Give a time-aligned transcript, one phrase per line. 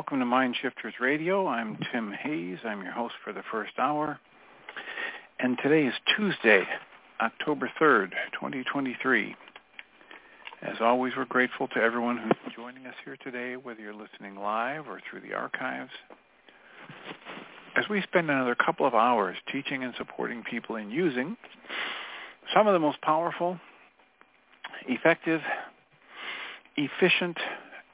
[0.00, 1.46] Welcome to Mind Shifters Radio.
[1.46, 2.56] I'm Tim Hayes.
[2.64, 4.18] I'm your host for the first hour.
[5.38, 6.64] And today is Tuesday,
[7.20, 9.36] October 3rd, 2023.
[10.62, 14.88] As always, we're grateful to everyone who's joining us here today, whether you're listening live
[14.88, 15.92] or through the archives.
[17.76, 21.36] As we spend another couple of hours teaching and supporting people in using
[22.54, 23.60] some of the most powerful,
[24.88, 25.42] effective,
[26.78, 27.36] efficient,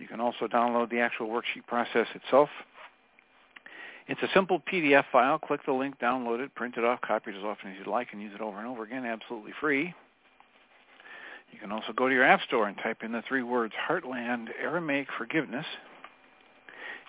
[0.00, 2.48] You can also download the actual worksheet process itself.
[4.08, 5.38] It's a simple PDF file.
[5.38, 8.08] Click the link, download it, print it off, copy it as often as you'd like,
[8.12, 9.94] and use it over and over again, absolutely free.
[11.52, 14.48] You can also go to your App Store and type in the three words Heartland
[14.60, 15.66] Aramaic Forgiveness.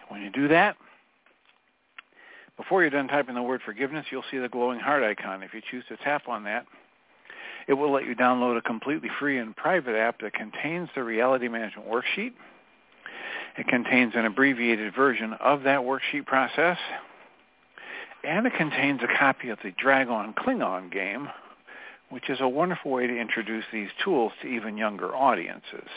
[0.09, 0.75] When you do that,
[2.57, 5.41] before you're done typing the word forgiveness, you'll see the glowing heart icon.
[5.41, 6.65] If you choose to tap on that,
[7.67, 11.47] it will let you download a completely free and private app that contains the reality
[11.47, 12.33] management worksheet.
[13.57, 16.77] It contains an abbreviated version of that worksheet process,
[18.23, 21.29] and it contains a copy of the Dragon Klingon game,
[22.09, 25.89] which is a wonderful way to introduce these tools to even younger audiences.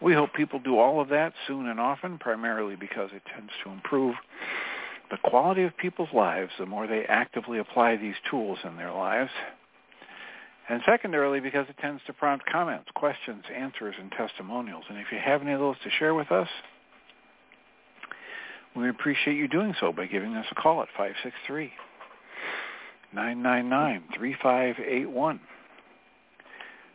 [0.00, 3.70] We hope people do all of that soon and often, primarily because it tends to
[3.70, 4.16] improve
[5.10, 9.30] the quality of people's lives the more they actively apply these tools in their lives.
[10.68, 14.84] And secondarily, because it tends to prompt comments, questions, answers, and testimonials.
[14.88, 16.48] And if you have any of those to share with us,
[18.74, 20.88] we appreciate you doing so by giving us a call at
[23.14, 25.40] 563-999-3581.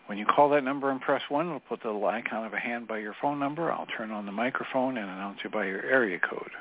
[0.07, 2.59] When you call that number and press 1, it'll put the little icon of a
[2.59, 3.71] hand by your phone number.
[3.71, 6.51] I'll turn on the microphone and announce you by your area code.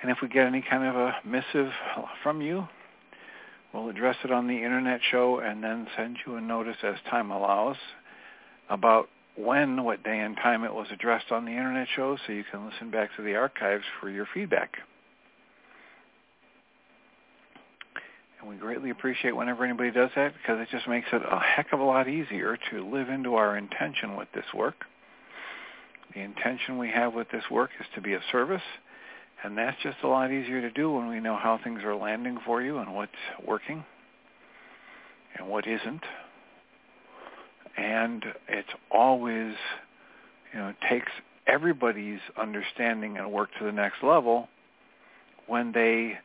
[0.00, 1.72] And if we get any kind of a missive
[2.22, 2.68] from you,
[3.72, 7.30] we'll address it on the internet show and then send you a notice as time
[7.30, 7.76] allows
[8.70, 12.44] about when, what day and time it was addressed on the internet show so you
[12.50, 14.78] can listen back to the archives for your feedback.
[18.40, 21.72] And we greatly appreciate whenever anybody does that because it just makes it a heck
[21.72, 24.84] of a lot easier to live into our intention with this work.
[26.14, 28.62] The intention we have with this work is to be of service
[29.44, 32.38] And that's just a lot easier to do when we know how things are landing
[32.44, 33.12] for you and what's
[33.46, 33.84] working
[35.36, 36.02] and what isn't.
[37.76, 39.54] And it's always,
[40.52, 41.12] you know, takes
[41.46, 44.48] everybody's understanding and work to the next level
[45.46, 46.18] when they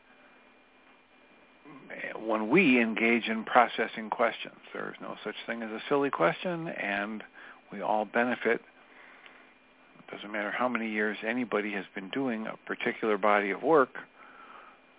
[2.26, 4.56] when we engage in processing questions.
[4.72, 7.22] There's no such thing as a silly question, and
[7.72, 8.60] we all benefit.
[10.10, 13.96] Doesn't matter how many years anybody has been doing a particular body of work,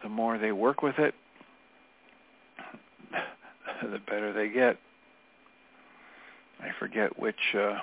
[0.04, 1.14] the more they work with it,
[3.82, 4.78] the better they get.
[6.62, 7.80] I forget which uh,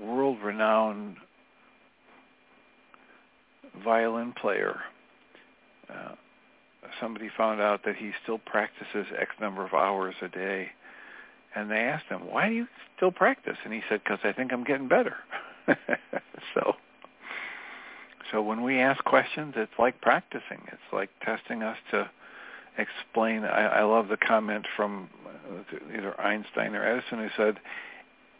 [0.00, 1.16] world-renowned
[3.84, 4.80] violin player
[5.90, 6.14] uh,
[7.00, 10.68] somebody found out that he still practices X number of hours a day.
[11.56, 12.66] And they asked him, why do you
[12.96, 13.56] still practice?
[13.64, 15.16] And he said, because I think I'm getting better.
[16.54, 16.74] so,
[18.30, 20.60] so when we ask questions, it's like practicing.
[20.68, 22.10] It's like testing us to
[22.76, 23.44] explain.
[23.44, 27.58] I, I love the comment from uh, either Einstein or Edison who said,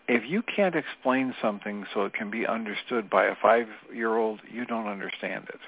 [0.09, 4.87] if you can't explain something so it can be understood by a five-year-old, you don't
[4.87, 5.61] understand it.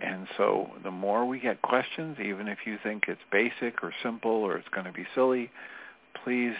[0.00, 4.30] And so the more we get questions, even if you think it's basic or simple
[4.30, 5.50] or it's going to be silly,
[6.24, 6.54] please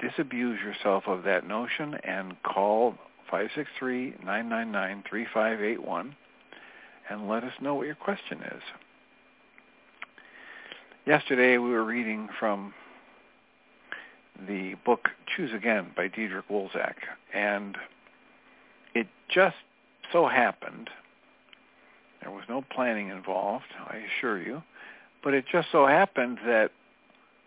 [0.00, 2.94] disabuse yourself of that notion and call
[3.30, 6.14] 563-999-3581
[7.10, 8.62] and let us know what your question is.
[11.04, 12.72] Yesterday we were reading from
[14.48, 16.94] the book Choose Again by Diederik Wolzak,
[17.34, 17.76] and
[18.94, 19.56] it just
[20.12, 20.88] so happened
[22.22, 24.62] there was no planning involved, I assure you.
[25.22, 26.70] But it just so happened that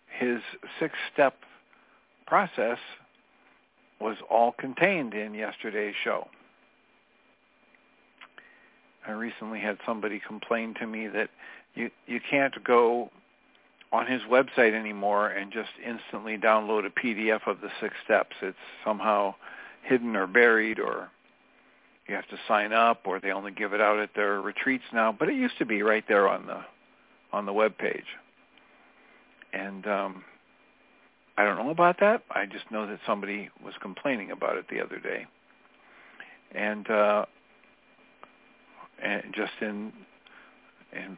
[0.07, 0.39] his
[0.79, 1.35] six-step
[2.27, 2.77] process
[3.99, 6.27] was all contained in yesterday's show.
[9.07, 11.29] I recently had somebody complain to me that
[11.75, 13.11] you you can't go
[13.91, 18.35] on his website anymore and just instantly download a PDF of the six steps.
[18.41, 19.35] It's somehow
[19.83, 21.09] hidden or buried or
[22.07, 25.15] you have to sign up or they only give it out at their retreats now
[25.17, 26.61] but it used to be right there on the
[27.33, 28.05] on the web page.
[29.53, 30.23] And um
[31.37, 32.23] i don't know about that.
[32.31, 35.25] I just know that somebody was complaining about it the other day.
[36.51, 37.25] And uh
[39.01, 39.91] and just in
[40.93, 41.17] in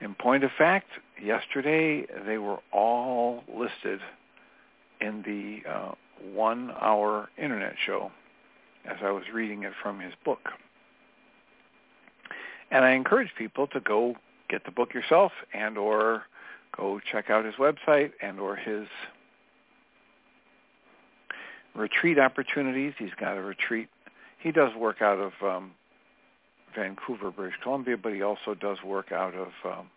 [0.00, 0.88] in point of fact
[1.22, 4.00] yesterday they were all listed
[5.00, 5.92] in the uh
[6.34, 8.10] one hour internet show
[8.88, 10.50] as I was reading it from his book.
[12.70, 14.16] And I encourage people to go
[14.48, 16.24] get the book yourself and or
[16.76, 18.86] go check out his website and or his
[21.74, 22.94] retreat opportunities.
[22.98, 23.88] He's got a retreat.
[24.38, 25.72] He does work out of um,
[26.74, 29.90] Vancouver, British Columbia, but he also does work out of um,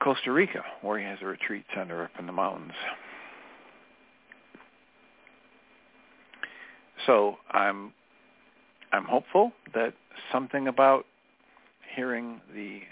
[0.00, 2.72] Costa Rica, where he has a retreat center up in the mountains.
[7.06, 7.92] So I'm
[8.92, 9.94] I'm hopeful that
[10.30, 11.06] something about
[11.94, 12.82] hearing the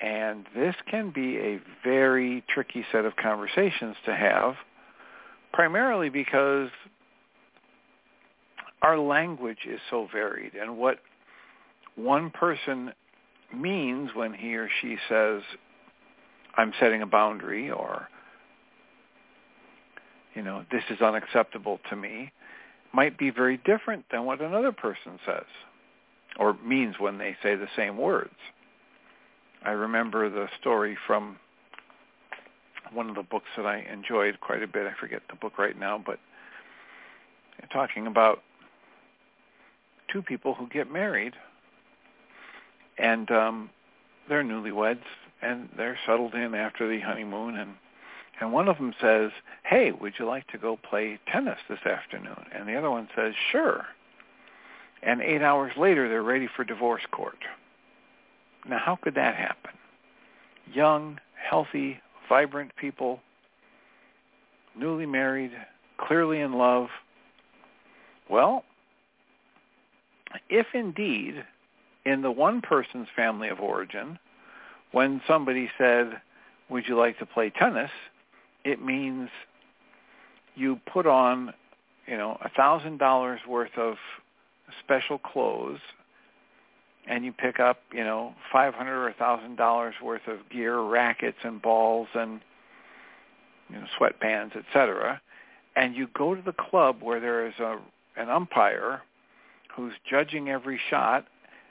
[0.02, 4.54] And this can be a very tricky set of conversations to have,
[5.52, 6.70] primarily because
[8.82, 10.54] our language is so varied.
[10.54, 10.98] And what
[11.96, 12.92] one person
[13.54, 15.42] means when he or she says,
[16.56, 18.08] I'm setting a boundary or
[20.34, 22.32] you know, this is unacceptable to me,
[22.92, 25.44] might be very different than what another person says
[26.38, 28.34] or means when they say the same words.
[29.64, 31.36] I remember the story from
[32.92, 34.86] one of the books that I enjoyed quite a bit.
[34.86, 36.18] I forget the book right now, but
[37.72, 38.42] talking about
[40.12, 41.34] two people who get married,
[42.98, 43.70] and um,
[44.28, 45.02] they're newlyweds,
[45.42, 47.70] and they're settled in after the honeymoon, and
[48.40, 49.30] and one of them says,
[49.64, 53.34] "Hey, would you like to go play tennis this afternoon?" And the other one says,
[53.50, 53.86] "Sure."
[55.02, 57.38] And eight hours later, they're ready for divorce court.
[58.66, 59.72] Now, how could that happen?
[60.72, 63.20] Young, healthy, vibrant people,
[64.74, 65.52] newly married,
[65.96, 66.88] clearly in love.
[68.28, 68.64] Well,
[70.48, 71.44] if indeed
[72.04, 74.18] in the one person's family of origin,
[74.92, 76.20] when somebody said,
[76.68, 77.90] would you like to play tennis,
[78.64, 79.28] it means
[80.54, 81.54] you put on,
[82.06, 83.96] you know, a thousand dollars worth of
[84.84, 85.80] special clothes
[87.08, 90.80] and you pick up, you know, five hundred or a thousand dollars worth of gear,
[90.80, 92.40] rackets and balls and
[93.68, 95.20] you know, sweatbands, etc.
[95.76, 97.78] And you go to the club where there is a
[98.16, 99.02] an umpire
[99.74, 101.26] who's judging every shot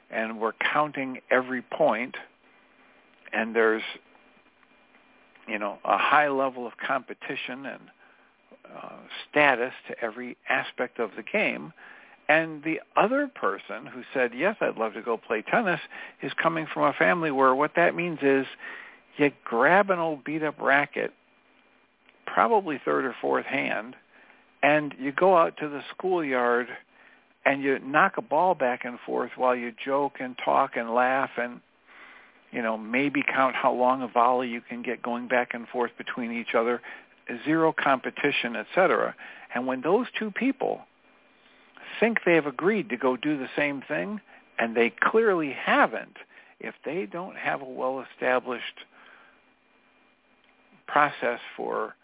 [0.10, 2.16] and we're counting every point
[3.34, 3.84] and there's
[5.50, 7.82] you know a high level of competition and
[8.76, 8.90] uh,
[9.30, 11.74] status to every aspect of the game.
[12.28, 15.80] And the other person who said yes i'd love to go play tennis
[16.22, 18.46] is coming from a family where what that means is
[19.18, 21.12] you grab an old beat up racket
[22.28, 23.96] probably third or fourth hand
[24.62, 26.68] and you go out to the schoolyard
[27.46, 31.32] and you knock a ball back and forth while you joke and talk and laugh
[31.38, 31.62] and
[32.52, 35.92] you know maybe count how long a volley you can get going back and forth
[35.98, 36.82] between each other
[37.46, 39.16] zero competition etc
[39.54, 40.82] and when those two people
[42.00, 44.20] think they've agreed to go do the same thing
[44.58, 46.18] and they clearly haven't
[46.60, 48.86] if they don't have a well established
[50.88, 51.96] process for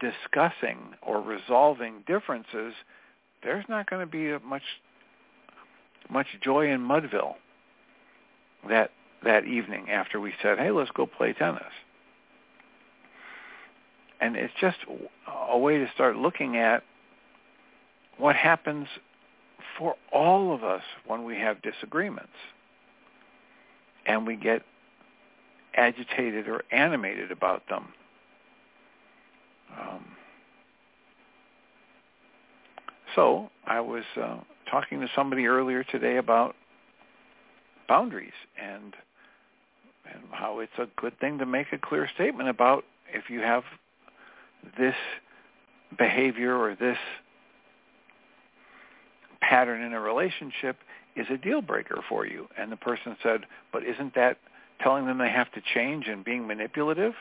[0.00, 2.72] discussing or resolving differences
[3.42, 4.62] there's not going to be much
[6.10, 7.34] much joy in Mudville.
[8.68, 8.90] That
[9.24, 11.72] that evening after we said, "Hey, let's go play tennis."
[14.20, 14.78] And it's just
[15.26, 16.84] a way to start looking at
[18.18, 18.86] what happens
[19.76, 22.32] for all of us when we have disagreements
[24.06, 24.62] and we get
[25.74, 27.92] agitated or animated about them.
[29.80, 30.04] Um,
[33.14, 34.36] so I was uh,
[34.70, 36.54] talking to somebody earlier today about
[37.88, 38.94] boundaries and
[40.10, 43.64] and how it's a good thing to make a clear statement about if you have
[44.78, 44.94] this
[45.98, 46.98] behavior or this
[49.40, 50.76] pattern in a relationship
[51.16, 52.48] is a deal breaker for you.
[52.56, 53.42] And the person said,
[53.72, 54.38] but isn't that
[54.80, 57.12] telling them they have to change and being manipulative?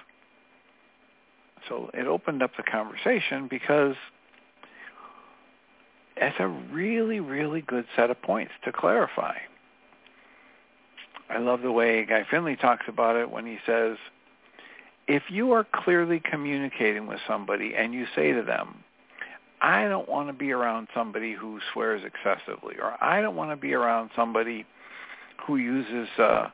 [1.67, 3.95] So it opened up the conversation because
[6.15, 9.37] it's a really, really good set of points to clarify.
[11.31, 13.97] I love the way Guy Finley talks about it when he says,
[15.07, 18.83] if you are clearly communicating with somebody and you say to them,
[19.61, 23.55] I don't want to be around somebody who swears excessively, or I don't want to
[23.55, 24.65] be around somebody
[25.45, 26.47] who uses uh,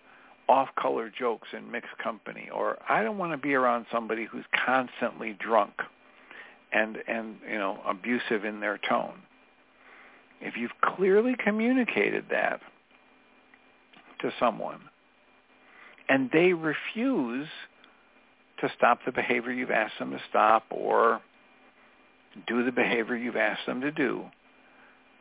[0.48, 5.38] off-color jokes in mixed company, or I don't want to be around somebody who's constantly
[5.40, 5.74] drunk
[6.74, 9.22] and and you know abusive in their tone.
[10.42, 12.62] If you've clearly communicated that
[14.20, 14.80] to someone
[16.10, 17.48] and they refuse
[18.60, 21.22] to stop the behavior you've asked them to stop or
[22.48, 24.26] do the behavior you've asked them to do,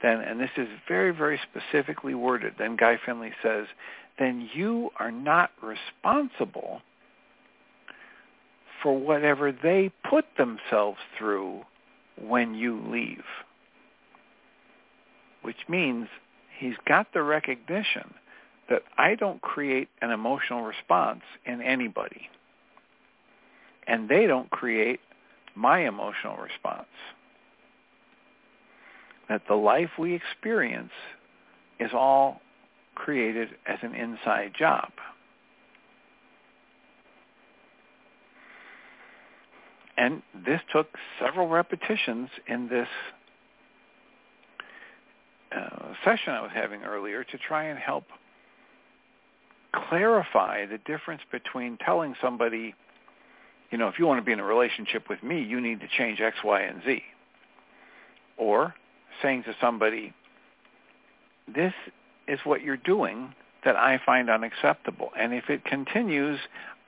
[0.03, 3.67] then, and this is very, very specifically worded, then Guy Finley says,
[4.19, 6.83] then you are not responsible
[8.83, 11.63] for whatever they put themselves through
[12.21, 13.25] when you leave.
[15.43, 16.09] Which means
[16.59, 18.15] he's got the recognition
[18.69, 22.29] that I don't create an emotional response in anybody.
[23.87, 25.01] And they don't create
[25.55, 26.89] my emotional response.
[29.29, 30.93] That the life we experience
[31.79, 32.41] is all
[32.95, 34.91] created as an inside job.
[39.97, 40.89] And this took
[41.21, 42.89] several repetitions in this
[45.57, 48.05] uh, session I was having earlier to try and help
[49.89, 52.75] clarify the difference between telling somebody,
[53.71, 55.89] you know, if you want to be in a relationship with me, you need to
[55.89, 57.03] change X, Y, and Z.
[58.37, 58.75] Or
[59.23, 60.13] saying to somebody,
[61.53, 61.73] this
[62.29, 65.11] is what you're doing that I find unacceptable.
[65.19, 66.39] And if it continues,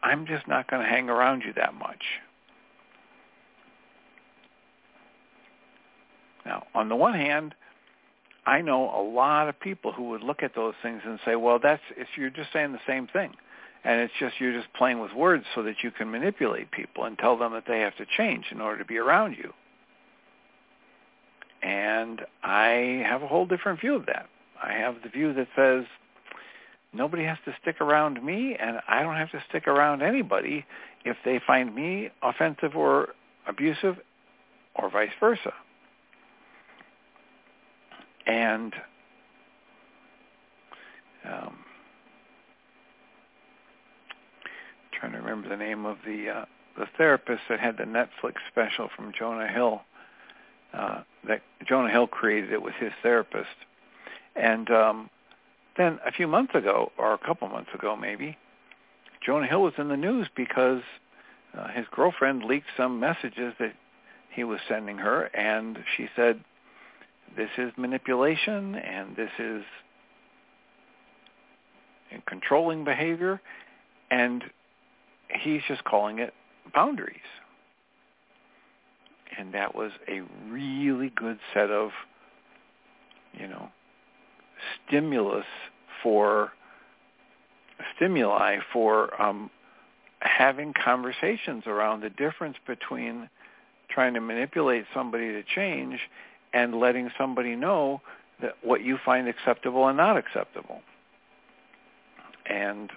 [0.02, 2.04] I'm just not going to hang around you that much.
[6.44, 7.54] Now, on the one hand,
[8.48, 11.58] I know a lot of people who would look at those things and say, well,
[11.62, 13.34] that's it's, you're just saying the same thing.
[13.84, 17.18] And it's just you're just playing with words so that you can manipulate people and
[17.18, 19.52] tell them that they have to change in order to be around you.
[21.62, 24.30] And I have a whole different view of that.
[24.62, 25.84] I have the view that says
[26.94, 30.64] nobody has to stick around me and I don't have to stick around anybody
[31.04, 33.10] if they find me offensive or
[33.46, 33.96] abusive
[34.74, 35.52] or vice versa.
[38.28, 38.74] And
[41.24, 41.58] um,
[44.92, 46.44] trying to remember the name of the uh,
[46.78, 49.82] the therapist that had the Netflix special from Jonah Hill.
[50.72, 53.48] Uh, that Jonah Hill created it with his therapist,
[54.36, 55.10] and um,
[55.78, 58.36] then a few months ago, or a couple months ago, maybe,
[59.24, 60.82] Jonah Hill was in the news because
[61.56, 63.72] uh, his girlfriend leaked some messages that
[64.30, 66.44] he was sending her, and she said,
[67.36, 69.62] "This is manipulation, and this is
[72.26, 73.40] controlling behavior,"
[74.10, 74.44] and
[75.28, 76.34] he's just calling it
[76.74, 77.20] boundaries.
[79.36, 81.90] And that was a really good set of,
[83.32, 83.68] you know,
[84.86, 85.46] stimulus
[86.02, 86.52] for
[87.94, 89.50] stimuli for um,
[90.20, 93.28] having conversations around the difference between
[93.88, 96.00] trying to manipulate somebody to change
[96.52, 98.00] and letting somebody know
[98.40, 100.80] that what you find acceptable and not acceptable.
[102.46, 102.90] And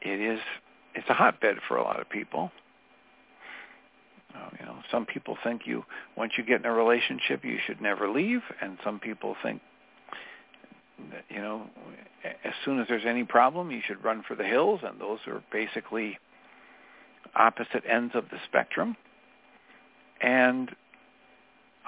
[0.00, 0.40] it is
[0.94, 2.50] it's a hotbed for a lot of people.
[4.34, 5.84] Uh, you know, some people think you
[6.16, 9.60] once you get in a relationship you should never leave, and some people think
[11.10, 11.66] that you know
[12.44, 15.42] as soon as there's any problem you should run for the hills, and those are
[15.52, 16.18] basically
[17.36, 18.96] opposite ends of the spectrum.
[20.20, 20.74] And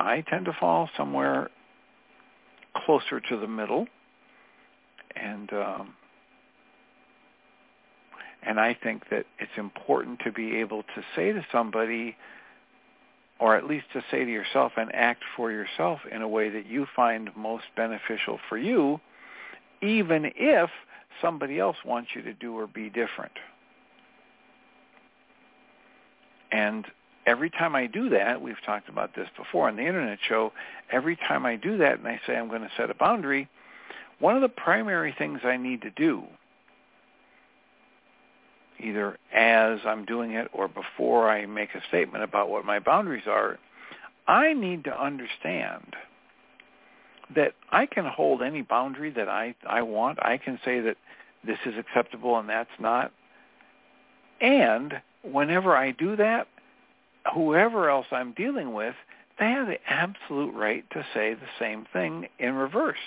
[0.00, 1.50] I tend to fall somewhere
[2.74, 3.86] closer to the middle,
[5.14, 5.94] and um,
[8.42, 12.16] and I think that it's important to be able to say to somebody,
[13.38, 16.66] or at least to say to yourself and act for yourself in a way that
[16.66, 19.00] you find most beneficial for you,
[19.82, 20.70] even if
[21.20, 23.32] somebody else wants you to do or be different.
[26.50, 26.86] And
[27.30, 30.52] every time I do that, we've talked about this before on the internet show,
[30.90, 33.48] every time I do that and I say I'm going to set a boundary,
[34.18, 36.24] one of the primary things I need to do
[38.82, 43.26] either as I'm doing it or before I make a statement about what my boundaries
[43.26, 43.58] are,
[44.26, 45.94] I need to understand
[47.34, 50.18] that I can hold any boundary that I, I want.
[50.22, 50.96] I can say that
[51.44, 53.12] this is acceptable and that's not.
[54.40, 56.48] And whenever I do that,
[57.34, 58.94] whoever else I'm dealing with,
[59.38, 62.98] they have the absolute right to say the same thing in reverse.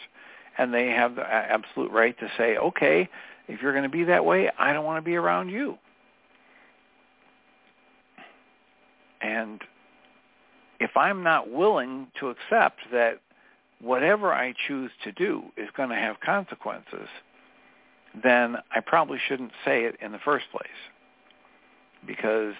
[0.58, 3.10] And they have the absolute right to say, okay,
[3.47, 5.78] if you're going to be that way, I don't want to be around you.
[9.21, 9.62] And
[10.80, 13.19] if I'm not willing to accept that
[13.80, 17.08] whatever I choose to do is going to have consequences,
[18.21, 20.67] then I probably shouldn't say it in the first place.
[22.06, 22.54] Because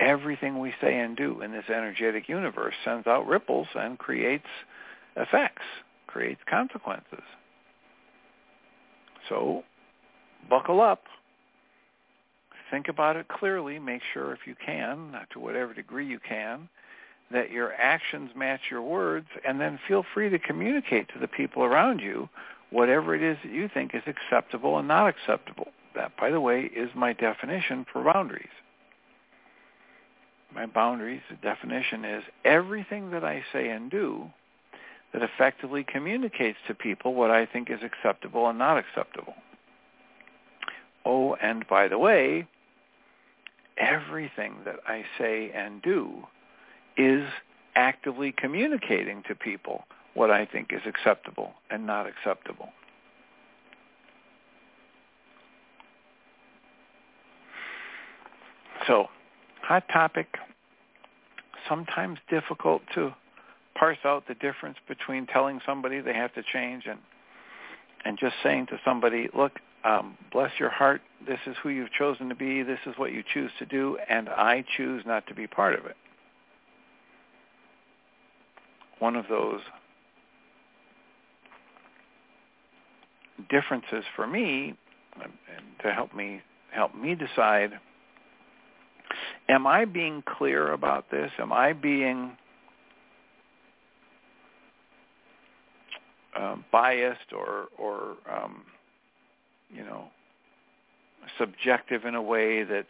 [0.00, 4.46] everything we say and do in this energetic universe sends out ripples and creates
[5.16, 5.62] effects,
[6.06, 7.22] creates consequences.
[9.28, 9.62] So
[10.48, 11.02] buckle up.
[12.70, 13.78] Think about it clearly.
[13.78, 16.68] Make sure if you can, to whatever degree you can,
[17.30, 21.62] that your actions match your words, and then feel free to communicate to the people
[21.62, 22.28] around you
[22.70, 25.68] whatever it is that you think is acceptable and not acceptable.
[25.94, 28.48] That, by the way, is my definition for boundaries.
[30.54, 34.30] My boundaries, the definition is everything that I say and do
[35.12, 39.34] that effectively communicates to people what I think is acceptable and not acceptable.
[41.04, 42.46] Oh, and by the way,
[43.78, 46.26] everything that I say and do
[46.96, 47.26] is
[47.74, 49.84] actively communicating to people
[50.14, 52.70] what I think is acceptable and not acceptable.
[58.86, 59.08] So,
[59.70, 60.26] hot topic,
[61.68, 63.14] sometimes difficult to
[63.78, 66.98] parse out the difference between telling somebody they have to change and
[68.04, 71.02] and just saying to somebody, look, um, bless your heart.
[71.24, 72.64] This is who you've chosen to be.
[72.64, 75.84] This is what you choose to do, and I choose not to be part of
[75.84, 75.96] it.
[78.98, 79.60] One of those
[83.48, 84.74] differences for me
[85.84, 86.40] to help me
[86.72, 87.78] help me decide
[89.48, 91.30] am I being clear about this?
[91.38, 92.36] Am I being
[96.38, 98.62] um, biased or or um,
[99.70, 100.04] you know
[101.38, 102.86] subjective in a way that's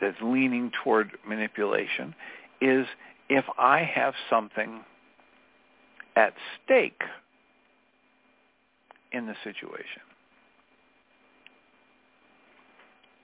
[0.00, 2.14] that's leaning toward manipulation
[2.60, 2.86] is
[3.28, 4.80] if I have something
[6.16, 6.34] at
[6.64, 7.02] stake
[9.12, 10.02] in the situation.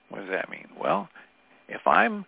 [0.08, 0.68] What does that mean?
[0.80, 1.08] Well,
[1.68, 2.24] if I'm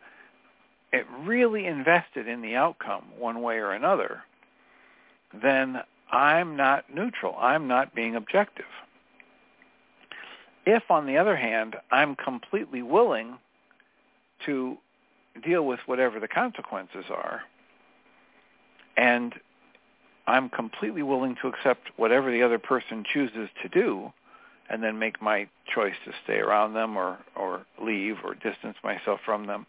[1.21, 4.23] really invested in the outcome one way or another,
[5.43, 7.37] then I'm not neutral.
[7.39, 8.65] I'm not being objective.
[10.67, 13.39] If, on the other hand, I'm completely willing
[14.47, 14.77] to
[15.43, 17.43] deal with whatever the consequences are,
[18.97, 19.35] and
[20.27, 24.13] I'm completely willing to accept whatever the other person chooses to do,
[24.71, 29.21] and then make my choice to stay around them or, or leave or distance myself
[29.25, 29.67] from them,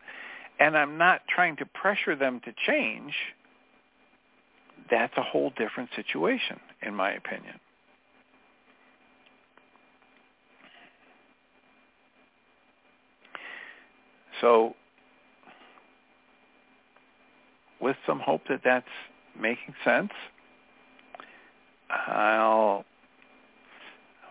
[0.60, 3.14] and I'm not trying to pressure them to change,
[4.92, 7.60] that's a whole different situation, in my opinion.
[14.42, 14.76] So
[17.80, 18.86] with some hope that that's
[19.40, 20.12] making sense,
[21.90, 22.86] I'll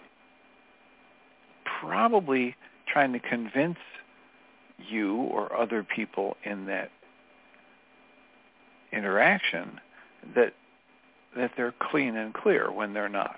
[1.80, 2.56] probably
[2.92, 3.78] trying to convince
[4.78, 6.92] you or other people in that
[8.92, 9.80] interaction
[10.36, 10.54] that
[11.36, 13.38] that they're clean and clear when they're not.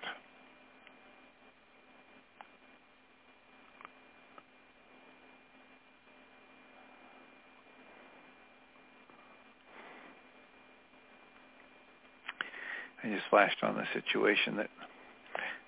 [13.03, 14.69] I just flashed on the situation that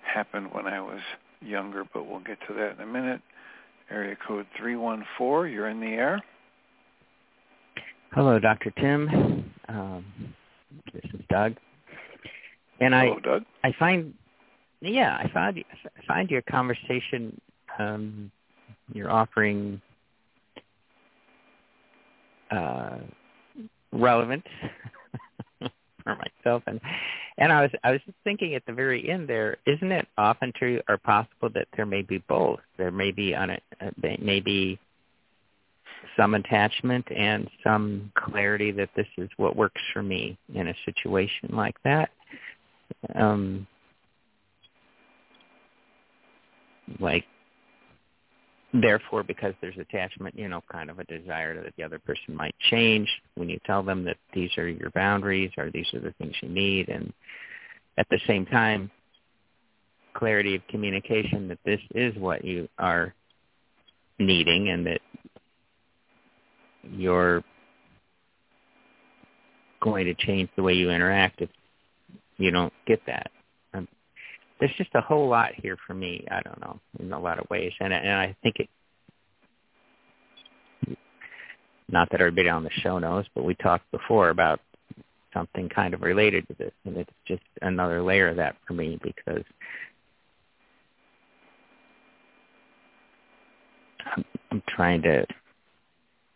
[0.03, 0.99] happened when I was
[1.41, 3.21] younger, but we'll get to that in a minute.
[3.91, 6.21] Area code 314, you're in the air.
[8.13, 8.71] Hello, Dr.
[8.71, 9.51] Tim.
[9.67, 10.05] Um,
[10.93, 11.55] this is Doug.
[12.79, 13.43] And Hello, I, Doug.
[13.63, 14.13] I find,
[14.79, 17.39] yeah, I find I find your conversation,
[17.79, 18.31] um,
[18.93, 19.81] you're offering
[22.49, 22.97] uh,
[23.91, 24.45] relevant
[26.03, 26.79] for myself, and
[27.37, 30.51] and I was I was just thinking at the very end there, isn't it often
[30.55, 32.59] true or possible that there may be both?
[32.77, 34.79] There may be on it, uh, maybe
[36.17, 41.49] some attachment and some clarity that this is what works for me in a situation
[41.53, 42.09] like that.
[43.15, 43.67] Um,
[46.99, 47.25] like
[48.73, 52.55] therefore because there's attachment you know kind of a desire that the other person might
[52.69, 56.33] change when you tell them that these are your boundaries or these are the things
[56.41, 57.11] you need and
[57.97, 58.89] at the same time
[60.13, 63.13] clarity of communication that this is what you are
[64.19, 65.01] needing and that
[66.91, 67.43] you're
[69.81, 71.49] going to change the way you interact if
[72.37, 73.31] you don't get that
[74.61, 76.25] there's just a whole lot here for me.
[76.29, 78.69] I don't know in a lot of ways, and and I think it.
[81.89, 84.61] Not that everybody on the show knows, but we talked before about
[85.33, 88.99] something kind of related to this, and it's just another layer of that for me
[89.01, 89.43] because
[94.15, 95.25] I'm, I'm trying to.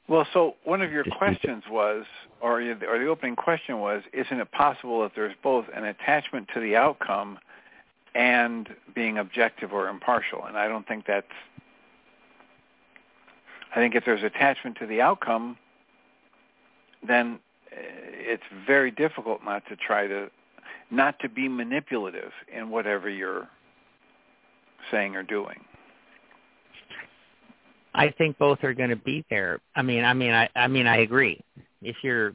[0.10, 2.06] Well, so one of your questions was,
[2.42, 6.60] or, or the opening question was, isn't it possible that there's both an attachment to
[6.60, 7.40] the outcome
[8.16, 10.46] and being objective or impartial.
[10.46, 11.28] And I don't think that's,
[13.76, 15.58] I think if there's attachment to the outcome,
[17.06, 17.40] then
[17.72, 20.32] uh, it's very difficult not to try to,
[20.90, 23.50] not to be manipulative in whatever you're
[24.90, 25.60] saying or doing.
[27.94, 29.60] I think both are going to be there.
[29.76, 31.42] I mean, I mean, I, I mean, I agree.
[31.82, 32.34] If you're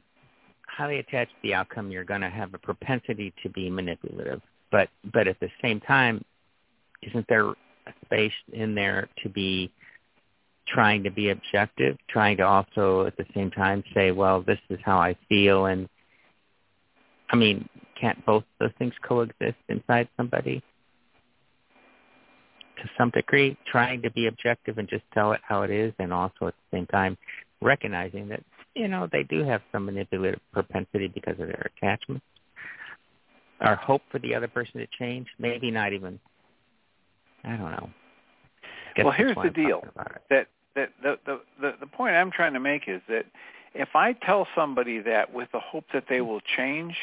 [0.67, 4.41] highly attached to the outcome, you're going to have a propensity to be manipulative
[4.71, 6.23] but but at the same time,
[7.01, 9.71] isn't there a space in there to be
[10.67, 14.79] trying to be objective, trying to also at the same time say, well, this is
[14.83, 15.65] how I feel.
[15.65, 15.89] And
[17.29, 17.67] I mean,
[17.99, 20.63] can't both those things coexist inside somebody?
[22.81, 26.11] To some degree, trying to be objective and just tell it how it is and
[26.11, 27.17] also at the same time
[27.61, 28.43] recognizing that,
[28.75, 32.23] you know, they do have some manipulative propensity because of their attachment.
[33.61, 36.19] Our hope for the other person to change, maybe not even,
[37.43, 37.89] I don't know.
[38.97, 39.83] Well, here's the deal.
[40.29, 43.25] That that the, the the the point I'm trying to make is that
[43.73, 46.95] if I tell somebody that with the hope that they will change,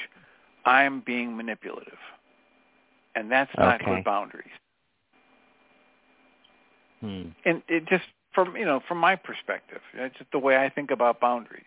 [0.65, 1.99] I'm being manipulative,
[3.15, 3.97] and that's not okay.
[3.97, 4.47] good boundaries.
[7.01, 7.29] Hmm.
[7.45, 10.91] And it just from you know from my perspective, it's just the way I think
[10.91, 11.65] about boundaries.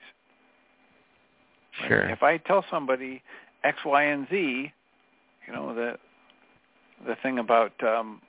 [1.87, 2.09] Sure.
[2.09, 3.23] If I tell somebody
[3.63, 4.73] X, Y, and Z,
[5.47, 5.97] you know the
[7.05, 8.21] the thing about um,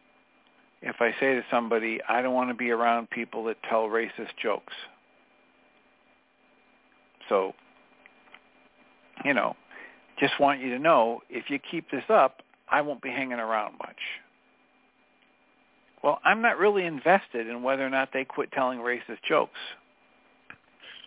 [0.83, 4.37] if I say to somebody, I don't want to be around people that tell racist
[4.43, 4.73] jokes.
[7.29, 7.55] So,
[9.25, 9.55] you know,
[10.19, 13.75] just want you to know if you keep this up, I won't be hanging around
[13.79, 13.97] much.
[16.03, 19.59] Well, I'm not really invested in whether or not they quit telling racist jokes.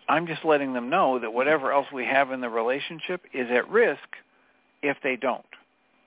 [0.08, 3.68] I'm just letting them know that whatever else we have in the relationship is at
[3.68, 4.00] risk
[4.82, 5.44] if they don't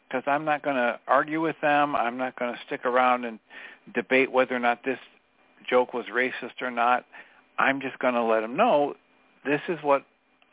[0.10, 1.96] because I'm not going to argue with them.
[1.96, 3.40] I'm not going to stick around and
[3.94, 5.00] debate whether or not this
[5.70, 7.06] joke was racist or not.
[7.58, 8.96] I'm just going to let them know
[9.46, 10.04] this is what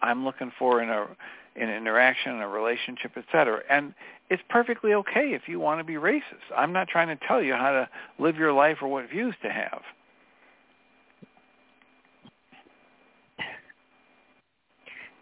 [0.03, 1.07] I'm looking for in a
[1.55, 3.61] in an interaction, in a relationship, etc.
[3.71, 3.95] And
[4.29, 6.45] it's perfectly okay if you want to be racist.
[6.55, 7.89] I'm not trying to tell you how to
[8.19, 9.81] live your life or what views to have.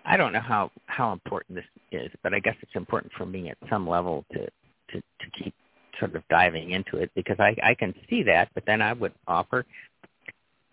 [0.04, 3.48] I don't know how how important this is, but I guess it's important for me
[3.50, 5.54] at some level to to to keep
[5.98, 9.12] sort of diving into it because I I can see that, but then I would
[9.26, 9.64] offer,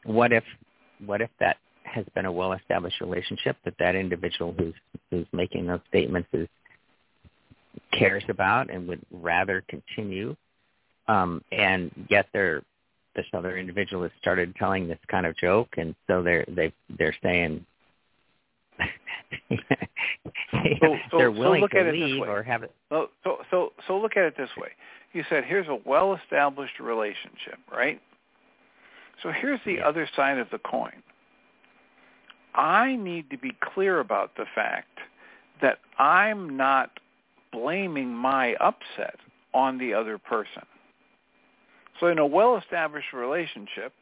[0.03, 0.43] what if
[1.05, 4.75] what if that has been a well established relationship that that individual who's
[5.09, 6.47] who's making those statements is
[7.93, 10.35] cares about and would rather continue,
[11.07, 12.63] um, and yet they're
[13.15, 17.15] this other individual has started telling this kind of joke, and so they're they they're
[17.23, 17.65] saying
[20.81, 22.27] so, so, they're willing so look to at it leave this way.
[22.29, 22.73] or have it.
[22.89, 24.69] So, so, so, so look at it this way.
[25.13, 28.01] You said here's a well-established relationship, right?
[29.23, 29.87] So here's the Yeah.
[29.87, 31.03] other side of the coin.
[32.55, 34.99] I need to be clear about the fact
[35.61, 36.99] that I'm not
[37.51, 39.19] blaming my upset
[39.53, 40.63] on the other person.
[41.99, 43.93] So in a well-established relationship,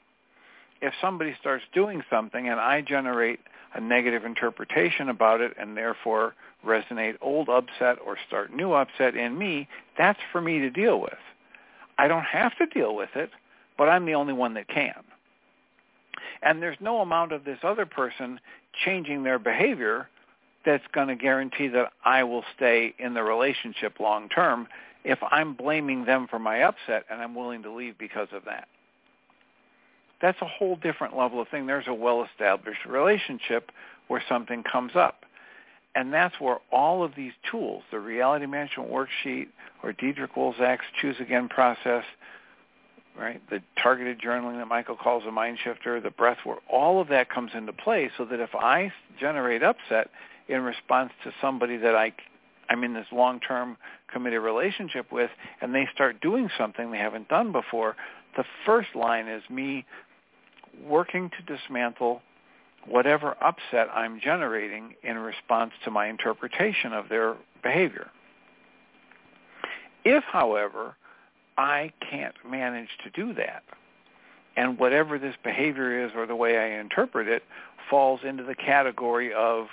[0.82, 3.40] if somebody starts doing something and I generate
[3.74, 6.34] a negative interpretation about it and therefore
[6.66, 11.18] resonate old upset or start new upset in me, that's for me to deal with.
[11.98, 13.30] I don't have to deal with it,
[13.78, 15.04] but I'm the only one that can.
[16.42, 18.40] And there's no amount of this other person
[18.86, 20.08] changing their behavior
[20.66, 24.68] that's going to guarantee that I will stay in the relationship long term
[25.04, 28.68] if I'm blaming them for my upset and I'm willing to leave because of that.
[30.22, 31.66] That's a whole different level of thing.
[31.66, 33.72] There's a well-established relationship
[34.08, 35.24] where something comes up.
[35.96, 39.48] And that's where all of these tools, the reality management worksheet
[39.84, 42.04] or Diederik Wolzak's choose again process,
[43.18, 47.08] right, the targeted journaling that Michael calls a mind shifter, the breath work, all of
[47.10, 50.10] that comes into play so that if I generate upset
[50.48, 52.14] in response to somebody that I
[52.70, 53.78] I'm in this long-term
[54.14, 57.96] committed relationship with and they start doing something they haven't done before,
[58.38, 59.86] the first line is me
[60.86, 62.22] working to dismantle
[62.86, 68.10] whatever upset I'm generating in response to my interpretation of their behavior.
[70.06, 70.96] If, however,
[71.58, 73.64] I can't manage to do that,
[74.56, 77.44] and whatever this behavior is or the way I interpret it
[77.90, 79.68] falls into the category of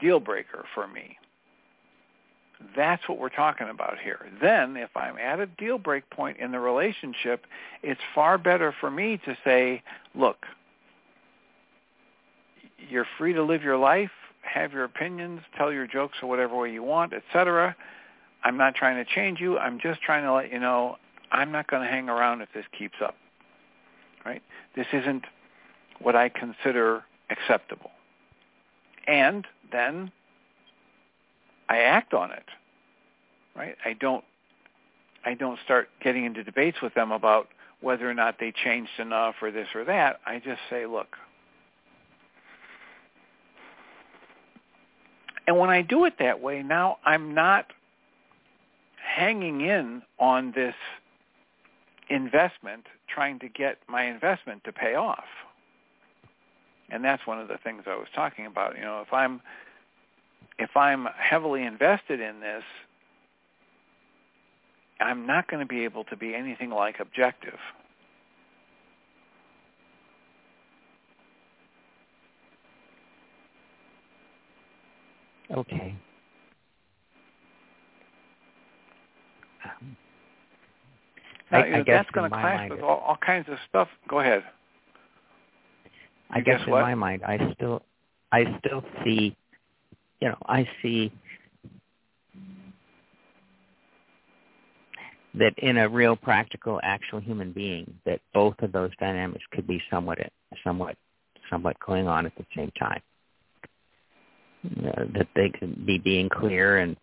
[0.00, 1.18] deal breaker for me,
[2.76, 4.28] that's what we're talking about here.
[4.40, 7.46] Then if I'm at a deal break point in the relationship,
[7.82, 9.82] it's far better for me to say,
[10.14, 10.46] look,
[12.88, 14.10] you're free to live your life,
[14.42, 17.76] have your opinions, tell your jokes or whatever way you want, etc.
[18.42, 19.58] I'm not trying to change you.
[19.58, 20.96] I'm just trying to let you know
[21.30, 23.16] I'm not going to hang around if this keeps up.
[24.24, 24.42] Right?
[24.76, 25.24] This isn't
[26.00, 27.90] what I consider acceptable.
[29.06, 30.10] And then
[31.70, 32.44] I act on it.
[33.56, 33.76] Right?
[33.84, 34.24] I don't
[35.24, 37.48] I don't start getting into debates with them about
[37.80, 40.20] whether or not they changed enough or this or that.
[40.26, 41.16] I just say, look.
[45.46, 47.66] And when I do it that way, now I'm not
[49.02, 50.74] hanging in on this
[52.08, 55.24] investment trying to get my investment to pay off.
[56.90, 58.76] And that's one of the things I was talking about.
[58.76, 59.40] You know, if I'm
[60.60, 62.62] if I'm heavily invested in this,
[65.00, 67.58] I'm not going to be able to be anything like objective.
[75.50, 75.94] Okay.
[79.64, 79.96] Um,
[81.50, 83.88] now, I, know, I guess that's going to clash with all, all kinds of stuff.
[84.08, 84.44] Go ahead.
[86.30, 86.82] I You guess guess in what?
[86.82, 87.82] my mind, I still,
[88.30, 89.34] I still see,
[90.20, 91.12] you know, I see
[95.34, 99.80] that in a real practical, actual human being, that both of those dynamics could be
[99.90, 100.18] somewhat,
[100.64, 100.96] somewhat,
[101.48, 103.00] somewhat going on at the same time.
[105.14, 106.96] That they could be being clear and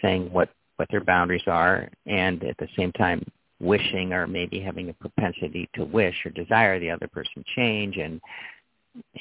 [0.00, 3.22] saying what what their boundaries are, and at the same time
[3.60, 8.20] wishing or maybe having a propensity to wish or desire the other person change, and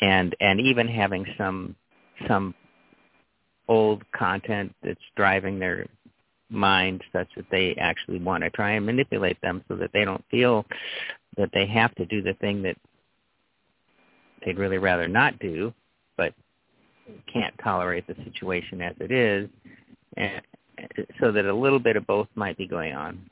[0.02, 1.76] and and even having some
[2.28, 2.54] some
[3.69, 5.86] old content that's driving their
[6.49, 10.23] mind such that they actually want to try and manipulate them so that they don't
[10.29, 10.65] feel
[11.38, 12.75] that they have to do the thing that
[14.43, 15.73] they'd really rather not do,
[16.17, 16.34] but
[17.32, 19.47] can't tolerate the situation as it is,
[20.17, 20.41] and
[21.19, 23.29] so that a little bit of both might be going on.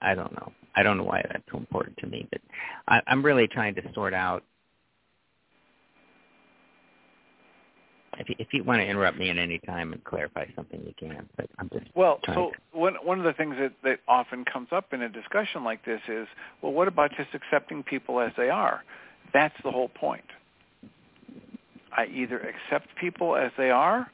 [0.00, 0.52] I don't know.
[0.74, 2.40] I don't know why that's so important to me, but
[2.88, 4.42] I, I'm really trying to sort out.
[8.18, 10.92] If you, if you want to interrupt me at any time and clarify something, you
[10.98, 11.28] can.
[11.36, 14.68] But I'm just Well, so to- one one of the things that that often comes
[14.72, 16.26] up in a discussion like this is,
[16.60, 18.82] well, what about just accepting people as they are?
[19.32, 20.24] That's the whole point.
[21.96, 24.10] I either accept people as they are,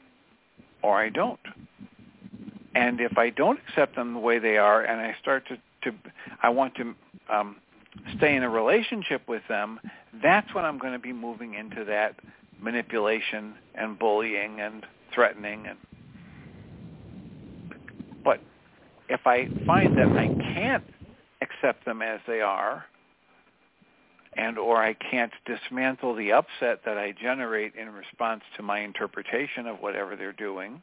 [0.83, 1.39] or I don't.
[2.75, 5.97] And if I don't accept them the way they are, and I start to to
[6.43, 6.95] I want to
[7.29, 7.55] um,
[8.17, 9.79] stay in a relationship with them,
[10.21, 12.15] that's when I'm going to be moving into that
[12.61, 15.77] manipulation and bullying and threatening and
[18.23, 18.41] but
[19.09, 20.83] if I find that I can't
[21.41, 22.85] accept them as they are
[24.35, 29.67] and or I can't dismantle the upset that I generate in response to my interpretation
[29.67, 30.81] of whatever they're doing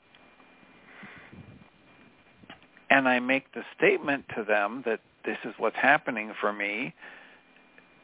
[2.90, 6.94] and I make the statement to them that this is what's happening for me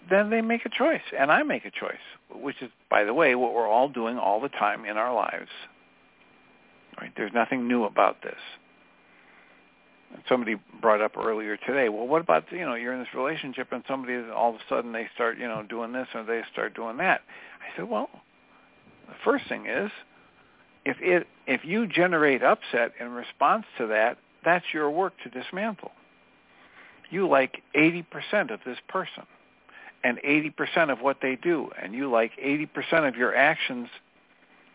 [0.09, 2.01] then they make a choice, and I make a choice,
[2.35, 5.51] which is, by the way, what we're all doing all the time in our lives.
[7.01, 7.13] Right?
[7.17, 8.39] There's nothing new about this.
[10.29, 13.85] Somebody brought up earlier today, well, what about, you know, you're in this relationship and
[13.87, 16.97] somebody, all of a sudden they start, you know, doing this or they start doing
[16.97, 17.21] that.
[17.61, 18.11] I said, well,
[19.07, 19.91] the first thing is,
[20.85, 25.93] if it, if you generate upset in response to that, that's your work to dismantle.
[27.11, 28.05] You like 80%
[28.53, 29.25] of this person
[30.03, 33.89] and 80% of what they do, and you like 80% of your actions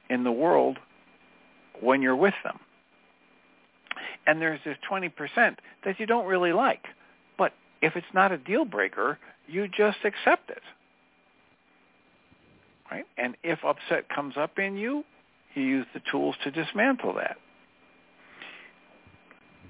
[0.10, 0.78] in the world
[1.82, 2.60] when you're with them.
[4.28, 5.12] And there's this 20%
[5.84, 6.86] that you don't really like.
[7.38, 10.62] But if it's not a deal breaker, you just accept it.
[12.92, 13.06] Right?
[13.18, 15.04] And if upset comes up in you,
[15.54, 17.38] you use the tools to dismantle that.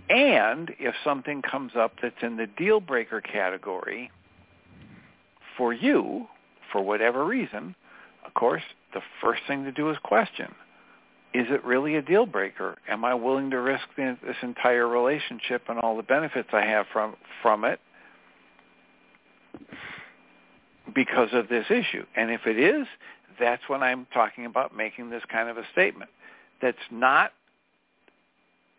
[0.10, 4.12] And if something comes up that's in the deal breaker category,
[5.58, 6.28] for you,
[6.72, 7.76] for whatever reason,
[8.26, 8.64] of course,
[8.94, 10.54] the first thing to do is question.
[11.34, 12.78] Is it really a deal breaker?
[12.88, 17.16] Am I willing to risk this entire relationship and all the benefits I have from
[17.42, 17.80] from it
[20.94, 22.06] because of this issue?
[22.16, 22.88] And if it is,
[23.40, 26.10] that's when I'm talking about making this kind of a statement
[26.62, 27.34] that's not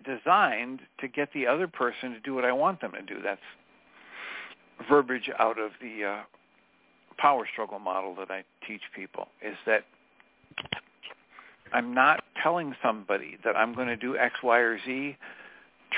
[0.04, 3.20] designed to get the other person to do what I want them to do.
[3.22, 3.40] That's
[4.88, 6.22] verbiage out of the uh,
[7.18, 9.84] power struggle model that I teach people is that
[11.72, 15.16] I'm not telling somebody that I'm going to do X, Y, or Z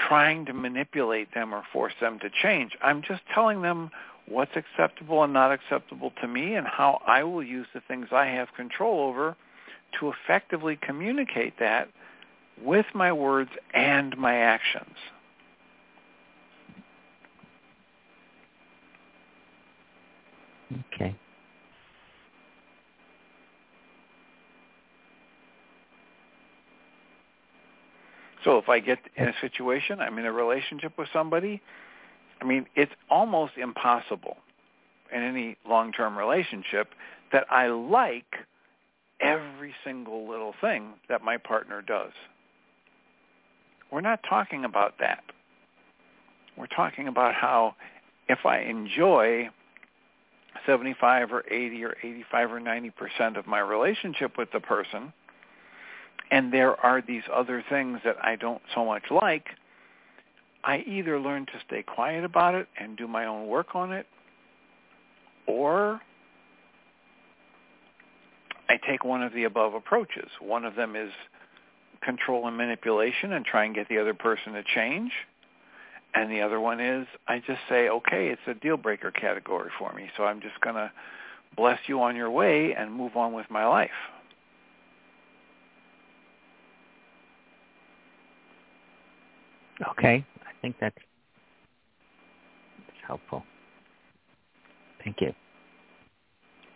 [0.09, 2.73] trying to manipulate them or force them to change.
[2.83, 3.91] I'm just telling them
[4.27, 8.27] what's acceptable and not acceptable to me and how I will use the things I
[8.27, 9.37] have control over
[9.99, 11.89] to effectively communicate that
[12.63, 14.97] with my words and my actions.
[20.95, 21.15] Okay.
[28.45, 31.61] So if I get in a situation, I'm in a relationship with somebody,
[32.41, 34.37] I mean, it's almost impossible
[35.13, 36.89] in any long-term relationship
[37.33, 38.37] that I like
[39.21, 42.13] every single little thing that my partner does.
[43.91, 45.25] We're not talking about that.
[46.57, 47.75] We're talking about how
[48.29, 49.49] if I enjoy
[50.67, 55.13] 75 or 80 or 85 or 90 percent of my relationship with the person,
[56.31, 59.47] and there are these other things that I don't so much like,
[60.65, 64.07] I either learn to stay quiet about it and do my own work on it,
[65.47, 66.01] or
[68.69, 70.29] I take one of the above approaches.
[70.41, 71.11] One of them is
[72.03, 75.13] control and manipulation and try and get the other person to change.
[76.15, 79.93] And the other one is I just say, okay, it's a deal breaker category for
[79.93, 80.91] me, so I'm just going to
[81.57, 83.91] bless you on your way and move on with my life.
[89.91, 90.97] Okay, I think that's,
[92.87, 93.45] that's helpful.
[95.05, 95.33] Thank you.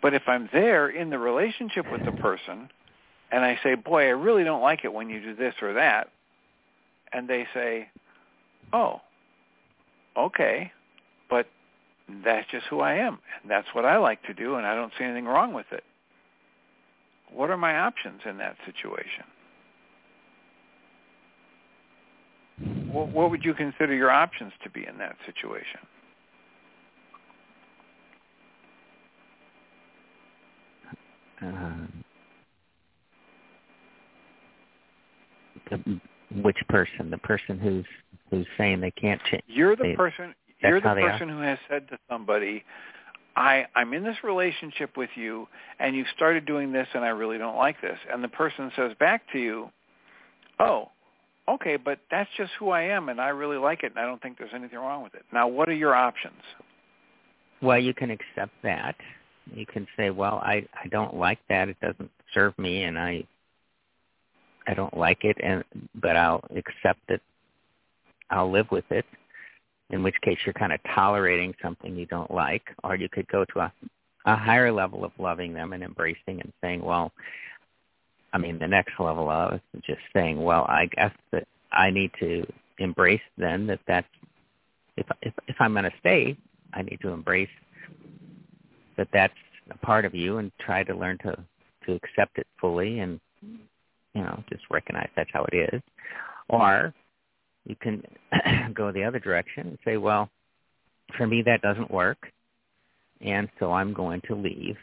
[0.01, 2.69] But if I'm there in the relationship with the person
[3.31, 6.11] and I say, boy, I really don't like it when you do this or that,
[7.13, 7.89] and they say,
[8.73, 9.01] oh,
[10.17, 10.73] okay,
[11.31, 11.47] but
[12.25, 13.19] that's just who I am.
[13.43, 15.85] And that's what I like to do, and I don't see anything wrong with it.
[17.33, 19.25] What are my options in that situation?
[22.93, 25.81] What would you consider your options to be in that situation?
[31.41, 31.87] Uh,
[35.71, 36.01] the,
[36.43, 37.11] which person?
[37.11, 37.87] The person who's
[38.33, 39.43] who's saying they can't change.
[39.47, 40.35] You're the they, person.
[40.61, 42.65] You're the person who has said to somebody,
[43.37, 45.47] "I I'm in this relationship with you,
[45.79, 48.93] and you've started doing this, and I really don't like this." And the person says
[48.99, 49.71] back to you,
[50.59, 50.91] "Oh,
[51.47, 54.23] okay, but that's just who I am, and I really like it, and I don't
[54.23, 56.43] think there's anything wrong with it." Now, what are your options?
[57.61, 58.97] Well, you can accept that.
[59.53, 61.69] You can say, "Well, I I don't like that.
[61.69, 63.25] It doesn't serve me, and I
[64.67, 65.65] I don't like it, and
[65.97, 67.21] but I'll accept it.
[68.33, 69.05] I'll live with it.
[69.91, 73.45] In which case, you're kind of tolerating something you don't like, or you could go
[73.53, 73.73] to a
[74.25, 77.11] a higher level of loving them and embracing and saying, well,
[78.33, 82.47] I mean, the next level of just saying, well, I guess that I need to
[82.79, 84.07] embrace then that that's
[84.97, 86.37] if if if I'm going to stay,
[86.73, 87.49] I need to embrace
[88.97, 89.35] that that's
[89.71, 91.37] a part of you and try to learn to
[91.87, 93.21] to accept it fully and
[94.15, 95.83] you know, just recognize that's how it is.
[96.49, 96.95] Or
[97.65, 98.03] you can
[98.75, 100.29] go the other direction and say, well,
[101.17, 102.19] for me that doesn't work,
[103.21, 104.77] and so I'm going to leave.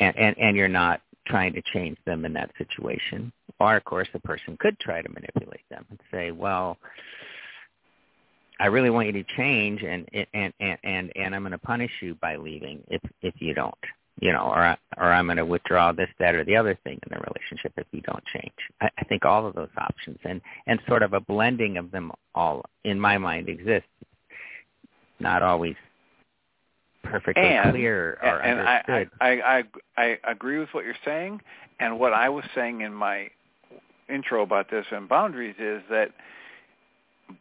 [0.00, 3.32] And, and, and you're not trying to change them in that situation.
[3.58, 6.76] Or, of course, a person could try to manipulate them and say, well,
[8.60, 11.92] I really want you to change, and and and and, and I'm going to punish
[12.02, 13.74] you by leaving if if you don't
[14.20, 17.10] you know, or or I'm going to withdraw this, that, or the other thing in
[17.10, 18.52] the relationship if you don't change.
[18.80, 22.12] I, I think all of those options and and sort of a blending of them
[22.34, 23.88] all in my mind exists.
[25.20, 25.74] Not always
[27.02, 29.10] perfectly and, clear or and understood.
[29.20, 29.64] I, I,
[29.96, 31.40] I I agree with what you're saying,
[31.80, 33.28] and what I was saying in my
[34.08, 36.10] intro about this and boundaries is that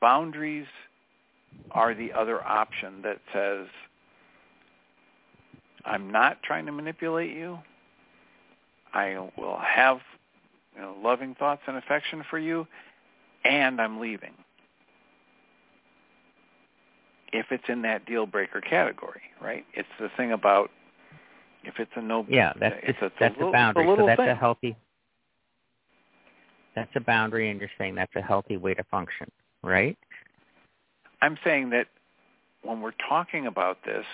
[0.01, 0.67] boundaries
[1.71, 3.67] are the other option that says
[5.85, 7.59] I'm not trying to manipulate you.
[8.93, 9.99] I will have
[10.75, 12.67] you know, loving thoughts and affection for you,
[13.43, 14.33] and I'm leaving.
[17.33, 19.65] If it's in that deal breaker category, right?
[19.73, 20.71] It's the thing about
[21.63, 22.25] if it's a no.
[22.29, 23.91] Yeah, that's it's a, that's a, little, a boundary.
[23.91, 24.29] a so that's thing.
[24.29, 24.75] a healthy.
[26.75, 29.29] That's a boundary, and you're saying that's a healthy way to function,
[29.63, 29.97] right?
[31.21, 31.87] I'm saying that
[32.61, 34.05] when we're talking about this,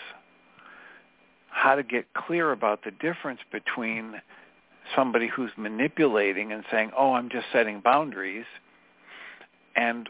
[1.54, 4.22] how to get clear about the difference between
[4.96, 8.46] somebody who's manipulating and saying, "Oh, I'm just setting boundaries,"
[9.76, 10.10] and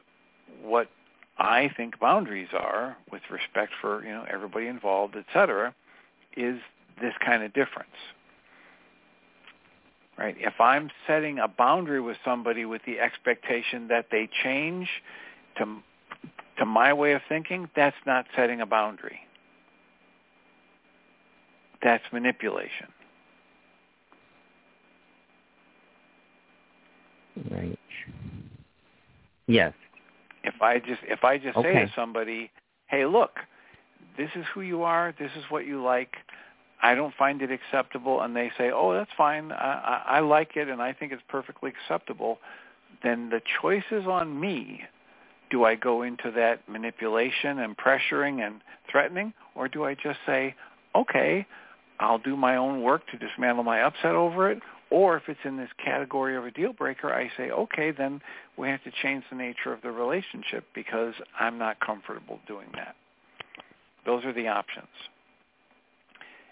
[0.62, 0.90] what
[1.38, 5.76] I think boundaries are, with respect for you know everybody involved, et cetera,
[6.36, 6.60] is
[7.02, 7.90] this kind of difference.
[10.18, 10.36] Right?
[10.40, 14.90] If I'm setting a boundary with somebody with the expectation that they change
[15.58, 15.82] to
[16.58, 19.20] to my way of thinking, that's not setting a boundary.
[21.84, 22.88] That's manipulation.
[27.52, 27.78] Right.
[29.48, 29.74] Yes.
[30.44, 31.74] If I just if I just okay.
[31.74, 32.52] say to somebody,
[32.88, 33.32] "Hey, look,
[34.18, 35.14] this is who you are.
[35.20, 36.16] This is what you like.
[36.82, 39.52] I don't find it acceptable," and they say, "Oh, that's fine.
[39.52, 42.40] I, I, I like it, and I think it's perfectly acceptable,"
[43.04, 44.84] then the choice is on me.
[45.50, 50.56] Do I go into that manipulation and pressuring and threatening, or do I just say,
[50.96, 51.46] "Okay,
[52.00, 54.60] I'll do my own work to dismantle my upset over it.
[54.90, 58.22] Or if it's in this category of a deal breaker, I say, okay, then
[58.58, 62.96] we have to change the nature of the relationship because I'm not comfortable doing that.
[64.06, 64.88] Those are the options.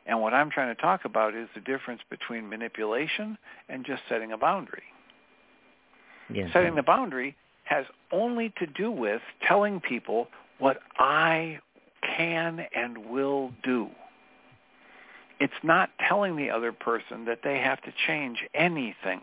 [0.07, 3.37] And what I'm trying to talk about is the difference between manipulation
[3.69, 4.83] and just setting a boundary.
[6.33, 6.49] Yes.
[6.53, 7.35] Setting the boundary
[7.65, 10.27] has only to do with telling people
[10.59, 11.59] what I
[12.17, 13.89] can and will do.
[15.41, 19.21] It's not telling the other person that they have to change anything.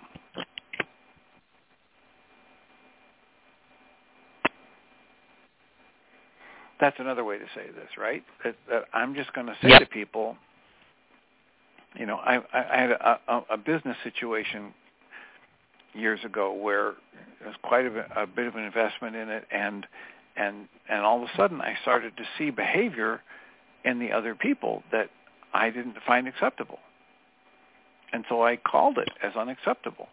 [6.81, 8.25] That's another way to say this, right?
[8.43, 9.83] That, that I'm just going to say yep.
[9.83, 10.37] to people,
[11.95, 14.75] you know, I, I had a, a, a business situation
[15.95, 16.95] years ago where
[17.39, 19.87] there was quite a, a bit of an investment in it, and
[20.37, 23.21] and and all of a sudden I started to see behavior
[23.85, 25.11] in the other people that
[25.53, 26.79] I didn't find acceptable,
[28.13, 30.09] and so I called it as unacceptable,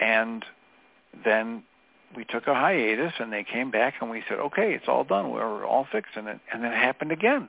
[0.00, 0.44] and
[1.24, 1.62] then
[2.16, 5.30] we took a hiatus, and they came back, and we said, okay, it's all done,
[5.30, 7.48] we're all fixing it, and then it happened again.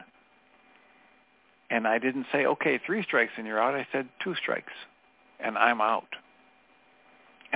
[1.69, 3.73] And I didn't say, okay, three strikes and you're out.
[3.73, 4.71] I said two strikes,
[5.39, 6.07] and I'm out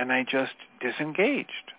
[0.00, 1.72] and I just disengaged.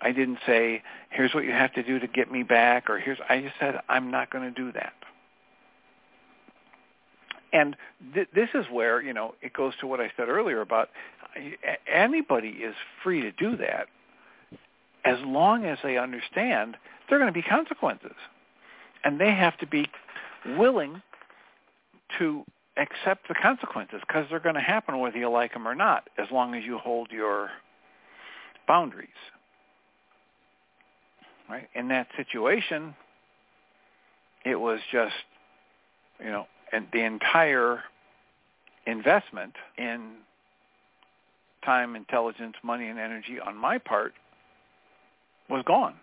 [0.00, 3.18] I didn't say, here's what you have to do to get me back, or here's,
[3.28, 4.94] I just said, I'm not going to do that.
[7.52, 7.76] And
[8.14, 10.90] th- this is where, you know, it goes to what I said earlier about
[11.92, 13.86] anybody is free to do that
[15.04, 16.76] as long as they understand
[17.08, 18.16] there are going to be consequences.
[19.04, 19.86] And they have to be
[20.56, 21.00] willing
[22.18, 22.44] to
[22.76, 26.26] accept the consequences because they're going to happen whether you like them or not, as
[26.30, 27.50] long as you hold your
[28.66, 29.08] boundaries.
[31.48, 31.68] Right?
[31.74, 32.94] In that situation,
[34.44, 35.14] it was just,
[36.20, 37.82] you know, and the entire
[38.86, 40.16] investment in
[41.64, 44.12] time, intelligence, money, and energy on my part
[45.50, 45.94] was gone.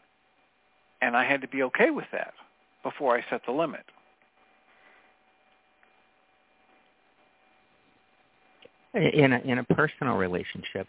[1.01, 2.33] And I had to be okay with that
[2.83, 3.85] before I set the limit.
[8.95, 10.87] in a in a personal relationship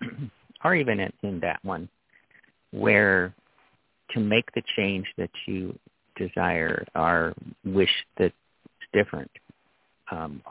[0.64, 1.88] or even in, in that one
[2.70, 3.34] where
[4.10, 5.78] to make the change that you
[6.16, 7.34] desire or
[7.64, 8.34] wish that's
[8.94, 9.30] different
[10.10, 10.42] um,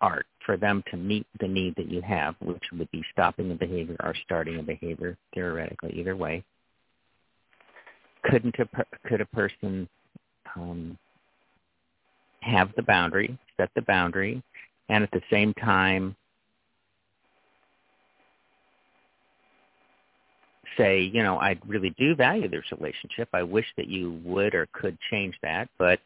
[0.00, 3.54] art for them to meet the need that you have, which would be stopping a
[3.54, 6.44] behavior or starting a behavior theoretically, either way.
[8.24, 8.68] Couldn't a
[9.08, 9.88] could a person
[10.54, 10.98] um,
[12.40, 14.42] have the boundary, set the boundary,
[14.88, 16.16] and at the same time
[20.76, 23.28] say, you know, I really do value this relationship.
[23.32, 25.98] I wish that you would or could change that, but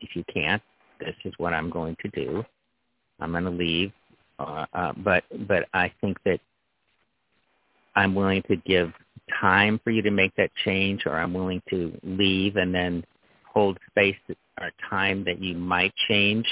[0.00, 0.62] if you can't,
[0.98, 2.44] this is what I'm going to do.
[3.20, 3.92] I'm going to leave,
[4.38, 6.40] uh, uh, but but I think that
[7.94, 8.92] I'm willing to give
[9.40, 13.04] time for you to make that change, or I'm willing to leave and then
[13.44, 14.16] hold space
[14.60, 16.46] or time that you might change,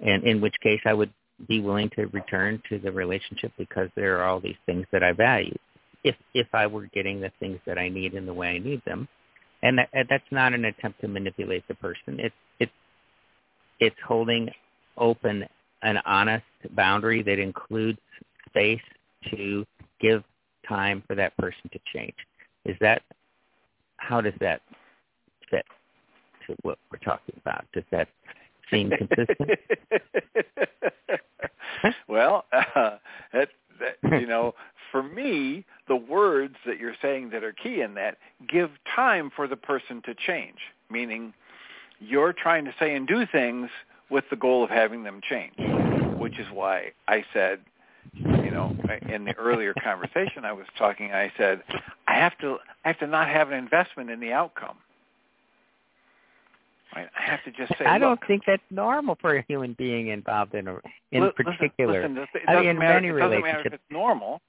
[0.00, 1.12] and in which case I would
[1.48, 5.12] be willing to return to the relationship because there are all these things that I
[5.12, 5.56] value
[6.04, 8.82] if if I were getting the things that I need in the way I need
[8.84, 9.08] them,
[9.62, 12.18] and that, that's not an attempt to manipulate the person.
[12.18, 12.34] It's
[13.80, 14.50] it's holding
[14.96, 15.44] open
[15.82, 17.98] an honest boundary that includes
[18.48, 18.80] space
[19.30, 19.64] to
[20.00, 20.22] give
[20.68, 22.14] time for that person to change.
[22.64, 23.02] Is that
[23.96, 24.62] how does that
[25.50, 25.64] fit
[26.46, 27.64] to what we're talking about?
[27.72, 28.08] Does that
[28.70, 29.58] seem consistent?
[32.08, 32.96] well, uh,
[33.32, 33.48] that,
[33.80, 34.54] that you know,
[34.90, 38.18] for me, the words that you're saying that are key in that
[38.48, 40.58] give time for the person to change,
[40.90, 41.32] meaning
[42.02, 43.70] you're trying to say and do things
[44.10, 45.54] with the goal of having them change,
[46.18, 47.60] which is why I said,
[48.14, 48.74] you know,
[49.08, 51.62] in the earlier conversation I was talking, I said,
[52.06, 54.76] I have to, I have to not have an investment in the outcome.
[56.94, 57.08] Right?
[57.18, 57.86] I have to just say.
[57.86, 60.78] I don't look, think that's normal for a human being involved in a,
[61.10, 62.02] in listen, particular.
[62.02, 64.42] Listen, it I doesn't, mean, matter, many it doesn't matter if it's normal.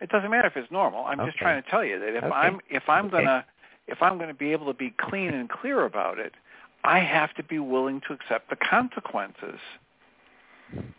[0.00, 1.04] It doesn't matter if it's normal.
[1.06, 1.28] I'm Okay.
[1.30, 2.34] just trying to tell you that if Okay.
[2.34, 3.18] I'm if I'm Okay.
[3.18, 3.46] gonna
[3.86, 6.34] if I'm gonna be able to be clean and clear about it,
[6.84, 9.58] I have to be willing to accept the consequences.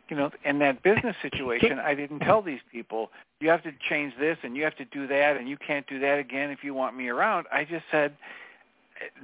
[0.10, 4.14] You know, in that business situation, I didn't tell these people you have to change
[4.20, 6.74] this and you have to do that and you can't do that again if you
[6.74, 7.48] want me around.
[7.52, 8.16] I just said,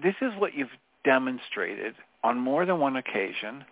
[0.04, 0.70] this is what you've
[1.04, 3.64] demonstrated on more than one occasion.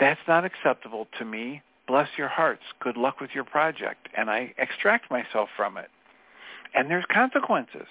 [0.00, 4.08] That's not acceptable to me bless your hearts, good luck with your project.
[4.16, 5.90] And I extract myself from it.
[6.74, 7.86] And there's consequences.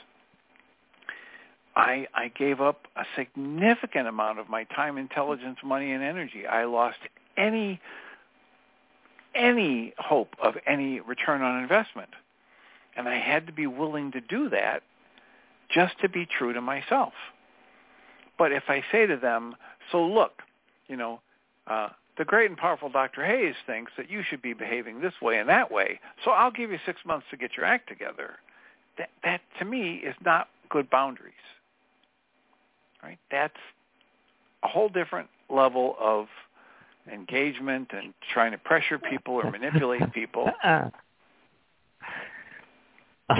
[1.75, 6.47] I, I gave up a significant amount of my time, intelligence, money, and energy.
[6.47, 6.97] I lost
[7.37, 7.81] any
[9.35, 12.09] any hope of any return on investment.
[12.95, 14.81] And I had to be willing to do that
[15.69, 17.11] just to be true to myself.
[18.37, 19.55] But if I say to them,
[19.91, 20.41] so look,
[20.87, 21.19] you know,
[21.67, 23.25] uh, the great and powerful Dr.
[23.25, 26.71] Hayes thinks that you should be behaving this way and that way, so I'll give
[26.71, 28.35] you six months to get your act together.
[28.97, 31.33] That, that to me is not good boundaries.
[33.05, 33.19] Right?
[33.29, 33.53] That's
[34.63, 36.25] a whole different level of
[37.11, 40.49] engagement and trying to pressure people or manipulate people.
[40.63, 40.89] Uh-uh.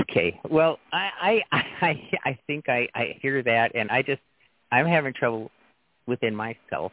[0.02, 0.40] okay.
[0.48, 4.22] Well, I I I, I think I, I hear that, and I just
[4.72, 5.50] I'm having trouble
[6.06, 6.92] within myself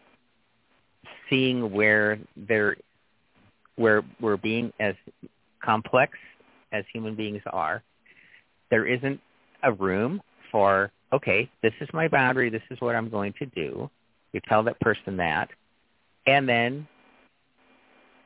[1.29, 2.77] seeing where there
[3.77, 4.95] where we're being as
[5.63, 6.13] complex
[6.73, 7.83] as human beings are.
[8.71, 9.21] There isn't
[9.63, 13.91] a room for okay, this is my boundary, this is what I'm going to do.
[14.33, 15.51] You tell that person that,
[16.27, 16.87] and then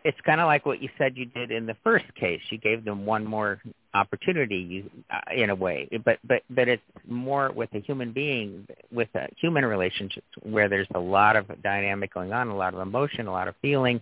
[0.04, 2.40] it's kind of like what you said you did in the first case.
[2.50, 3.60] You gave them one more
[3.92, 8.68] opportunity, you, uh, in a way, but but but it's more with a human being,
[8.92, 12.80] with a human relationships where there's a lot of dynamic going on, a lot of
[12.80, 14.00] emotion, a lot of feeling.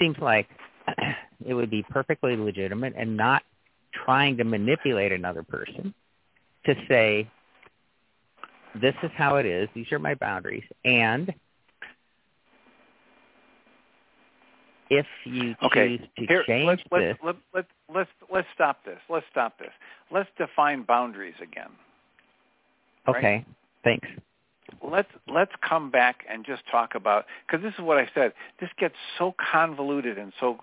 [0.00, 0.48] Seems like
[1.46, 3.44] it would be perfectly legitimate and not
[4.04, 5.94] trying to manipulate another person
[6.66, 7.30] to say,
[8.80, 9.68] this is how it is.
[9.74, 10.64] These are my boundaries.
[10.84, 11.32] And
[14.90, 15.98] if you okay.
[15.98, 17.64] choose to Here, change let's, let's, this, let, let,
[17.94, 18.98] let's let's stop this.
[19.08, 19.72] Let's stop this.
[20.10, 21.70] Let's define boundaries again.
[23.06, 23.46] okay, right?
[23.84, 24.08] thanks.
[24.82, 28.32] Let's let's come back and just talk about because this is what I said.
[28.60, 30.58] This gets so convoluted and so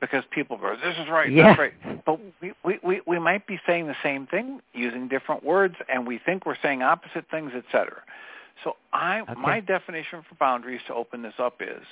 [0.00, 1.48] because people go, "This is right, Yeah.
[1.48, 5.44] that's right," but we, we we we might be saying the same thing using different
[5.44, 8.02] words, and we think we're saying opposite things, etc.
[8.64, 9.34] So I Okay.
[9.36, 11.84] my definition for boundaries to open this up is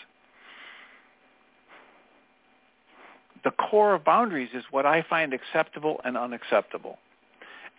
[3.44, 6.98] the core of boundaries is what I find acceptable and unacceptable.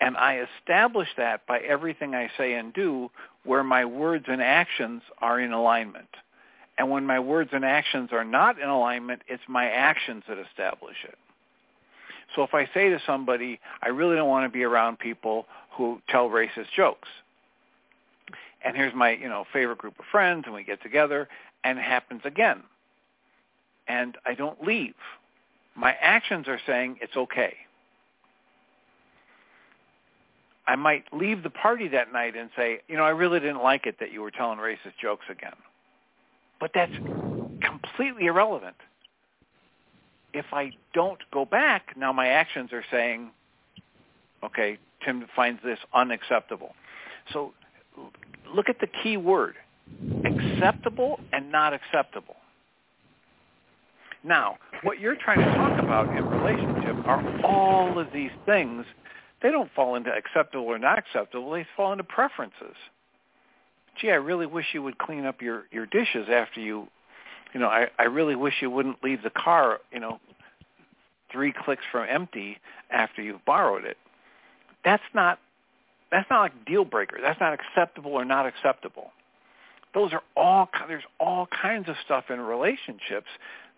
[0.02, 3.10] And I establish that by everything I say and do
[3.44, 6.08] where my words and actions are in alignment.
[6.78, 10.96] And when my words and actions are not in alignment, it's my actions that establish
[11.04, 11.18] it.
[12.36, 16.02] So if I say to somebody, I really don't want to be around people who
[16.08, 17.10] tell racist jokes.
[18.64, 21.28] And here's my, you know, favorite group of friends and we get together
[21.64, 22.64] and it happens again.
[23.88, 24.96] And I don't leave.
[25.76, 27.56] My actions are saying it's okay.
[30.70, 33.88] I might leave the party that night and say, you know, I really didn't like
[33.88, 35.56] it that you were telling racist jokes again.
[36.60, 36.94] But that's
[37.62, 38.76] completely irrelevant.
[40.32, 43.32] If I don't go back, now my actions are saying,
[44.44, 46.76] okay, Tim finds this unacceptable.
[47.34, 47.54] So
[48.54, 49.56] look at the key word,
[50.24, 52.36] acceptable and not acceptable.
[54.24, 58.86] Now, what you're trying to talk about in relationship are all of these things.
[59.42, 61.52] They don't fall into acceptable or not acceptable.
[61.52, 62.76] They fall into preferences.
[64.00, 66.88] Gee, I really wish you would clean up your, your dishes after you,
[67.54, 70.20] you know, I, I really wish you wouldn't leave the car, you know,
[71.32, 72.58] three clicks from empty
[72.90, 73.98] after you've borrowed it.
[74.84, 75.40] That's not,
[76.12, 77.18] that's not like deal breaker.
[77.22, 79.12] That's not acceptable or not acceptable.
[79.94, 83.28] Those are all, there's all kinds of stuff in relationships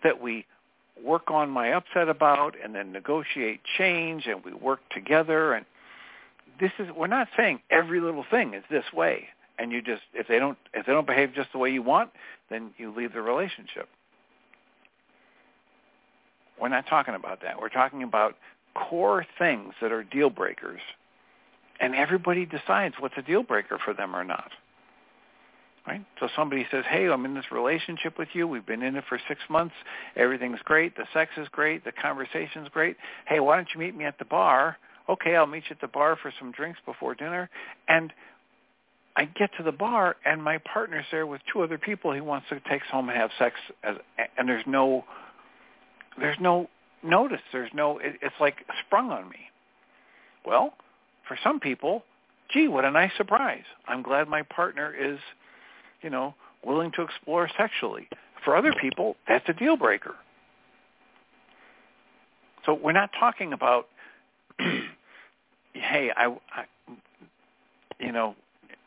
[0.03, 0.45] that we
[1.03, 5.53] work on my upset about and then negotiate change and we work together.
[5.53, 5.65] And
[6.59, 9.27] this is we're not saying every little thing is this way.
[9.57, 12.11] And you just if they don't if they don't behave just the way you want
[12.49, 13.87] then you leave the relationship.
[16.59, 17.59] We're not talking about that.
[17.59, 18.35] We're talking about
[18.75, 20.81] core things that are deal breakers.
[21.79, 24.51] And everybody decides what's a deal breaker for them or not
[25.87, 26.05] right?
[26.19, 28.47] So somebody says, hey, I'm in this relationship with you.
[28.47, 29.75] We've been in it for six months.
[30.15, 30.95] Everything's great.
[30.95, 31.83] The sex is great.
[31.83, 32.97] The conversation's great.
[33.27, 34.77] Hey, why don't you meet me at the bar?
[35.09, 37.49] Okay, I'll meet you at the bar for some drinks before dinner.
[37.87, 38.13] And
[39.15, 42.47] I get to the bar, and my partner's there with two other people he wants
[42.49, 43.55] to take home and have sex.
[43.83, 43.95] As,
[44.37, 45.03] and there's no,
[46.17, 46.69] there's no
[47.03, 47.41] notice.
[47.51, 48.55] There's no, it, it's like
[48.85, 49.39] sprung on me.
[50.45, 50.73] Well,
[51.27, 52.03] for some people,
[52.53, 53.63] gee, what a nice surprise.
[53.87, 55.19] I'm glad my partner is
[56.01, 56.35] you know,
[56.65, 58.07] willing to explore sexually.
[58.43, 60.15] For other people, that's a deal breaker.
[62.65, 63.87] So we're not talking about,
[65.73, 66.65] hey, I, I,
[67.99, 68.35] you know,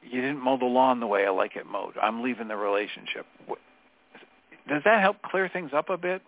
[0.03, 1.95] you didn't mow the lawn the way I like it mowed.
[2.01, 3.27] I'm leaving the relationship.
[4.69, 6.23] Does that help clear things up a bit?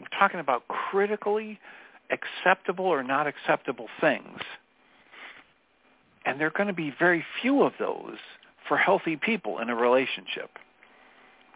[0.00, 1.58] We're talking about critically
[2.10, 4.40] acceptable or not acceptable things.
[6.24, 8.18] And there are going to be very few of those
[8.68, 10.50] for healthy people in a relationship.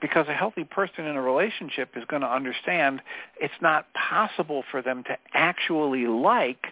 [0.00, 3.02] Because a healthy person in a relationship is going to understand
[3.40, 6.66] it's not possible for them to actually like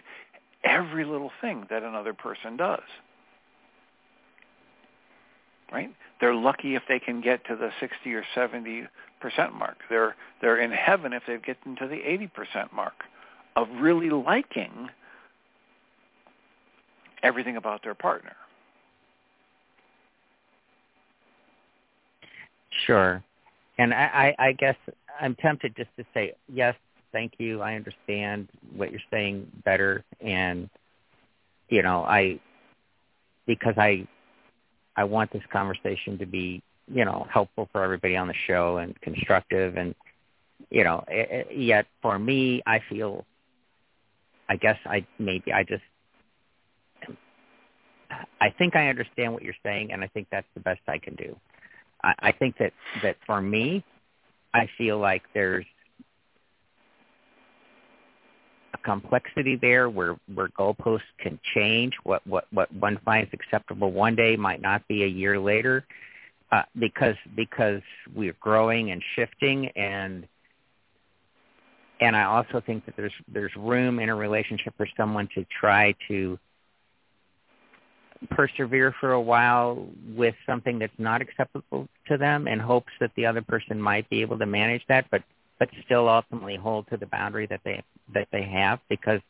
[0.63, 2.81] every little thing that another person does.
[5.71, 5.91] right?
[6.19, 8.87] They're lucky if they can get to the 60 or 70
[9.19, 9.77] percent mark.
[9.89, 12.93] They're they're in heaven if they get into the 80 percent mark
[13.55, 14.89] of really liking
[17.23, 18.35] everything about their partner.
[22.85, 23.23] Sure.
[23.77, 24.75] And I, I, I guess
[25.19, 26.75] I'm tempted just to say, yes,
[27.11, 27.61] thank you.
[27.61, 30.03] I understand what you're saying better.
[30.19, 30.69] And,
[31.69, 32.39] you know, I,
[33.45, 34.07] because I,
[34.95, 38.99] I want this conversation to be, you know, helpful for everybody on the show and
[39.01, 39.77] constructive.
[39.77, 39.93] And,
[40.69, 43.25] you know, it, it, yet for me, I feel,
[44.49, 45.83] I guess I, maybe I just,
[48.39, 51.15] I think I understand what you're saying, and I think that's the best I can
[51.15, 51.35] do.
[52.03, 52.73] I, I think that
[53.03, 53.83] that for me,
[54.53, 55.65] I feel like there's
[58.73, 61.93] a complexity there where where goalposts can change.
[62.03, 65.85] What what what one finds acceptable one day might not be a year later,
[66.51, 67.81] uh, because because
[68.15, 70.27] we're growing and shifting and
[71.99, 75.95] and I also think that there's there's room in a relationship for someone to try
[76.07, 76.37] to
[78.31, 83.25] persevere for a while with something that's not acceptable to them in hopes that the
[83.25, 85.21] other person might be able to manage that but
[85.59, 87.81] but still ultimately hold to the boundary that they
[88.13, 89.21] that they have because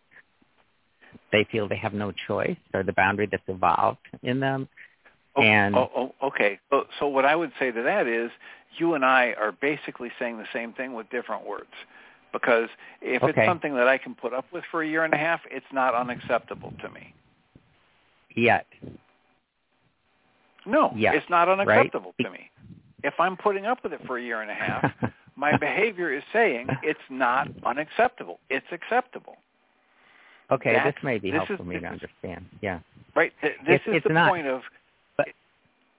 [1.32, 4.68] they feel they have no choice or the boundary that's evolved in them.
[5.36, 6.60] Oh, and oh, oh, okay.
[6.70, 8.32] So, so what i would say to that is
[8.78, 11.72] you and i are basically saying the same thing with different words
[12.34, 12.70] because
[13.02, 13.34] if okay.
[13.36, 15.66] it's something that i can put up with for a year and a half it's
[15.72, 17.14] not unacceptable to me
[18.38, 18.66] yet.
[20.66, 22.26] No, yes, it's not unacceptable right?
[22.26, 22.52] to me.
[23.04, 24.92] If I'm putting up with it for a year and a half,
[25.36, 28.40] my behavior is saying it's not unacceptable.
[28.50, 29.38] It's acceptable.
[30.52, 32.46] Okay, That's, this may be this helpful for me to understand.
[32.62, 32.80] Yeah.
[33.16, 33.34] Right.
[33.42, 34.62] This it's, is the not, point of.
[35.18, 35.28] But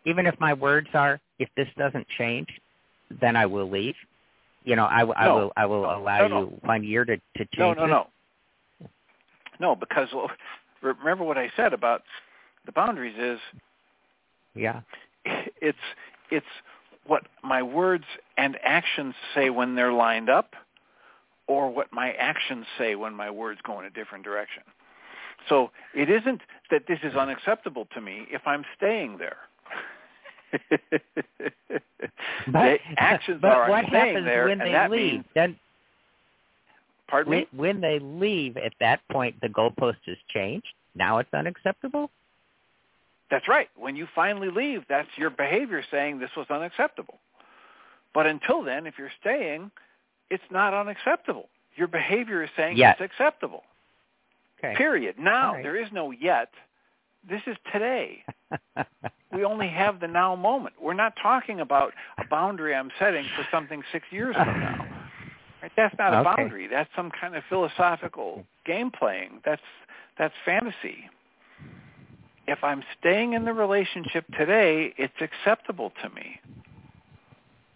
[0.05, 2.49] even if my words are, if this doesn't change,
[3.21, 3.95] then I will leave.
[4.65, 5.53] You know, I, I no, will.
[5.57, 7.59] I will no, allow no, you one year to to change.
[7.59, 7.91] No, no, this.
[7.91, 8.07] no.
[9.61, 10.09] No, because
[10.83, 12.03] remember what I said about
[12.69, 13.41] the boundaries is
[14.55, 14.83] yeah.
[15.61, 15.79] it's
[16.31, 16.47] it's
[17.07, 18.05] what my words
[18.37, 20.53] and actions say when they're lined up
[21.47, 24.63] or what my actions say when my words go in a different direction.
[25.49, 29.39] So it isn't that this is unacceptable to me if i'm staying there.
[32.51, 35.13] But, actions but are what I'm happens there, when they that leave?
[35.13, 35.57] means, then
[37.09, 40.69] pardon when, me when they leave at that point the goalpost has changed?
[40.95, 42.11] Now it's unacceptable
[43.31, 43.69] That's right.
[43.77, 47.19] When you finally leave, that's your behavior saying this was unacceptable.
[48.15, 49.71] But until then, if you're staying,
[50.31, 51.49] it's not unacceptable.
[51.77, 52.97] Your behavior is saying Yet.
[52.99, 53.65] it's acceptable.
[54.59, 54.75] Okay.
[54.77, 55.17] Period.
[55.19, 55.63] Now, right.
[55.63, 56.51] there is no yet.
[57.29, 58.25] This is today.
[59.33, 60.75] we only have the now moment.
[60.81, 64.87] We're not talking about a boundary I'm setting for something six years from now.
[65.63, 65.73] Right?
[65.77, 66.37] That's not a Okay.
[66.37, 66.67] boundary.
[66.67, 69.41] That's some kind of philosophical game playing.
[69.45, 69.63] That's
[70.17, 71.09] that's fantasy
[72.49, 76.41] if I'm staying in the relationship today, it's acceptable to me.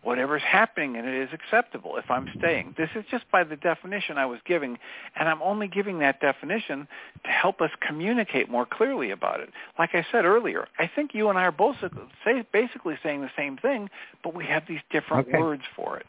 [0.02, 2.74] Whatever's happening in it is acceptable if I'm staying.
[2.76, 4.78] This is just by the definition I was giving,
[5.14, 6.88] and I'm only giving that definition
[7.24, 9.50] to help us communicate more clearly about it.
[9.78, 11.76] Like I said earlier, I think you and I are both
[12.24, 13.90] say, basically saying the same thing,
[14.24, 15.38] but we have these different Okay.
[15.38, 16.06] words for it.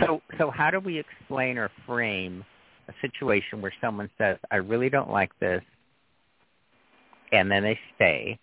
[0.00, 2.44] So, so how do we explain or frame
[2.88, 5.62] a situation where someone says, "I really don't like this,"
[7.32, 8.38] and then they stay,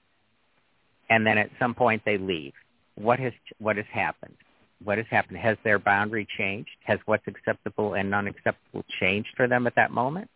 [1.09, 2.53] and then at some point they leave?
[2.95, 4.35] What has what has happened?
[4.83, 5.37] What has happened?
[5.37, 6.69] Has their boundary changed?
[6.83, 10.29] Has what's acceptable and non-acceptable changed for them at that moment?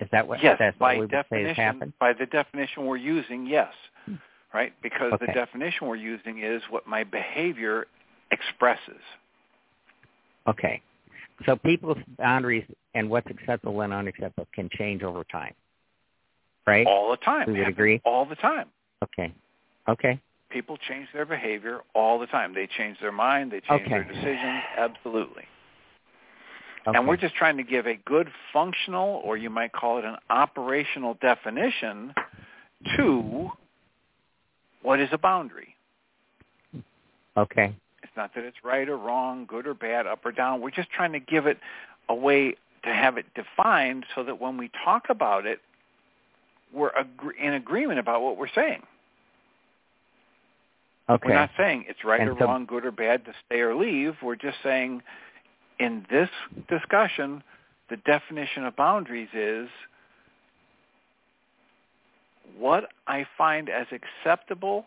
[0.00, 1.92] Is that what yes, that's by what we would say has definition, happened?
[2.00, 3.72] by the definition we're using, yes,
[4.06, 4.14] hmm.
[4.52, 4.72] right?
[4.82, 7.86] Because the definition we're using is what my behavior
[8.30, 9.00] expresses.
[10.48, 10.82] Okay.
[11.46, 12.64] So people's boundaries
[12.94, 15.54] and what's acceptable and unacceptable can change over time,
[16.66, 16.86] right?
[16.86, 17.46] all the time.
[17.52, 18.00] We would agree?
[18.04, 18.68] All the time.
[19.02, 19.32] Okay.
[19.88, 20.20] Okay.
[20.50, 22.54] People change their behavior all the time.
[22.54, 23.50] They change their mind.
[23.50, 24.08] They change their Okay.
[24.14, 24.62] decisions.
[24.76, 25.44] Absolutely.
[26.86, 26.96] okay.
[26.98, 30.16] And we're just trying to give a good functional, or you might call it an
[30.30, 32.14] operational definition
[32.96, 33.50] to
[34.82, 35.74] what is a boundary.
[37.36, 37.74] okay.
[38.02, 40.60] It's not that it's right or wrong, good or bad, up or down.
[40.60, 41.58] We're just trying to give it
[42.08, 42.54] a way
[42.84, 45.60] to have it defined so that when we talk about it,
[46.74, 48.82] we're agree- in agreement about what we're saying.
[51.08, 51.28] Okay.
[51.28, 53.74] We're not saying it's right And or so- wrong, good or bad to stay or
[53.74, 54.16] leave.
[54.22, 55.02] We're just saying
[55.78, 56.30] in this
[56.68, 57.42] discussion,
[57.88, 59.68] the definition of boundaries is
[62.56, 64.86] what I find as acceptable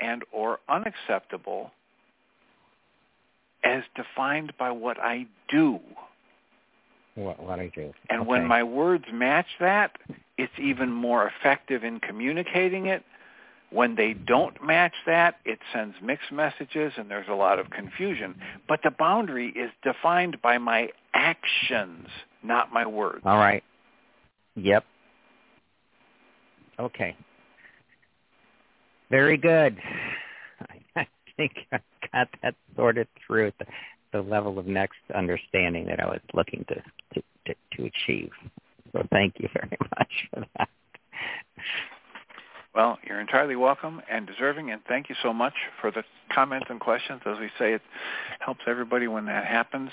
[0.00, 1.72] and or unacceptable
[3.64, 5.80] as defined by what I do.
[7.16, 7.92] What, what I do.
[8.10, 8.28] And okay.
[8.28, 9.96] when my words match that,
[10.36, 13.02] it's even more effective in communicating it.
[13.70, 18.36] When they don't match that, it sends mixed messages and there's a lot of confusion.
[18.68, 22.06] But the boundary is defined by my actions,
[22.44, 23.22] not my words.
[23.24, 23.64] All right.
[24.54, 24.84] Yep.
[26.78, 27.16] Okay.
[29.10, 29.78] Very good.
[30.96, 31.06] I
[31.36, 31.80] think I've
[32.12, 33.52] got that sorted through
[34.12, 38.30] the, the level of next understanding that I was looking to, to, to, to achieve.
[38.92, 40.68] So thank you very much for that.
[42.74, 46.78] Well, you're entirely welcome and deserving, and thank you so much for the comments and
[46.78, 47.22] questions.
[47.24, 47.80] As we say, it
[48.40, 49.90] helps everybody when that happens.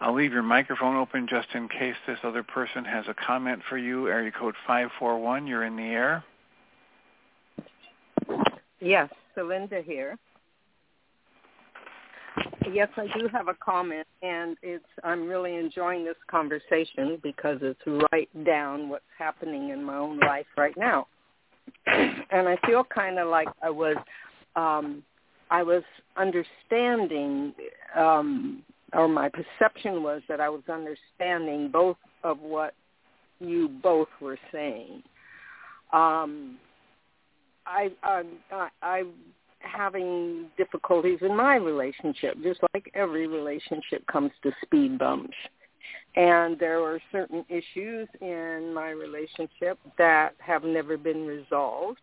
[0.00, 3.76] I'll leave your microphone open just in case this other person has a comment for
[3.76, 4.08] you.
[4.08, 6.24] Area code 541, you're in the air.
[8.78, 10.16] Yes, Celinda here.
[12.72, 17.80] Yes, I do have a comment, and it's I'm really enjoying this conversation because it's
[18.12, 21.06] right down what's happening in my own life right now,
[21.86, 23.96] and I feel kind of like I was
[24.56, 25.02] um,
[25.50, 25.82] I was
[26.16, 27.52] understanding,
[27.96, 28.62] um,
[28.92, 32.74] or my perception was that I was understanding both of what
[33.40, 35.02] you both were saying.
[35.92, 36.58] Um,
[37.66, 39.12] I, I, I, I'm
[39.60, 45.36] having difficulties in my relationship, just like every relationship comes to speed bumps.
[46.16, 52.00] And there were certain issues in my relationship that have never been resolved.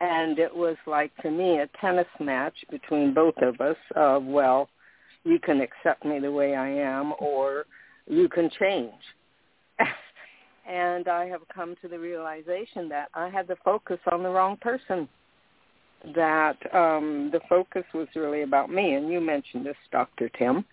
[0.00, 4.70] And it was like, to me, a tennis match between both of us of, well,
[5.24, 7.66] you can accept me the way I am or
[8.06, 8.92] you can change.
[10.68, 14.56] and I have come to the realization that I had to focus on the wrong
[14.56, 15.06] person.
[16.14, 20.30] That um, the focus was really about me, and you mentioned this, Dr.
[20.30, 20.64] Tim.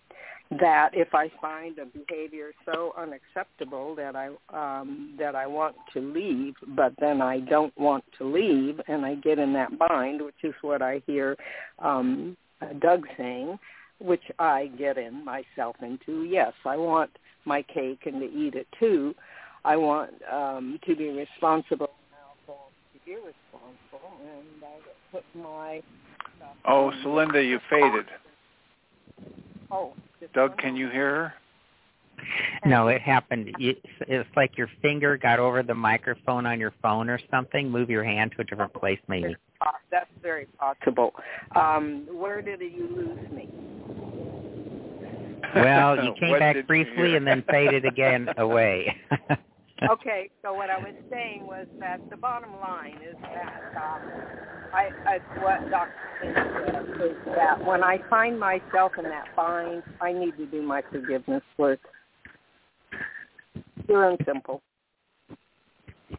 [0.50, 6.00] That if I find a behavior so unacceptable that I um, that I want to
[6.00, 10.42] leave, but then I don't want to leave, and I get in that bind, which
[10.42, 11.36] is what I hear
[11.78, 12.34] um,
[12.80, 13.58] Doug saying,
[14.00, 16.24] which I get in myself into.
[16.24, 17.10] Yes, I want
[17.44, 19.14] my cake and to eat it too,
[19.64, 21.90] I want um, to be responsible
[23.10, 24.78] irresponsible, and I
[25.12, 25.82] put my.
[26.66, 28.06] Oh, Celinda, you faded.
[29.70, 29.92] Oh.
[30.34, 31.34] Doug, can you hear her?
[32.66, 33.54] No, it happened.
[33.58, 37.70] It's like your finger got over the microphone on your phone or something.
[37.70, 39.36] Move your hand to a different place, maybe.
[39.90, 41.14] That's very possible.
[41.54, 43.48] Um, where did you lose me?
[45.54, 48.96] Well, you came back briefly and then faded again away.
[49.90, 54.02] okay, so what I was saying was that the bottom line is that um,
[54.72, 55.92] I, I what Dr.
[56.20, 60.62] King said is that when I find myself in that bind, I need to do
[60.62, 61.80] my forgiveness work.
[63.86, 64.62] Pure and simple.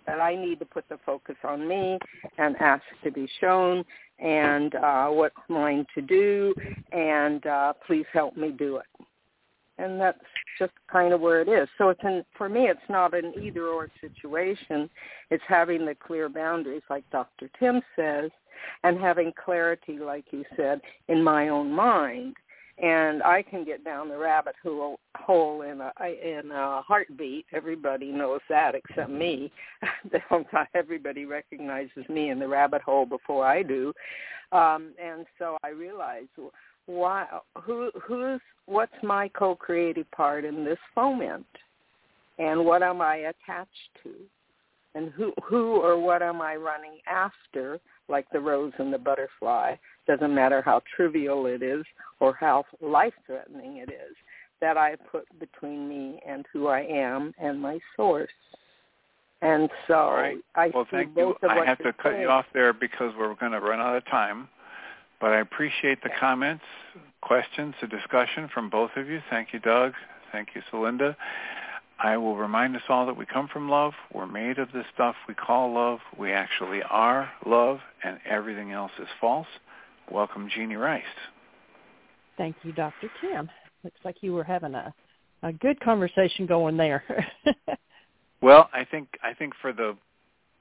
[0.05, 1.99] That I need to put the focus on me
[2.37, 3.83] and ask to be shown
[4.19, 6.53] and uh, what's mine to do,
[6.91, 8.85] and uh, please help me do it
[9.79, 10.19] and that's
[10.59, 11.67] just kind of where it is.
[11.77, 14.89] So it's an, for me, it's not an either or situation.
[15.31, 17.49] It's having the clear boundaries, like Dr.
[17.59, 18.29] Tim says,
[18.83, 22.35] and having clarity, like you said, in my own mind.
[22.81, 27.45] And I can get down the rabbit hole, in a in a heartbeat.
[27.51, 29.51] Everybody knows that except me.
[30.73, 33.93] Everybody recognizes me in the rabbit hole before I do.
[34.53, 36.27] Um, and so I realize
[36.89, 37.27] why
[37.61, 41.45] who who's what's my co-creative part in this foment
[42.39, 44.09] and what am i attached to
[44.95, 49.75] and who who or what am i running after like the rose and the butterfly
[50.07, 51.85] doesn't matter how trivial it is
[52.19, 54.15] or how life threatening it is
[54.59, 58.31] that i put between me and who i am and my source
[59.43, 60.37] and so right.
[60.55, 61.33] I well, thank you.
[61.47, 62.21] I have to cut saying.
[62.23, 64.49] you off there because we're going to run out of time.
[65.19, 66.63] But I appreciate the comments,
[67.21, 69.21] questions, the discussion from both of you.
[69.29, 69.93] Thank you, Doug.
[70.31, 71.15] Thank you, Celinda.
[72.01, 73.91] I will remind us all that we come from love.
[74.13, 75.99] We're made of this stuff we call love.
[76.17, 79.47] We actually are love, and everything else is false.
[80.09, 81.03] Welcome, Jeanie Ryce.
[82.37, 83.09] Thank you, Dr.
[83.19, 83.49] Tim.
[83.83, 84.93] Looks like you were having a,
[85.43, 87.03] a good conversation going there.
[88.41, 89.97] well, I think I think for the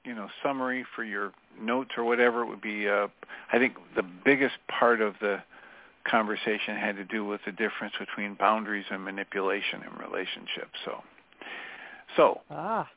[0.09, 1.31] you know summary for your
[1.61, 3.07] notes or whatever it would be uh,
[3.53, 5.37] i think the biggest part of the
[6.09, 11.03] conversation had to do with the difference between boundaries and manipulation in relationships so.
[12.17, 12.41] So.
[12.49, 12.89] Ah.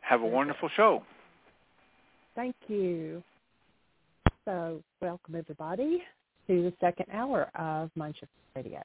[0.00, 1.02] Have a wonderful show.
[2.34, 3.22] Thank you.
[4.44, 6.02] So welcome everybody
[6.48, 8.26] to the second hour of Mindshift
[8.56, 8.82] Radio.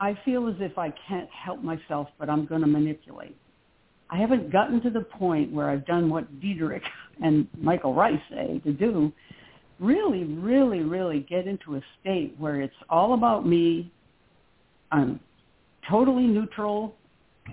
[0.02, 3.36] I feel as if I can't help myself, but I'm going to manipulate.
[4.10, 6.82] I haven't gotten to the point where I've done what Diederik
[7.22, 9.12] and Michael Ryce say to do.
[9.80, 13.92] Really, really, really get into a state where it's all about me.
[14.92, 15.20] I'm
[15.90, 16.96] totally neutral.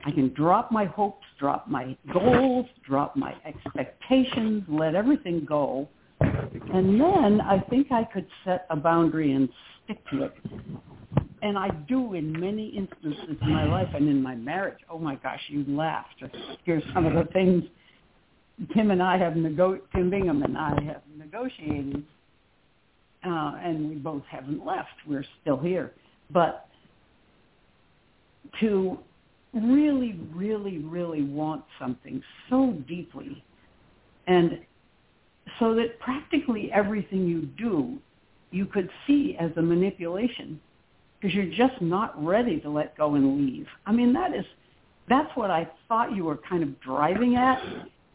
[0.05, 5.89] I can drop my hopes, drop my goals, drop my expectations, let everything go.
[6.21, 9.49] And then I think I could set a boundary and
[9.85, 10.35] stick to it.
[11.43, 14.79] And I do in many instances in my life and in my marriage.
[14.91, 16.07] Oh my gosh, you laugh
[16.65, 17.65] hear some of the things
[18.75, 22.05] Tim and I have nego- Tim Bingham and I have negotiated.
[23.25, 24.89] Uh, and we both haven't left.
[25.07, 25.93] We're still here.
[26.31, 26.69] But
[28.61, 28.99] to
[29.53, 33.43] really, really, really want something so deeply
[34.27, 34.61] and
[35.59, 37.99] so that practically everything you do
[38.51, 40.61] you could see as a manipulation
[41.21, 43.67] because you're just not ready to let go and leave.
[43.87, 44.45] I mean, that is,
[45.09, 47.63] that's what I thought you were kind of driving at.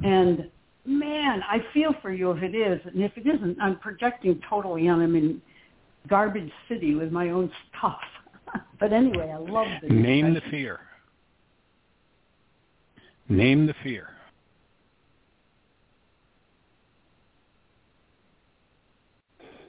[0.04, 0.49] And
[0.86, 2.79] man, I feel for you if it is.
[2.86, 5.41] And if it isn't, I'm projecting totally on I'm in
[6.07, 7.99] garbage city with my own stuff.
[8.79, 10.79] but anyway, I love the Name the fear.
[13.29, 14.09] Name the fear.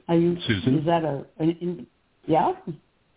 [0.09, 0.79] Are you, Susan?
[0.79, 1.87] Is that a, an, in,
[2.25, 2.53] yeah?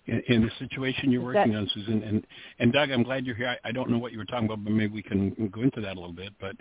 [0.09, 2.27] In, in the situation you're Is that- working on, Susan, and
[2.61, 3.57] and Doug, I'm glad you're here.
[3.65, 5.81] I, I don't know what you were talking about, but maybe we can go into
[5.81, 6.33] that a little bit.
[6.41, 6.57] But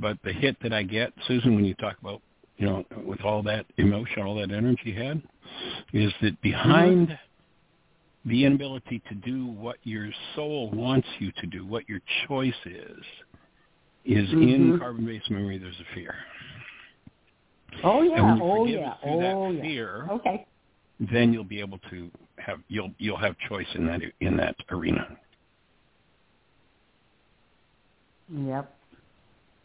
[0.00, 2.22] but the hit that I get, Susan, when you talk about
[2.56, 5.22] you know with all that emotion, all that energy you had,
[5.92, 7.18] is that behind
[8.24, 13.04] the inability to do what your soul wants you to do, what your choice is,
[14.04, 14.78] is in Mhm.
[14.80, 15.58] carbon-based memory.
[15.58, 16.14] There's a fear.
[17.84, 19.62] Oh yeah, oh yeah, through that oh yeah.
[19.62, 20.46] fear, Okay.
[21.00, 22.10] then you'll be able to
[22.44, 25.16] have you'll you'll have choice in that in that arena.
[28.30, 28.74] Yep.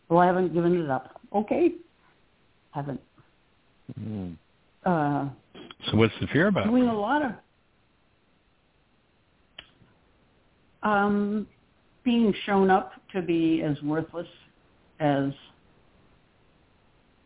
[0.09, 1.19] Well, I haven't given it up.
[1.34, 1.74] Okay.
[2.71, 3.01] Haven't.
[3.99, 4.36] Mm.
[4.86, 5.30] Uh,
[5.89, 6.65] So what's the fear about?
[6.65, 7.32] doing a lot of
[10.84, 11.47] um,
[12.03, 14.28] being shown up to be as worthless
[14.99, 15.32] as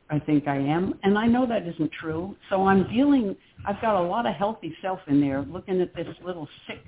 [0.09, 2.35] I think I am, and I know that isn't true.
[2.49, 3.35] So I'm dealing.
[3.65, 6.79] I've got a lot of healthy self in there, looking at this little sick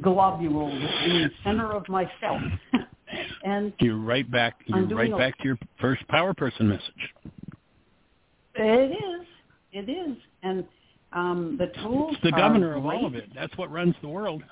[0.00, 2.40] globule in the center of myself,
[3.44, 4.60] and You're right back.
[4.66, 7.14] You're right a- back to your first power person message.
[8.54, 9.26] it is,
[9.72, 10.64] it is, and
[11.12, 12.12] um, the tools.
[12.14, 13.28] It's the governor of all of it.
[13.34, 14.42] That's what runs the world.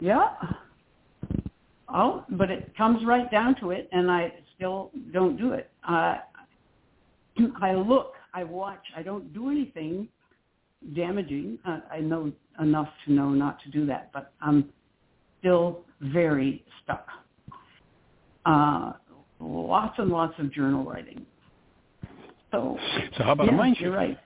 [0.00, 0.28] Yeah.
[1.88, 5.70] Oh, but it comes right down to it, and I still don't do it.
[5.88, 6.18] Uh,
[7.62, 10.08] I look, I watch, I don't do anything
[10.94, 11.58] damaging.
[11.66, 14.68] Uh, I know enough to know not to do that, but I'm
[15.40, 17.06] still very stuck.
[18.46, 18.92] Uh,
[19.40, 21.24] lots and lots of journal writing.
[22.50, 22.78] So,
[23.16, 23.96] So how about yeah, a mind you're shift?
[23.96, 24.18] right.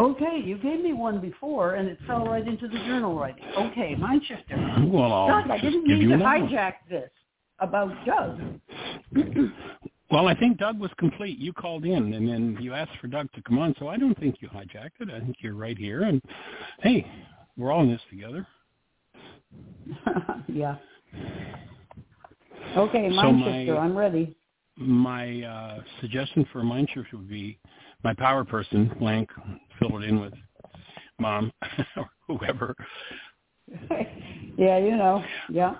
[0.00, 3.44] Okay, you gave me one before, and it fell right into the journal writing.
[3.56, 4.56] Okay, mind shifter.
[4.86, 6.50] Well, I'll Doug, I didn't mean to another one.
[6.50, 7.10] hijack this
[7.60, 8.40] about Doug.
[10.14, 11.40] Well, I think Doug was complete.
[11.40, 13.74] You called in, and then you asked for Doug to come on.
[13.80, 15.10] So I don't think you hijacked it.
[15.12, 16.04] I think you're right here.
[16.04, 16.22] And
[16.78, 17.04] hey,
[17.56, 18.46] we're all in this together.
[20.46, 20.76] yeah.
[22.76, 24.36] Okay, mind so my, shifter, I'm ready.
[24.76, 27.58] My uh, suggestion for a mind shifter would be
[28.04, 29.28] my power person, blank,
[29.80, 30.34] fill it in with
[31.18, 31.50] mom
[31.96, 32.76] or whoever.
[34.56, 35.74] yeah, you know, yeah.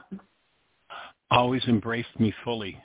[1.30, 2.76] Always embraced me fully.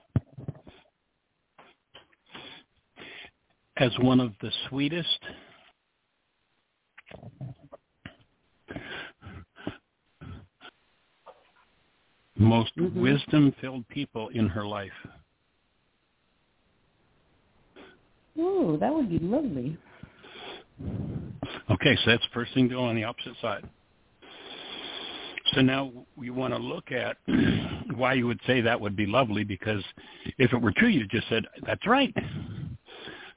[3.79, 5.19] As one of the sweetest,
[12.37, 13.01] most mm-hmm.
[13.01, 14.91] wisdom-filled people in her life.
[18.37, 19.77] Oh, that would be lovely.
[21.71, 23.63] Okay, so that's the first thing to go on the opposite side.
[25.53, 27.17] So now we want to look at
[27.95, 29.83] why you would say that would be lovely because
[30.37, 32.13] if it were true, you just said, that's right.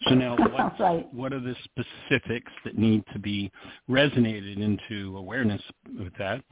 [0.09, 1.15] So now what, right.
[1.15, 3.51] what are the specifics that need to be
[3.89, 5.63] resonated into awareness
[5.99, 6.43] with that?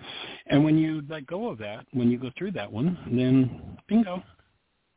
[0.46, 4.22] And when you let go of that, when you go through that one, then bingo,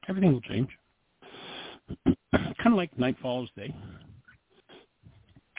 [0.08, 0.70] everything will change.
[2.06, 3.74] kind of like night falls day.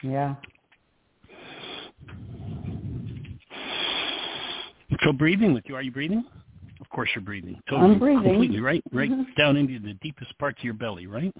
[0.03, 0.35] Yeah.
[5.03, 6.23] So breathing with you, are you breathing?
[6.79, 7.59] Of course you're breathing.
[7.69, 8.23] Totally, I'm breathing.
[8.23, 8.83] Completely, right?
[8.91, 9.23] Right mm-hmm.
[9.37, 11.33] down into the deepest parts of your belly, right?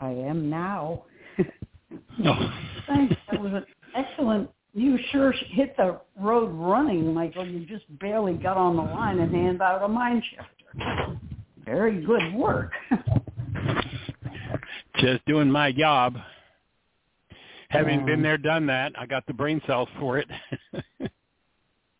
[0.00, 1.04] I am now.
[2.24, 2.52] oh.
[2.86, 3.14] Thanks.
[3.30, 4.50] That was an excellent.
[4.74, 7.46] You sure hit the road running, Michael.
[7.46, 11.18] You just barely got on the line and hand out a mind shifter.
[11.64, 12.72] Very good work.
[14.98, 16.16] just doing my job.
[17.70, 20.28] Having been there, done that, I got the brain cells for it.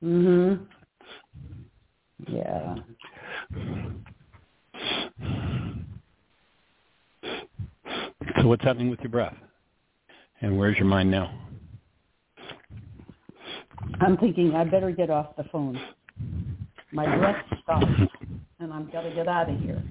[0.02, 0.66] mhm.
[2.26, 2.76] Yeah.
[8.40, 9.34] So what's happening with your breath?
[10.40, 11.32] And where's your mind now?
[14.00, 15.80] I'm thinking I better get off the phone.
[16.92, 17.86] My breath stopped,
[18.60, 19.82] and I've got to get out of here.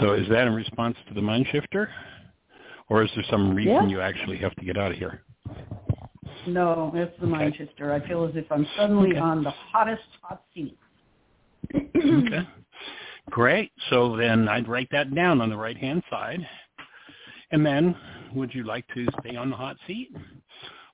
[0.00, 1.90] So is that in response to the mind shifter?
[2.88, 3.86] Or is there some reason yeah.
[3.86, 5.22] you actually have to get out of here?
[6.46, 7.92] No, it's the mind shifter.
[7.92, 9.18] I feel as if I'm suddenly okay.
[9.18, 10.78] on the hottest hot seat.
[11.74, 12.48] okay.
[13.30, 13.72] Great.
[13.90, 16.46] So then I'd write that down on the right-hand side.
[17.50, 17.96] And then
[18.34, 20.10] would you like to stay on the hot seat?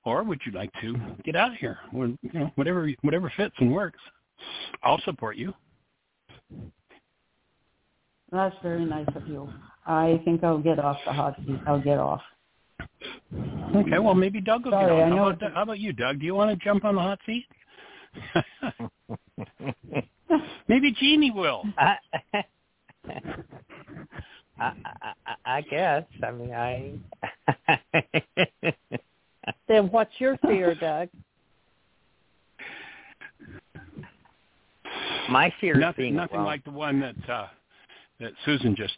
[0.03, 1.79] Or would you like to get out of here?
[1.93, 3.99] Or, you know, whatever, whatever fits and works.
[4.83, 5.53] I'll support you.
[8.31, 9.49] That's very nice of you.
[9.85, 11.59] I think I'll get off the hot seat.
[11.67, 12.21] I'll get off.
[13.75, 15.11] Okay, well maybe Doug will Sorry, get on.
[15.11, 16.19] I know how, about, how about you, Doug?
[16.19, 17.45] Do you want to jump on the hot seat?
[20.67, 21.63] maybe Jeanie will.
[21.77, 21.97] I,
[24.59, 24.73] I,
[25.25, 26.03] I, I guess.
[26.23, 26.93] I mean, I.
[29.67, 31.09] then what's your fear, Doug?
[35.29, 36.45] My fear nothing, is being nothing alone.
[36.45, 37.47] like the one that uh,
[38.19, 38.97] that Susan just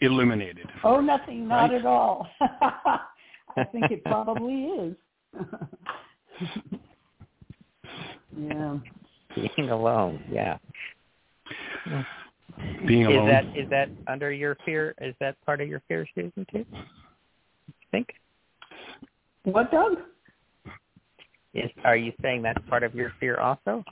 [0.00, 0.66] illuminated.
[0.82, 1.80] Oh, nothing, not right?
[1.80, 2.26] at all.
[2.40, 4.96] I think it probably is.
[8.36, 8.78] Yeah.
[9.34, 10.58] Being alone, yeah.
[12.86, 13.28] Being alone.
[13.28, 14.94] Is that is that under your fear?
[15.00, 16.64] Is that part of your fear, Susan, too?
[17.90, 18.08] Think?
[19.44, 19.98] What, Doug?
[21.52, 23.84] Is are you saying that's part of your fear also,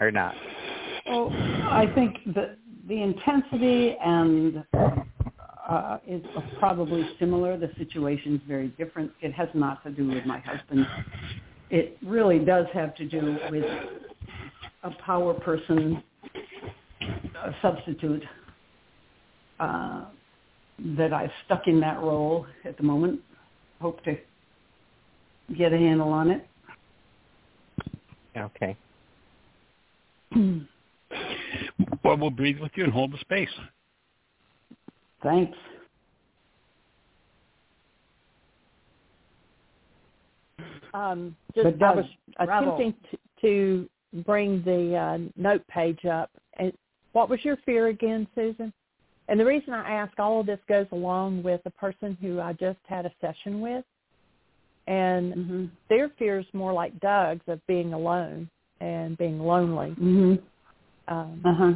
[0.00, 0.34] or not?
[1.08, 2.58] Well, I think that
[2.88, 4.64] the intensity and
[5.68, 6.22] uh, is
[6.58, 7.56] probably similar.
[7.56, 9.10] The situation is very different.
[9.20, 10.86] It has not to do with my husband.
[11.70, 13.64] It really does have to do with
[14.84, 16.02] a power person
[17.00, 18.24] a substitute
[19.60, 20.06] uh,
[20.96, 23.20] that I've stuck in that role at the moment.
[23.80, 24.16] Hope to
[25.56, 26.46] get a handle on it.
[28.36, 28.76] Okay.
[32.04, 33.50] Well, we'll breathe with you and hold the space.
[35.24, 35.56] Thanks.
[40.96, 42.04] Um, just I was
[42.38, 43.88] attempting to, to
[44.24, 46.30] bring the uh, note page up.
[46.58, 46.72] And
[47.12, 48.72] what was your fear again, Susan?
[49.28, 52.54] And the reason I ask all of this goes along with a person who I
[52.54, 53.84] just had a session with,
[54.86, 55.64] and mm-hmm.
[55.90, 58.48] their fear is more like Doug's of being alone
[58.80, 59.90] and being lonely.
[59.90, 61.14] Mm-hmm.
[61.14, 61.72] Um, uh-huh.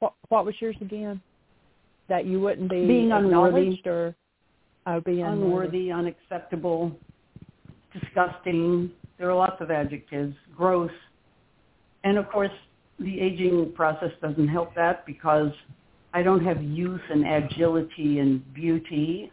[0.00, 1.20] What, what was yours again?
[2.08, 4.14] That you wouldn't be being unworthy or
[4.86, 6.92] oh, being unworthy, unacceptable,
[7.98, 8.90] disgusting.
[9.18, 10.34] There are lots of adjectives.
[10.56, 10.90] Gross,
[12.04, 12.50] and of course,
[12.98, 15.50] the aging process doesn't help that because
[16.12, 19.32] I don't have youth and agility and beauty.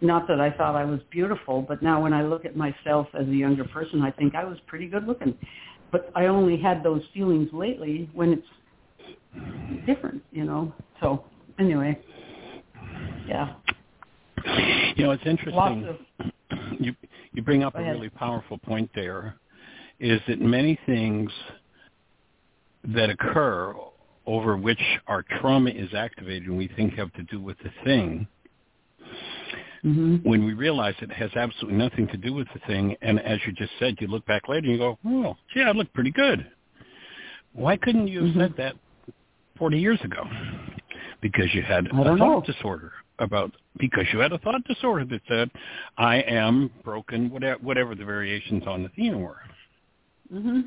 [0.00, 3.26] Not that I thought I was beautiful, but now when I look at myself as
[3.26, 5.36] a younger person, I think I was pretty good looking.
[5.92, 10.72] but I only had those feelings lately when it's different, you know.
[11.00, 11.24] So
[11.58, 11.98] anyway,
[13.28, 13.54] yeah.
[14.96, 15.54] You know, it's interesting.
[15.54, 16.26] Lots Of,
[16.78, 16.94] you
[17.36, 19.36] you bring up a really powerful point there.
[20.00, 21.30] Is that many things
[22.84, 23.74] that occur
[24.26, 28.26] over which our trauma is activated and we think have to do with the thing,
[29.82, 33.38] hmm when we realize it has absolutely nothing to do with the thing, and as
[33.46, 36.10] you just said, you look back later and you go, oh, gee, I look pretty
[36.10, 36.44] good.
[37.52, 38.40] Why couldn't you have Mhm.
[38.40, 38.76] said that
[39.56, 40.26] 40 years ago?
[41.20, 42.40] Because you had a thought know.
[42.40, 45.50] disorder about, because you had a thought disorder that said,
[45.98, 49.40] I am broken, whatever, whatever the variations on the theme were.
[50.32, 50.60] Mm-hmm.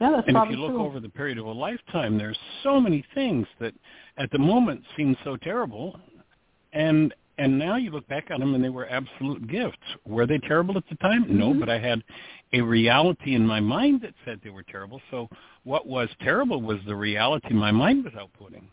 [0.00, 0.82] Yeah, that's And if you look true.
[0.82, 3.72] over the period of a lifetime, there's so many things that
[4.16, 5.98] at the moment seem so terrible,
[6.72, 9.78] and and now you look back on them and they were absolute gifts.
[10.04, 11.24] Were they terrible at the time?
[11.28, 11.60] No, Mhm.
[11.60, 12.04] but I had
[12.52, 15.00] a reality in my mind that said they were terrible.
[15.10, 15.30] So
[15.64, 18.64] what was terrible was the reality my mind was outputting.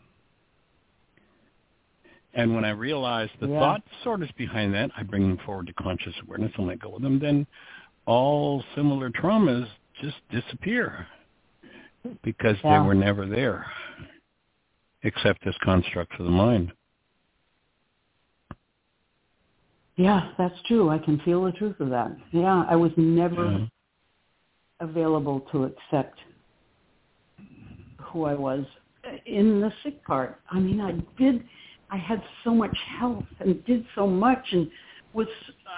[2.34, 3.58] And when I realize the Yeah.
[3.58, 7.02] thought disorders behind that, I bring them forward to conscious awareness and let go of
[7.02, 7.18] them.
[7.18, 7.46] Then
[8.06, 9.68] all similar traumas
[10.00, 11.06] just disappear
[12.22, 12.80] because Yeah.
[12.80, 13.66] they were never there,
[15.02, 16.72] except as constructs of the mind.
[19.96, 20.88] Yeah, that's true.
[20.88, 22.16] I can feel the truth of that.
[22.30, 23.66] Yeah, I was never Yeah.
[24.80, 26.18] available to accept
[27.98, 28.64] who I was
[29.26, 30.40] in the sick part.
[30.50, 31.46] I mean, I did.
[31.90, 34.70] I had so much health and did so much, and
[35.12, 35.26] was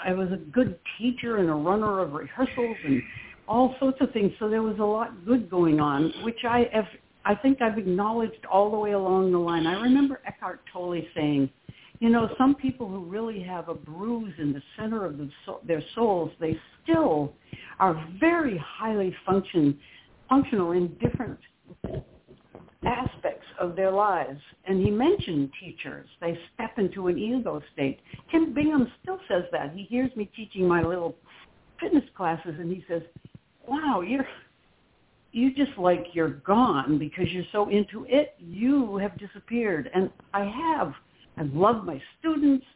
[0.05, 3.03] I was a good teacher and a runner of rehearsals and
[3.49, 4.33] all sorts of things.
[4.39, 6.87] So there was a lot good going on, which I have.
[7.25, 9.67] I think I've acknowledged all the way along the line.
[9.67, 11.49] I remember Eckhart Tolle saying,
[12.01, 15.61] you know, some people who really have a bruise in the center of the, so-
[15.65, 17.33] their souls, they still
[17.79, 19.79] are very highly function,
[20.29, 21.39] functional in different
[22.85, 24.41] aspects of their lives.
[24.67, 26.09] And he mentioned teachers.
[26.21, 28.01] They step into an ego state.
[28.31, 29.73] Tim Bingham still says that.
[29.75, 31.17] He hears me teaching my little
[31.81, 33.03] fitness classes and he says,
[33.67, 34.27] wow, you're,
[35.33, 38.35] you just like you're gone because you're so into it.
[38.39, 39.91] You have disappeared.
[39.95, 40.93] And I have.
[41.39, 42.67] I love my students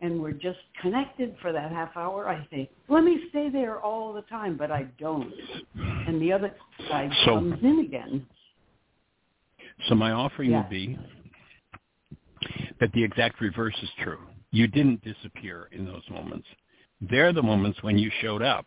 [0.00, 2.28] and we're just connected for that half hour.
[2.28, 5.32] I think, let me stay there all the time, but I don't.
[5.74, 6.54] And the other
[6.88, 8.26] side So- comes in again.
[9.84, 10.62] So my offering Yeah.
[10.62, 10.98] would be
[12.80, 14.26] that the exact reverse is true.
[14.50, 16.48] You didn't disappear in those moments.
[17.00, 18.66] They're the moments when you showed up.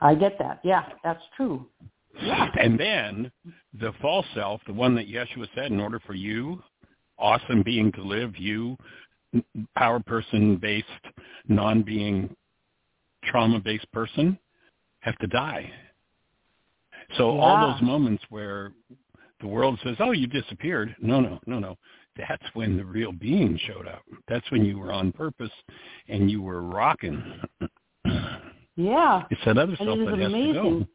[0.00, 0.60] I get that.
[0.64, 1.68] Yeah, that's true.
[2.20, 2.50] Yeah.
[2.58, 3.32] And then
[3.74, 6.62] the false self, the one that Yeshua said, in order for you,
[7.18, 8.76] awesome being to live, you,
[9.76, 10.86] power person based,
[11.48, 12.34] non being
[13.24, 14.38] trauma based person,
[15.00, 15.70] have to die.
[17.16, 18.72] So all those moments where
[19.40, 21.76] the world says, "Oh, you disappeared," no, no, no, no.
[22.16, 22.76] That's when hmm.
[22.78, 24.02] the real being showed up.
[24.28, 25.52] That's when you were on purpose
[26.08, 27.22] and you were rocking.
[28.76, 29.24] Yeah.
[29.30, 30.80] It's that other And self it is that has to amazing.
[30.80, 30.86] go.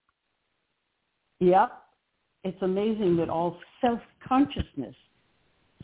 [1.40, 1.72] Yep.
[2.44, 4.96] It's amazing that all self-consciousness,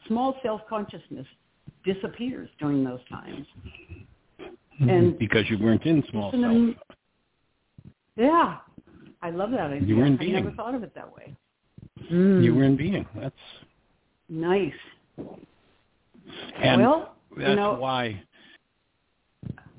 [0.08, 1.28] small self-consciousness
[1.86, 3.46] disappears during those times.
[4.40, 4.90] Mm-hmm.
[4.90, 7.94] And because you weren't in small an self.
[8.16, 8.58] Yeah.
[9.24, 9.88] I love that idea.
[9.88, 11.34] You were in I never thought of it that way.
[12.12, 12.44] Mm.
[12.44, 13.08] You were in being.
[13.16, 13.34] That's
[14.28, 14.74] Nice.
[16.62, 18.22] and well, that's you know, why.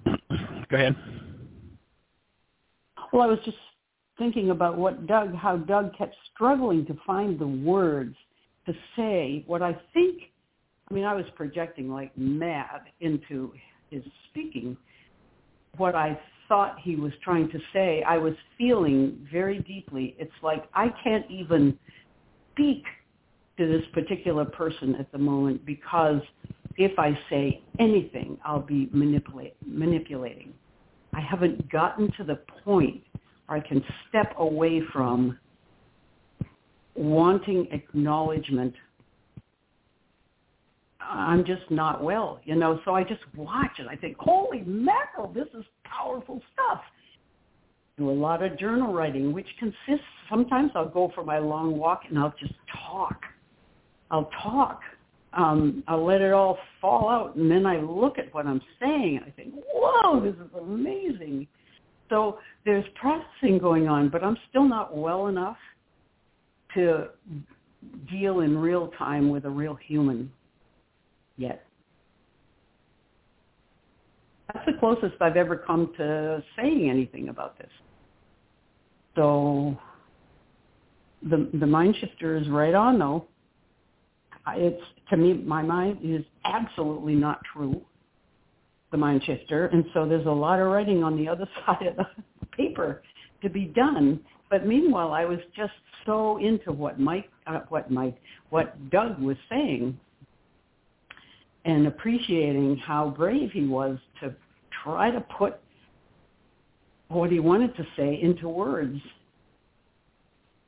[0.07, 0.97] Go ahead.
[3.13, 3.59] Well, I was just
[4.19, 8.17] thinking about what Doug, how Doug kept struggling to find the words
[8.65, 10.23] to say what I think.
[10.91, 13.53] I mean, I was projecting like mad into
[13.91, 14.77] his speaking.
[15.77, 16.19] What I
[16.49, 20.15] thought he was trying to say, I was feeling very deeply.
[20.19, 21.79] It's like I can't even
[22.53, 22.85] speak
[23.59, 26.21] to this particular person at the moment because
[26.77, 30.53] if I say anything, I'll be manipulate, manipulating.
[31.13, 33.03] I haven't gotten to the point
[33.47, 35.39] where I can step away from
[36.95, 38.75] wanting acknowledgement.
[41.09, 45.33] I'm just not well, you know, so I just watch and I think, holy mackerel,
[45.33, 46.81] this is powerful stuff.
[47.97, 52.03] Do a lot of journal writing, which consists, sometimes I'll go for my long walk
[52.09, 52.55] and I'll just
[52.89, 53.21] talk.
[54.11, 54.81] I'll talk.
[55.33, 59.19] Um, I'll let it all fall out and then I look at what I'm saying
[59.21, 61.47] and I think, whoa, this is amazing.
[62.09, 65.57] So there's processing going on, but I'm still not well enough
[66.75, 67.09] to
[68.11, 70.31] deal in real time with a real human
[71.37, 71.65] yet.
[74.53, 77.71] That's the closest I've ever come to saying anything about this.
[79.17, 79.77] So
[81.23, 83.27] the the mind shifter is right on though.
[84.49, 87.81] It's to me, my mind is absolutely not true.
[88.91, 91.97] The mind shifter, and so there's a lot of writing on the other side of
[91.97, 93.03] the paper
[93.43, 94.21] to be done.
[94.51, 95.73] But meanwhile, I was just
[96.07, 98.17] so into what Mike, uh, what Mike,
[98.51, 99.99] what Doug was saying,
[101.65, 104.35] and appreciating how brave he was to
[104.83, 105.59] try to put
[107.09, 109.01] what he wanted to say into words.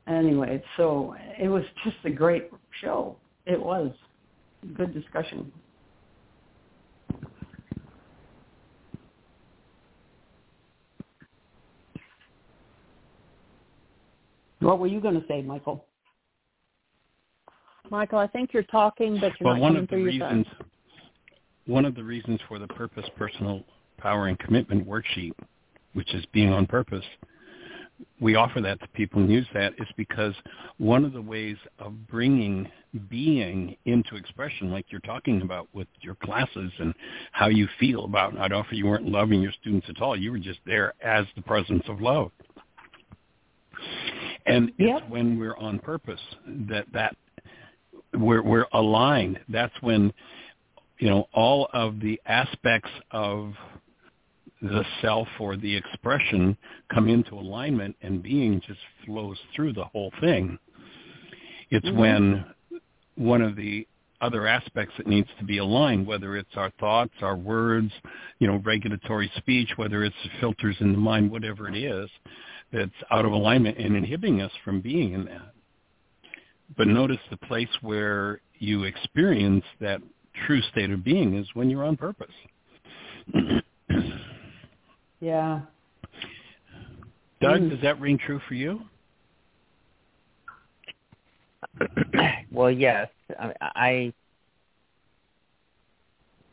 [0.07, 2.49] Anyway, so it was just a great
[2.81, 3.17] show.
[3.45, 3.91] It was
[4.75, 5.51] good discussion.
[14.59, 15.85] What were you going to say, Michael?
[17.89, 20.21] Michael, I think you're talking, but you're well, not one coming of the through reasons,
[20.21, 20.65] your phone.
[21.67, 23.63] One of the reasons for the Purpose, Personal
[23.97, 25.33] Power, and Commitment worksheet,
[25.93, 27.03] which is being on purpose,
[28.21, 30.33] we offer that to people and use that is because
[30.77, 32.69] one of the ways of bringing
[33.09, 36.93] being into expression, like you're talking about with your classes and
[37.31, 40.15] how you feel about, I'd offer you weren't loving your students at all.
[40.15, 42.31] You were just there as the presence of love.
[44.45, 45.01] And Yep.
[45.01, 47.15] it's when we're on purpose that that
[48.13, 49.39] we're we're aligned.
[49.49, 50.13] That's when
[50.99, 53.53] you know all of the aspects of
[54.61, 56.57] the self or the expression
[56.93, 60.57] come into alignment and being just flows through the whole thing.
[61.69, 61.95] It's Mhm.
[61.95, 62.45] when
[63.15, 63.85] one of the
[64.19, 67.91] other aspects that needs to be aligned, whether it's our thoughts, our words,
[68.39, 72.09] you know, regulatory speech, whether it's filters in the mind, whatever it is,
[72.71, 75.53] that's out of alignment and inhibiting us from being in that.
[76.75, 80.01] But notice the place where you experience that
[80.45, 82.33] true state of being is when you're on purpose.
[85.19, 85.61] Yeah.
[87.41, 87.69] Doug, Mm.
[87.71, 88.81] does that ring true for you?
[92.51, 93.09] well, yes.
[93.39, 94.13] I, I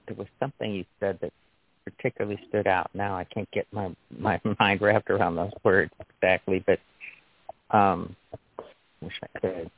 [0.06, 1.32] there was something you said that
[1.84, 2.90] particularly stood out.
[2.94, 6.78] Now I can't get my my mind wrapped around those words exactly, but
[7.70, 8.14] um,
[9.00, 9.70] wish I could.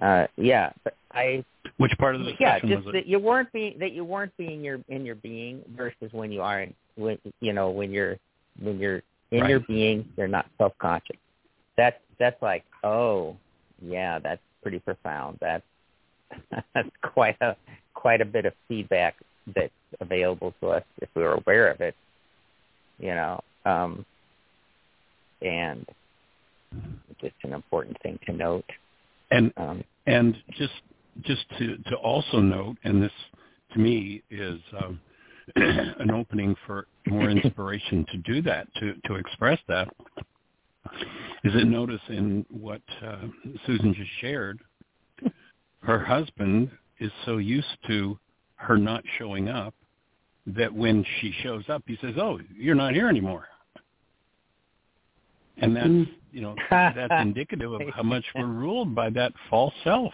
[0.00, 1.44] Uh, yeah, but I
[1.76, 3.06] Which part of the yeah, just was that it?
[3.06, 6.62] you weren't being that you weren't being your in your being versus when you are
[6.62, 8.16] in when you know when you're
[8.62, 11.16] when you're in your being you're not self conscious.
[11.76, 13.36] That's that's like oh
[13.82, 15.38] yeah that's pretty profound.
[15.40, 15.64] That's
[16.74, 17.56] that's quite a
[17.94, 19.16] quite a bit of feedback
[19.54, 21.94] that's available to us if we're aware of it.
[22.98, 24.04] You know, um,
[25.42, 25.86] and
[27.20, 28.64] it's an important thing to note.
[29.30, 30.72] And Um, and just
[31.22, 33.12] just to to also note, and this
[33.72, 35.00] to me is um,
[35.56, 39.88] an opening for more inspiration to do that, to to express that.
[41.44, 43.26] Is that notice in what uh,
[43.66, 44.60] Susan just shared?
[45.82, 48.18] Her husband is so used to
[48.56, 49.74] her not showing up
[50.46, 53.46] that when she shows up, he says, "Oh, you're not here anymore."
[55.60, 56.08] And that's Mm.
[56.32, 60.12] you know that's indicative of how much we're ruled by that false self.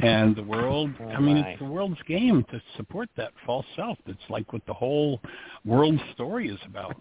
[0.00, 3.96] And the world, Oh, I mean, it's the world's game to support that false self.
[4.06, 5.20] It's like what the whole
[5.64, 6.96] world story is about.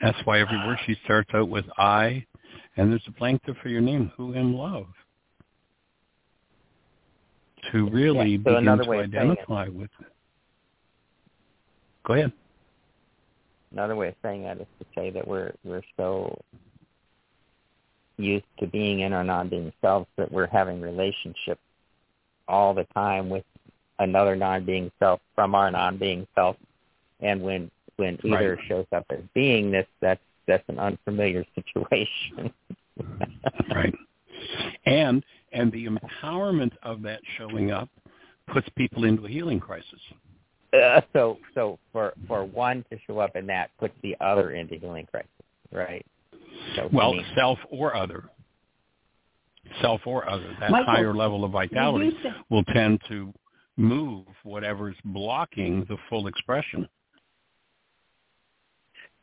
[0.00, 2.26] That's why every worksheet starts out with I,
[2.76, 4.86] and there's a blank there for your name, who am love.
[7.70, 9.16] To really Yeah, so begin to way of it.
[9.16, 10.06] identify with it.
[12.04, 12.32] Go ahead.
[13.72, 16.38] Another way of saying that is to say that we're we're so
[18.18, 21.60] used to being in our non-being selves that we're having relationships
[22.48, 23.44] all the time with
[23.98, 26.56] another non-being self from our non-being self,
[27.20, 28.68] and when when either Right.
[28.68, 32.52] shows up as beingness, that's that's an unfamiliar situation.
[33.74, 33.94] right.
[34.86, 37.88] And and the empowerment of that showing up
[38.52, 40.00] puts people into a healing crisis.
[40.72, 44.76] Uh, so so for for one to show up in that puts the other into
[44.76, 45.28] healing crisis,
[45.70, 46.04] right?
[46.76, 48.24] So Well, me- self or other.
[49.80, 50.56] Self or other.
[50.60, 53.32] That Michael, higher level of vitality say- will tend to
[53.76, 56.88] move whatever's blocking the full expression.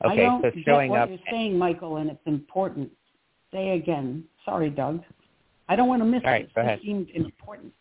[0.01, 1.09] I okay, don't so get showing what up.
[1.09, 2.89] you're saying, Michael, and it's important.
[3.51, 4.23] Say again.
[4.45, 5.03] Sorry, Doug.
[5.67, 6.51] I don't want to miss All right, this.
[6.55, 6.79] go This ahead.
[6.83, 7.73] seemed important.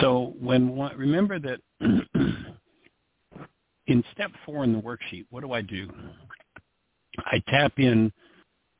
[0.00, 1.60] So when one, remember that
[3.86, 5.90] in step four in the worksheet, what do I do?
[7.18, 8.12] I tap in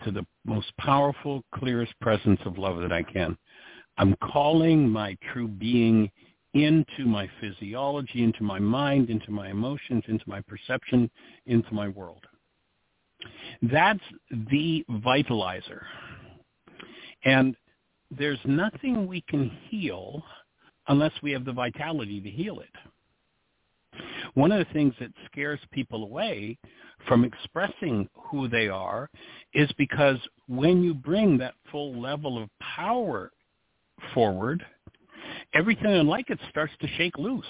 [0.05, 3.37] to the most powerful, clearest presence of love that I can.
[3.97, 6.11] I'm calling my true being
[6.55, 11.11] into my physiology, into my mind, into my emotions, into my perception,
[11.47, 12.25] into my world.
[13.63, 15.83] That's the vitalizer.
[17.25, 17.57] And
[18.11, 20.23] there's nothing we can heal
[20.89, 22.69] unless we have the vitality to heal it.
[24.35, 26.59] One of the things that scares people away
[27.07, 29.09] from expressing who they are
[29.53, 33.31] is because when you bring that full level of power
[34.13, 34.65] forward,
[35.55, 37.45] everything unlike it starts to shake loose,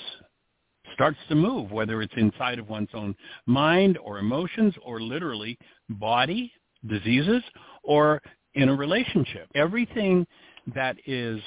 [0.93, 3.15] starts to move, whether it's inside of one's own
[3.47, 5.59] mind or emotions or literally
[5.89, 6.53] body,
[6.87, 7.43] diseases,
[7.83, 8.21] or
[8.55, 9.49] in a relationship.
[9.55, 10.27] Everything
[10.75, 11.41] that is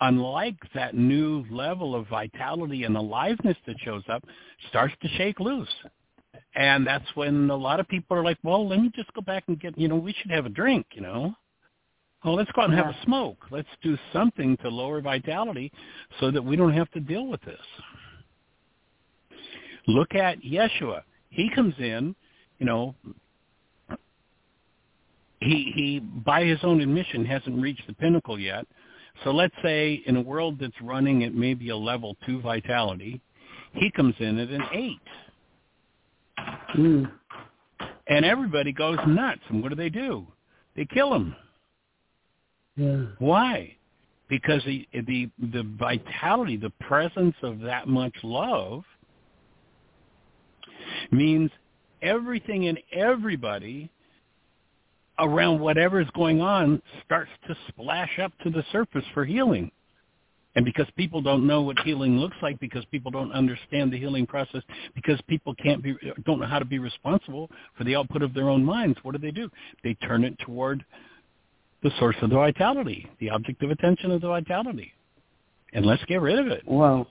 [0.00, 4.24] unlike that new level of vitality and aliveness that shows up
[4.68, 5.72] starts to shake loose.
[6.54, 9.44] And that's when a lot of people are like, well, let me just go back
[9.48, 11.34] and get, you know, we should have a drink, you know.
[12.24, 13.38] Well, let's go out and have a smoke.
[13.50, 15.70] Let's do something to lower vitality
[16.18, 17.60] so that we don't have to deal with this.
[19.86, 21.02] Look at Yeshua.
[21.30, 22.16] He comes in,
[22.58, 22.94] you know,
[25.40, 28.66] he he by his own admission hasn't reached the pinnacle yet.
[29.24, 33.20] So let's say in a world that's running at maybe a level two vitality,
[33.72, 35.00] he comes in at an eight.
[36.76, 37.10] Mm.
[38.08, 39.40] And everybody goes nuts.
[39.48, 40.26] And what do they do?
[40.76, 41.34] They kill him.
[42.76, 43.04] Yeah.
[43.18, 43.76] Why?
[44.28, 48.82] Because the the the vitality, the presence of that much love
[51.10, 51.50] means
[52.02, 53.90] everything and everybody
[55.18, 59.70] around whatever is going on starts to splash up to the surface for healing.
[60.54, 64.26] And because people don't know what healing looks like, because people don't understand the healing
[64.26, 64.62] process,
[64.94, 65.94] because people can't be
[66.24, 69.18] don't know how to be responsible for the output of their own minds, what do
[69.18, 69.50] they do?
[69.84, 70.82] They turn it toward
[71.82, 74.92] the source of the vitality, the object of attention of the vitality.
[75.74, 76.62] And let's get rid of it.
[76.66, 77.06] Well,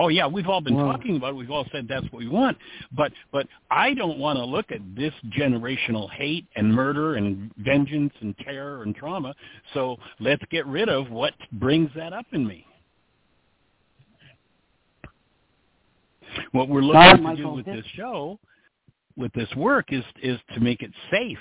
[0.00, 1.36] Oh yeah, we've all been Well- talking about it.
[1.36, 2.56] We've all said that's what we want.
[2.92, 8.12] But but I don't want to look at this generational hate and murder and vengeance
[8.20, 9.34] and terror and trauma.
[9.74, 12.64] So let's get rid of what brings that up in me.
[16.52, 18.38] What we're looking to Michael, do with this show,
[19.16, 21.38] with this work, is is to make it safe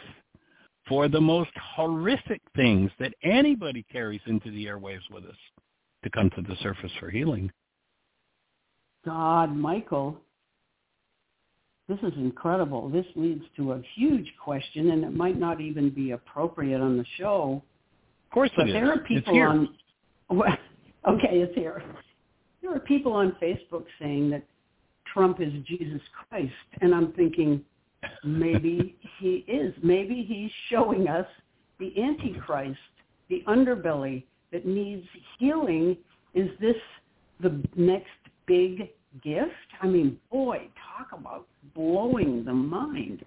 [0.88, 5.36] for the most horrific things that anybody carries into the airwaves with us
[6.04, 7.52] to come to the surface for healing.
[9.08, 10.18] God, Michael,
[11.88, 12.90] this is incredible.
[12.90, 17.06] This leads to a huge question, and it might not even be appropriate on the
[17.18, 17.64] show.
[18.26, 18.74] Of course But it is.
[18.74, 19.48] there are it's people here.
[19.48, 19.70] on.
[20.30, 20.58] Well,
[21.08, 21.82] okay, it's here.
[22.62, 24.44] There are people on Facebook saying that
[25.14, 26.52] Trump is Jesus Christ,
[26.82, 27.64] and I'm thinking
[28.26, 29.74] maybe he is.
[29.82, 31.26] Maybe he's showing us
[31.80, 32.78] the Antichrist,
[33.30, 35.08] the underbelly that needs
[35.40, 35.96] healing.
[36.34, 36.76] Is this
[37.40, 38.10] the next
[38.48, 38.90] big
[39.24, 39.52] gift?
[39.82, 40.68] I mean, boy,
[40.98, 43.24] talk about blowing the mind.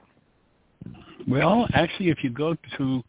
[1.28, 3.02] Well, actually, if you go to,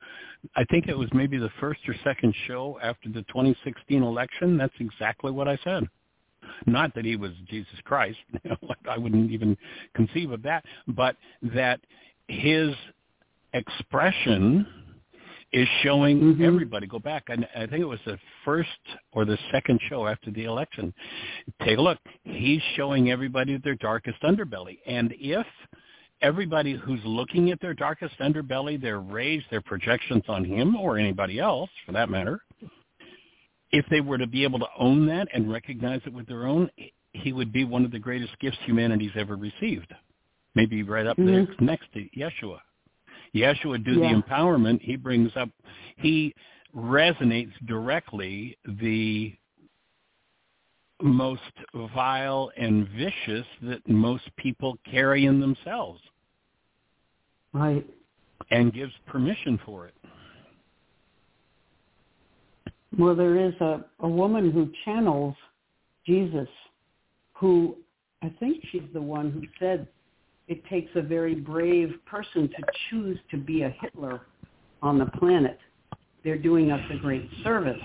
[0.56, 4.73] I think it was maybe the first or second show after the 2016 election, that's
[4.80, 5.88] exactly what I said.
[6.65, 8.18] Not that he was Jesus Christ,
[8.89, 9.57] I wouldn't even
[9.95, 11.80] conceive of that, but that
[12.27, 12.73] his
[13.53, 14.65] expression
[15.52, 16.41] is showing Mhm.
[16.41, 16.88] everybody.
[16.88, 18.69] Go back, and I think it was the first
[19.11, 20.94] or the second show after the election.
[21.61, 21.99] Take a look.
[22.23, 25.48] He's showing everybody their darkest underbelly, and if
[26.22, 31.40] everybody who's looking at their darkest underbelly, their rage, their projections on him or anybody
[31.40, 32.41] else, for that matter,
[33.72, 36.69] if they were to be able to own that and recognize it with their own,
[37.14, 39.94] he would be one of the greatest gifts humanity's ever received.
[40.56, 41.61] Maybe right up there Mhm.
[41.61, 42.60] next to Yeshua.
[43.34, 44.14] Yeshua do Yeah.
[44.14, 44.82] the empowerment.
[44.82, 45.49] He brings up,
[45.98, 46.34] he
[46.76, 49.34] resonates directly the
[51.02, 51.41] most
[51.74, 56.02] vile and vicious that most people carry in themselves
[57.53, 57.86] Right.
[58.52, 59.95] and gives permission for it.
[62.98, 65.36] Well, there is a, a woman who channels
[66.06, 66.49] Jesus,
[67.34, 67.78] who
[68.22, 69.88] I think she's the one who said
[70.52, 74.22] it takes a very brave person to choose to be a Hitler
[74.82, 75.57] on the planet.
[76.26, 77.80] They're doing us a great service.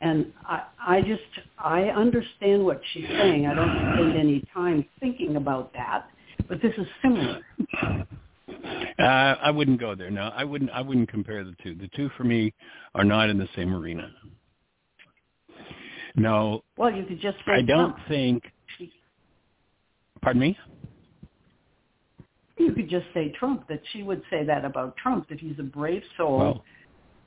[0.00, 1.20] And I, I just,
[1.58, 3.46] I understand what she's saying.
[3.46, 6.08] I don't spend any time thinking about that,
[6.48, 7.40] but this is similar.
[8.98, 10.10] Uh, I wouldn't go there.
[10.10, 10.70] No, I wouldn't.
[10.70, 11.74] I wouldn't compare the two.
[11.74, 12.52] The two for me
[12.94, 14.10] are not in the same arena.
[16.16, 18.08] No, Well, you could just say I don't Trump.
[18.08, 18.42] think.
[20.22, 20.58] Pardon me.
[22.60, 25.62] You could just say Trump, that she would say that about Trump, that he's a
[25.62, 26.64] brave soul, Well,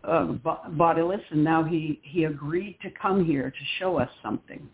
[0.04, 4.68] uh, bo- bodiless, and now he, he agreed to come here to show us something.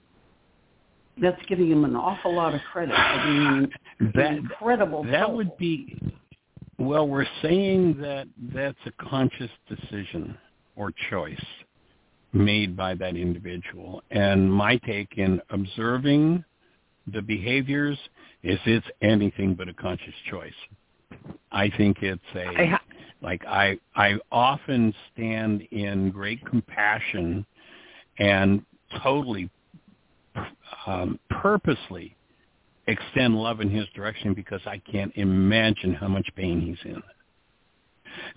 [1.22, 5.04] that's giving him an awful lot of credit for being that, incredible.
[5.04, 5.36] That soul.
[5.38, 5.98] would be.
[6.78, 10.38] Well, we're saying that that's a conscious decision
[10.78, 11.46] or choice
[12.32, 14.02] made by that individual.
[14.12, 16.44] And my take in observing
[17.12, 17.98] the behaviors
[18.44, 20.54] is it's anything but a conscious choice.
[21.52, 22.80] I think it's a
[23.22, 27.46] like I I often stand in great compassion
[28.18, 28.64] and
[29.04, 29.50] totally
[30.86, 32.16] um, purposely
[32.88, 37.02] extend love in his direction because I can't imagine how much pain he's in.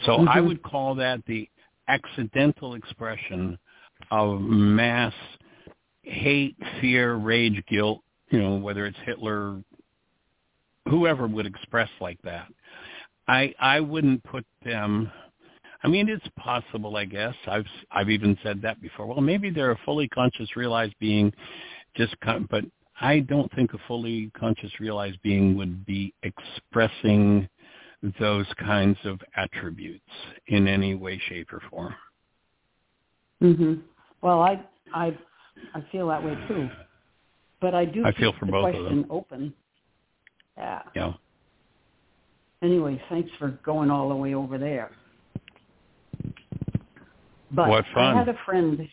[0.05, 0.29] So mm-hmm.
[0.29, 1.49] I would call that the
[1.89, 3.59] accidental expression
[4.11, 5.15] of mass
[6.03, 8.01] hate, fear, rage, guilt,
[8.31, 9.62] you know, whether it's Hitler,
[10.88, 12.48] whoever would express like that.
[13.28, 15.10] I I wouldn't put them
[15.84, 17.34] I mean, it's possible, I guess.
[17.46, 19.06] I've I've even said that before.
[19.06, 21.32] Well, maybe they're a fully conscious, realized being,
[21.96, 22.14] just
[22.50, 22.64] but
[23.00, 27.48] I don't think a fully conscious, realized being would be expressing
[28.20, 30.04] those kinds of attributes
[30.48, 31.94] in any way, shape, or form.
[33.42, 33.82] Mhm.
[34.20, 34.64] Well, I
[34.94, 35.16] I
[35.74, 36.70] I feel that way too,
[37.60, 39.06] but I do I feel for both of them.
[39.10, 39.52] open.
[40.57, 40.83] Yeah.
[40.95, 41.12] Yeah.
[42.62, 44.91] Anyway, thanks for going all the way over there.
[47.51, 48.15] But what fun.
[48.15, 48.89] I had a friend.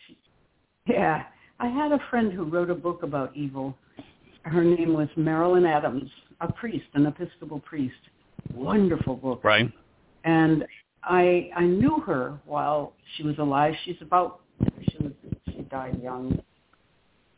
[0.86, 1.22] Yeah,
[1.60, 3.76] I had a friend who wrote a book about evil.
[4.42, 6.10] Her name was Marilyn Adams,
[6.40, 7.94] a priest, an Episcopal priest.
[8.54, 9.44] Wonderful book.
[9.44, 9.70] Right.
[10.24, 10.64] And
[11.04, 13.74] I I knew her while she was alive.
[13.84, 14.40] She's about
[14.90, 15.12] she was
[15.46, 16.40] she died young.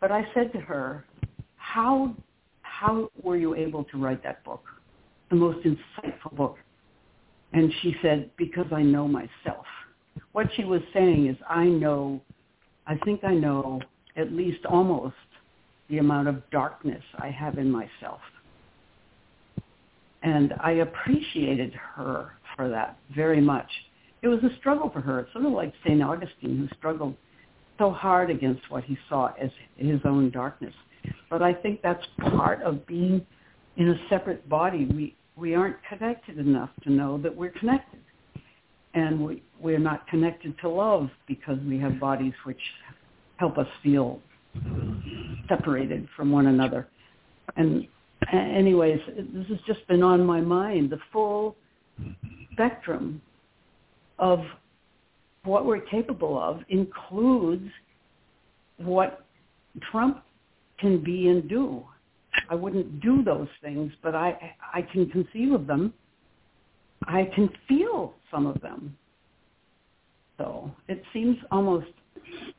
[0.00, 1.04] But I said to her,
[1.56, 2.14] "How
[2.82, 4.64] how were you able to write that book?
[5.30, 6.58] The most insightful book."
[7.52, 9.66] And she said, "Because I know myself."
[10.32, 12.20] what she was saying is I know,
[12.86, 13.80] I think I know
[14.16, 15.14] at least almost
[15.88, 18.20] the amount of darkness I have in myself.
[20.22, 23.68] And I appreciated her for that very much.
[24.22, 25.20] It was a struggle for her.
[25.20, 26.02] It's sort of like St.
[26.02, 27.16] Augustine who struggled
[27.78, 30.74] so hard against what he saw as his own darkness.
[31.30, 33.24] But I think that's part of being
[33.76, 34.86] in a separate body.
[34.86, 38.00] We, we aren't connected enough to know that we're connected
[38.94, 42.60] and we, we're not connected to love because we have bodies which
[43.36, 44.20] help us feel
[45.48, 46.86] separated from one another.
[47.56, 47.86] And
[48.32, 51.56] anyways, this has just been on my mind, the full
[52.52, 53.20] spectrum
[54.18, 54.40] of
[55.44, 57.68] what we're capable of includes
[58.76, 59.24] what
[59.90, 60.22] Trump
[60.82, 61.82] can be and do.
[62.50, 65.94] I wouldn't do those things, but I I can conceive of them
[67.06, 68.96] I can feel some of them.
[70.38, 71.88] So it seems almost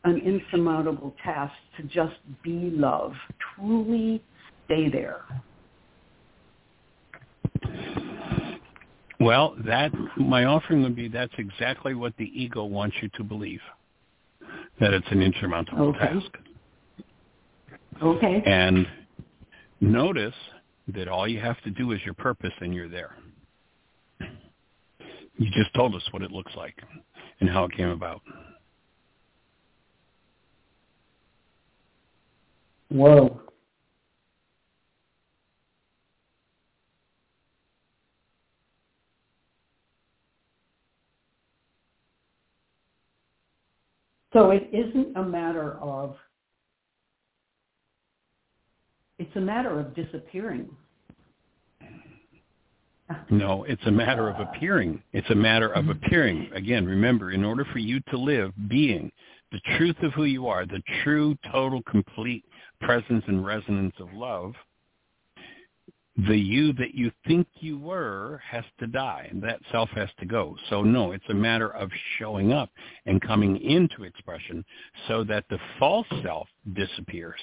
[0.03, 3.13] an insurmountable task to just be love,
[3.55, 4.21] truly
[4.65, 5.21] stay there.
[9.19, 13.61] Well, that my offering would be that's exactly what the ego wants you to believe.
[14.79, 15.99] That it's an insurmountable okay.
[15.99, 16.37] task.
[18.01, 18.43] Okay.
[18.45, 18.87] And
[19.81, 20.33] notice
[20.89, 23.15] that all you have to do is your purpose and you're there.
[24.19, 26.75] You just told us what it looks like
[27.39, 28.21] and how it came about.
[32.89, 33.41] Whoa.
[44.33, 46.15] So it isn't a matter of,
[49.23, 50.69] it's a matter of disappearing.
[53.29, 55.01] No, it's a matter of appearing.
[55.13, 56.49] It's a matter of appearing.
[56.53, 59.09] Again, remember, in order for you to live, being
[59.53, 62.43] the truth of who you are, the true, total, complete
[62.81, 64.53] presence and resonance of love,
[66.27, 70.25] the you that you think you were has to die, and that self has to
[70.25, 70.57] go.
[70.69, 71.89] So no, it's a matter of
[72.19, 72.69] showing up
[73.05, 74.65] and coming into expression
[75.07, 77.39] so that the false self disappears.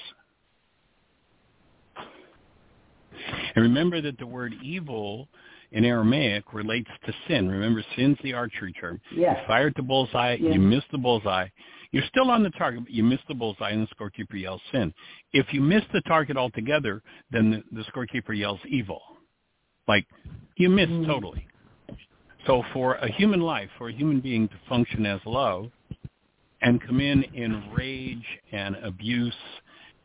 [3.55, 5.27] And remember that the word evil
[5.71, 7.49] in Aramaic relates to sin.
[7.49, 8.99] Remember, sin's the archery term.
[9.15, 9.37] Yes.
[9.39, 10.53] You fired the bullseye, yes.
[10.53, 11.47] you missed the bullseye.
[11.91, 14.93] You're still on the target, but you missed the bullseye, and the scorekeeper yells sin.
[15.33, 17.01] If you miss the target altogether,
[17.31, 19.01] then the, the scorekeeper yells evil.
[19.87, 20.05] Like,
[20.55, 21.05] you missed mm.
[21.05, 21.45] totally.
[22.47, 25.69] So for a human life, for a human being to function as love
[26.61, 29.33] and come in in rage and abuse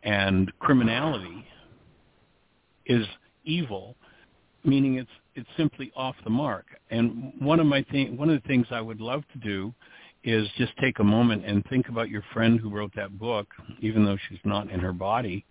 [0.02, 1.46] and criminality
[2.86, 3.06] is
[3.44, 3.96] evil,
[4.64, 6.64] meaning it's it's simply off the mark.
[6.90, 9.74] And one of my thing, one of the things I would love to do
[10.24, 13.48] is just take a moment and think about your friend who wrote that book,
[13.80, 15.44] even though she's not in her body,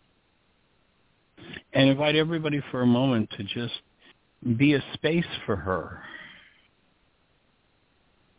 [1.74, 3.76] and invite everybody for a moment to just
[4.58, 6.02] be a space for her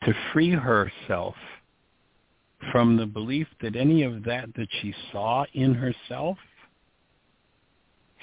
[0.05, 1.35] to free herself
[2.71, 6.39] from the belief that any of that that she saw in herself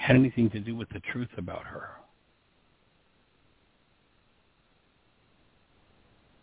[0.04, 1.88] had anything to do with the truth about her.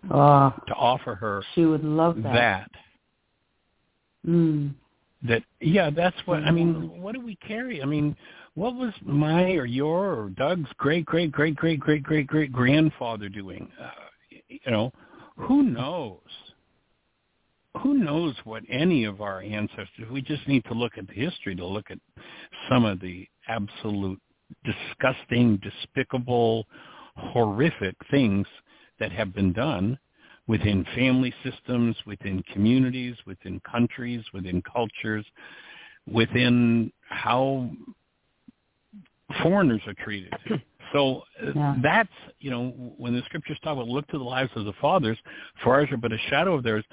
[0.10, 2.34] Uh, to offer her she would love that.
[2.34, 2.72] That.
[4.28, 4.74] Mm.
[5.28, 7.00] That yeah, that's what I mean.
[7.00, 7.84] What do we carry?
[7.84, 8.16] I mean,
[8.56, 13.30] what was my or your or Doug's great great great great great great great grandfather
[13.30, 13.70] doing?
[13.80, 13.92] Uh,
[14.48, 14.92] you know,
[15.38, 16.18] who knows?
[17.84, 20.10] Who knows what any of our ancestors?
[20.12, 22.00] We just need to look at the history to look at
[22.68, 24.19] some of the absolute
[24.64, 26.65] disgusting, despicable,
[27.15, 28.48] horrific things
[28.99, 29.98] that have been done
[30.48, 35.26] within family systems, within communities, within countries, within cultures,
[36.11, 37.69] within how
[39.41, 40.34] foreigners are treated.
[40.94, 41.76] So uh, yeah.
[41.82, 42.10] that's,
[42.40, 45.18] you know, when the scriptures talk about look to the lives of the fathers,
[45.64, 46.84] for ours are but a shadow of theirs,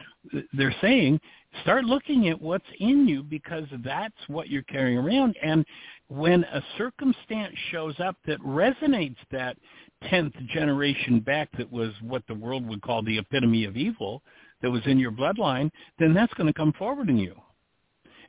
[0.52, 1.20] they're saying
[1.62, 5.36] start looking at what's in you because that's what you're carrying around.
[5.42, 5.64] And
[6.08, 9.56] when a circumstance shows up that resonates that
[10.04, 14.22] 10th generation back that was what the world would call the epitome of evil
[14.62, 17.34] that was in your bloodline, then that's going to come forward in you.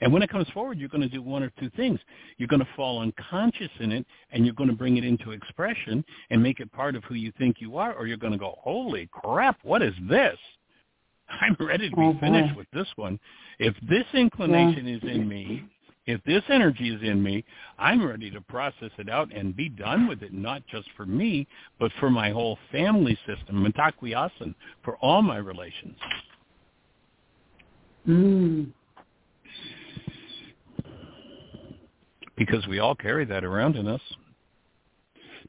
[0.02, 2.00] And when it comes forward, you're going to do one or two things.
[2.38, 6.06] You're going to fall unconscious in it, and you're going to bring it into expression
[6.30, 8.56] and make it part of who you think you are, or you're going to go,
[8.60, 10.38] holy crap, what is this?
[11.42, 13.20] I'm ready to be oh, finished with this one.
[13.60, 14.96] If this inclination yeah.
[14.96, 15.66] is in me,
[16.06, 17.44] if this energy is in me,
[17.78, 21.48] I'm ready to process it out and be done with it, not just for me,
[21.80, 25.98] but for my whole family system, Mitakuye for all my relations.
[28.08, 28.72] Mm.
[32.40, 34.02] because we all carry that around in us.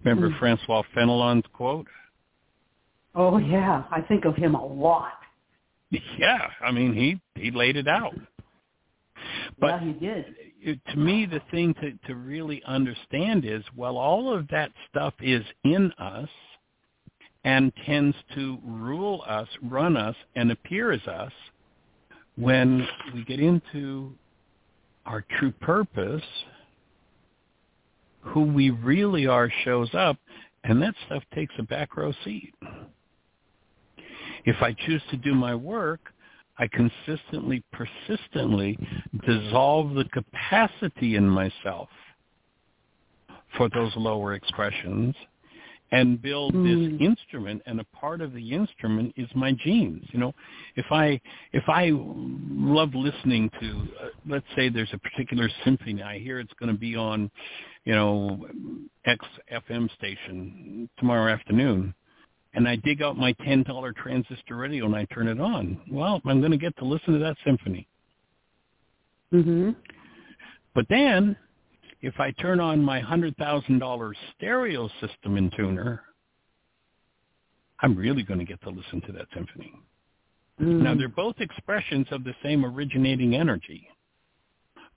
[0.04, 0.38] Remember mm.
[0.38, 1.86] Francois Fenelon's quote?
[3.14, 5.12] Oh yeah, I think of him a lot.
[6.18, 8.14] Yeah, I mean he he laid it out.
[9.60, 10.34] But yeah, he did.
[10.62, 15.14] It, to me, the thing to to really understand is, well, all of that stuff
[15.20, 16.28] is in us
[17.44, 21.32] and tends to rule us, run us, and appear as us.
[22.36, 24.12] When we get into
[25.06, 26.22] our true purpose,
[28.20, 30.16] who we really are shows up,
[30.64, 32.54] and that stuff takes a back row seat.
[34.44, 36.00] If I choose to do my work,
[36.60, 38.78] I consistently, persistently
[39.26, 41.88] dissolve the capacity in myself
[43.56, 45.14] for those lower expressions
[45.92, 46.96] and build this hmm.
[47.00, 50.32] instrument and a part of the instrument is my genes you know
[50.76, 51.20] if i
[51.52, 56.52] if i love listening to uh, let's say there's a particular symphony i hear it's
[56.60, 57.28] going to be on
[57.84, 58.46] you know
[59.04, 61.92] x fm station tomorrow afternoon
[62.54, 66.20] and i dig out my ten dollar transistor radio and i turn it on well
[66.26, 67.86] i'm going to get to listen to that symphony
[69.32, 69.74] mhm
[70.74, 71.36] but then
[72.02, 76.02] if I turn on my $100,000 stereo system and tuner,
[77.80, 79.72] I'm really going to get to listen to that symphony.
[80.60, 80.82] Mm.
[80.82, 83.88] Now, they're both expressions of the same originating energy.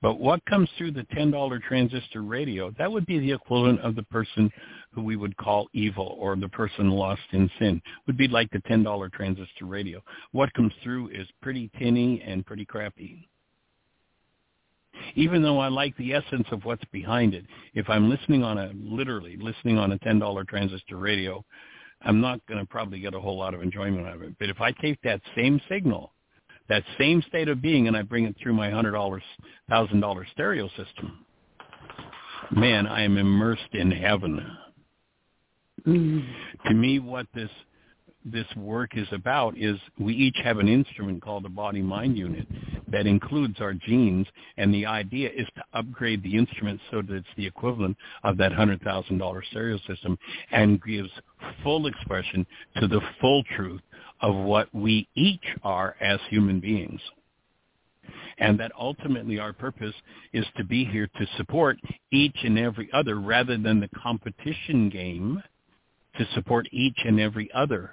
[0.01, 4.03] But what comes through the $10 transistor radio, that would be the equivalent of the
[4.03, 4.51] person
[4.93, 8.59] who we would call evil or the person lost in sin, would be like the
[8.59, 10.01] $10 transistor radio.
[10.31, 13.27] What comes through is pretty tinny and pretty crappy
[15.15, 17.45] even though I like the essence of what's behind it.
[17.73, 21.43] If I'm listening on a, literally listening on a $10 transistor radio,
[22.01, 24.35] I'm not going to probably get a whole lot of enjoyment out of it.
[24.39, 26.11] But if I take that same signal,
[26.69, 28.93] that same state of being, and I bring it through my $100,
[29.71, 31.25] $1,000 stereo system,
[32.51, 34.45] man, I am immersed in heaven.
[35.85, 37.49] To me, what this
[38.25, 42.47] this work is about is we each have an instrument called a body-mind unit
[42.87, 44.25] that includes our genes,
[44.57, 48.53] and the idea is to upgrade the instrument so that it's the equivalent of that
[48.53, 50.17] $100,000 stereo system
[50.51, 51.09] and gives
[51.63, 52.45] full expression
[52.79, 53.81] to the full truth
[54.21, 57.01] of what we each are as human beings.
[58.37, 59.95] And that ultimately our purpose
[60.31, 61.77] is to be here to support
[62.11, 65.43] each and every other rather than the competition game
[66.17, 67.91] to support each and every other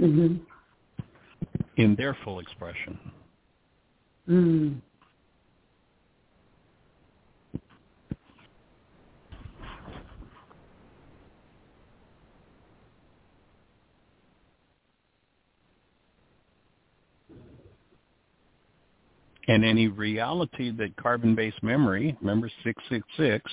[0.00, 0.36] mm-hmm.
[1.76, 2.98] in their full expression.
[4.28, 4.80] Mm.
[19.48, 23.48] And any reality that carbon-based memory, remember 666,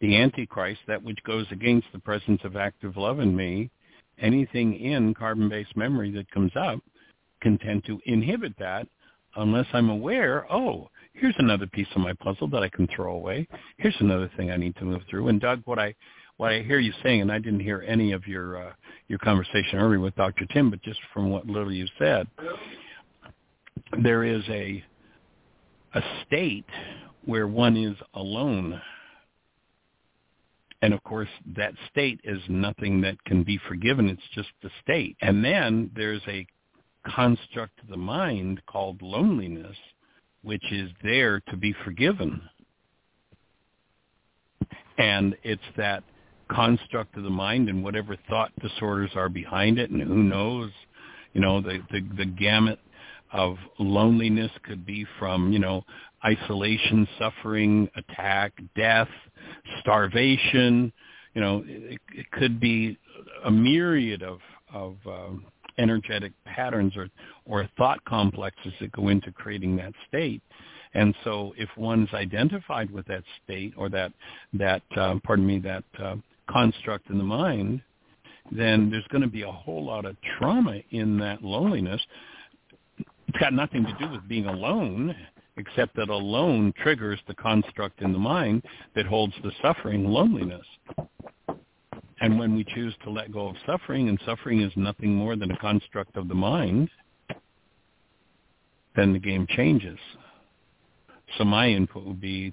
[0.00, 3.70] the Antichrist, that which goes against the presence of active love in me,
[4.18, 6.80] anything in carbon-based memory that comes up
[7.40, 8.86] can tend to inhibit that
[9.36, 13.46] unless I'm aware, oh, here's another piece of my puzzle that I can throw away.
[13.76, 15.28] Here's another thing I need to move through.
[15.28, 15.94] And Doug, what I
[16.36, 18.72] what I hear you saying, and I didn't hear any of your uh,
[19.08, 20.46] your conversation earlier with Dr.
[20.52, 22.28] Tim, but just from what little you said,
[24.02, 24.82] there is a
[25.94, 26.66] a state
[27.24, 28.80] where one is alone.
[30.82, 34.08] And of course, that state is nothing that can be forgiven.
[34.08, 35.16] It's just the state.
[35.20, 36.46] And then there's a
[37.06, 39.76] construct of the mind called loneliness,
[40.42, 42.40] which is there to be forgiven.
[44.98, 46.04] And it's that
[46.48, 50.70] construct of the mind and whatever thought disorders are behind it and who knows,
[51.34, 52.78] you know, the, the, the gamut
[53.32, 55.84] of loneliness could be from, you know,
[56.24, 59.08] isolation, suffering, attack, death,
[59.80, 60.92] starvation.
[61.34, 62.98] You know, it, it could be
[63.44, 64.40] a myriad of
[64.72, 65.44] of um,
[65.78, 67.08] energetic patterns or
[67.46, 70.42] or thought complexes that go into creating that state.
[70.94, 74.12] And so, if one's identified with that state or that
[74.54, 76.16] that uh, pardon me that uh,
[76.50, 77.82] construct in the mind,
[78.50, 82.00] then there's going to be a whole lot of trauma in that loneliness
[83.28, 85.14] it's got nothing to do with being alone,
[85.56, 88.64] except that alone triggers the construct in the mind
[88.94, 90.64] that holds the suffering, loneliness.
[92.20, 95.50] And when we choose to let go of suffering, and suffering is nothing more than
[95.50, 96.88] a construct of the mind,
[98.96, 99.98] then the game changes.
[101.36, 102.52] So my input would be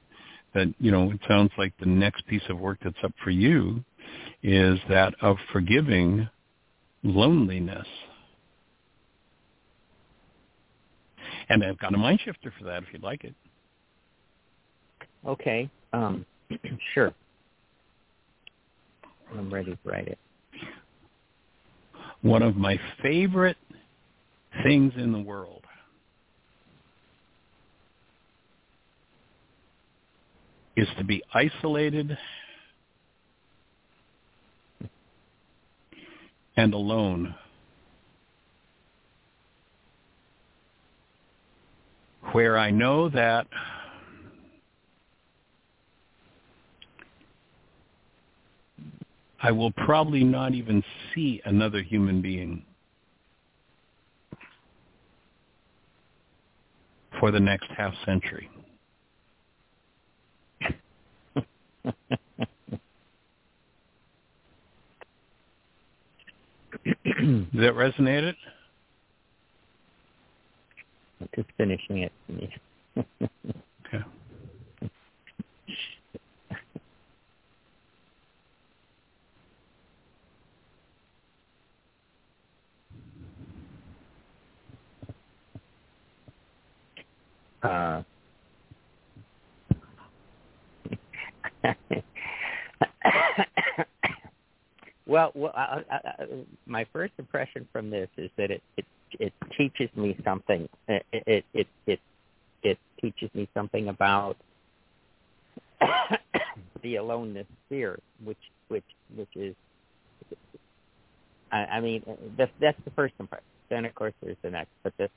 [0.54, 3.84] that, you know, it sounds like the next piece of work that's up for you
[4.44, 6.30] is that of forgiving
[7.04, 7.88] loneliness
[11.50, 13.34] And I've got a mind shifter for that if you'd like it.
[15.26, 15.70] Okay.
[15.94, 16.26] Um,
[16.94, 17.14] sure.
[19.36, 20.18] I'm ready to write it.
[22.22, 23.58] One of my favorite
[24.64, 25.62] things in the world
[30.76, 32.18] is to be isolated
[36.58, 37.36] and alone
[42.32, 43.48] where I know that
[49.42, 50.84] I will probably not even
[51.14, 52.66] see another human being
[57.20, 58.50] for the next half century.
[67.06, 67.06] Does
[67.54, 68.34] that resonate?
[71.36, 72.12] Just finishing it.
[73.88, 74.04] okay.
[87.64, 88.04] Uh,
[95.08, 96.26] well, well I, I, I,
[96.68, 98.86] my first impression from this is that it, it
[99.20, 100.68] it teaches me something.
[100.88, 102.00] It it it it,
[102.64, 104.38] it teaches me something about
[106.84, 108.38] the aloneness fear, which
[108.68, 108.86] which
[109.16, 109.56] which is.
[111.52, 112.04] I, I mean,
[112.38, 113.46] that's that's the first impression.
[113.70, 115.10] Then of course there's the next, but this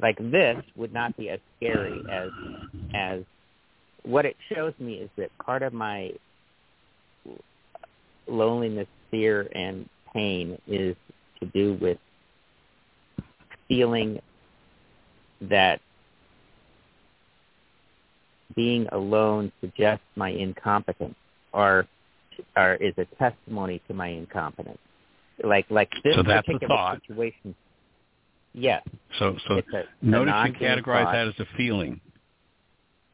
[0.00, 2.30] like this would not be as scary as
[2.94, 3.20] as
[4.04, 6.12] what it shows me is that part of my
[8.26, 10.96] loneliness, fear, and pain is
[11.40, 11.98] to do with
[13.72, 14.20] feeling
[15.40, 15.80] that
[18.54, 21.14] being alone suggests my incompetence
[21.52, 21.86] or
[22.56, 24.78] or is a testimony to my incompetence.
[25.42, 27.00] Like like this so that's particular thought.
[27.06, 27.54] situation.
[28.52, 28.82] Yes.
[29.18, 31.12] So so a, notice a you categorize thought.
[31.12, 31.98] that as a feeling.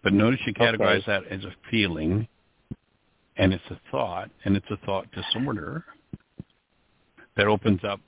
[0.03, 1.13] But notice you categorize Okay.
[1.13, 2.27] that as a feeling
[3.37, 5.85] and it's a thought and it's a thought disorder
[7.37, 8.01] that opens up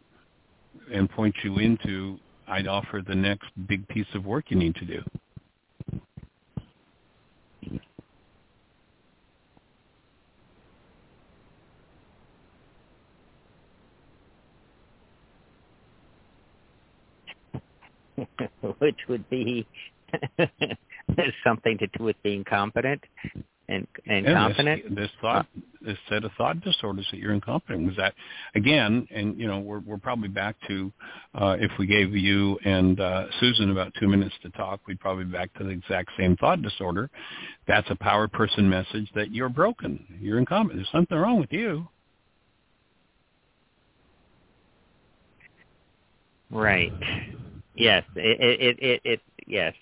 [0.93, 2.19] and points you into
[2.51, 5.03] I'd offer the next big piece of work you need to do.
[18.79, 19.67] which would be
[21.45, 23.03] something to do with being competent
[23.71, 24.83] and and confident.
[24.91, 25.47] This, this thought
[25.81, 27.87] this set of thought disorders that you're incompetent.
[27.87, 28.15] Was that
[28.55, 29.07] again?
[29.15, 30.93] And you know, we're we're probably back to
[31.35, 35.25] uh, if we gave you and uh, Susan about two minutes to talk, we'd probably
[35.25, 37.09] be back to the exact same thought disorder.
[37.67, 40.05] That's a power person message that you're broken.
[40.21, 40.81] You're incompetent.
[40.81, 41.89] There's something wrong with you.
[46.51, 46.93] Right.
[47.77, 48.03] Yes.
[48.17, 48.61] It.
[48.61, 48.79] It.
[48.83, 49.01] It.
[49.05, 49.75] it yes.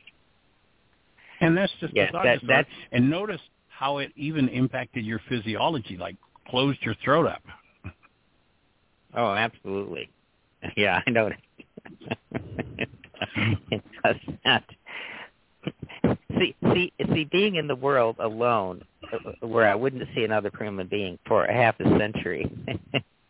[1.40, 2.54] And that's just yes, the thought that, disorder.
[2.54, 3.40] that's And notice
[3.78, 6.16] how it even impacted your physiology, like
[6.48, 7.42] closed your throat up.
[9.14, 10.10] Oh, absolutely.
[10.76, 11.30] Yeah, I know.
[13.70, 14.64] it does not.
[16.36, 18.82] See, see, see, being in the world alone,
[19.12, 22.50] uh, where I wouldn't see another human being for a half a century,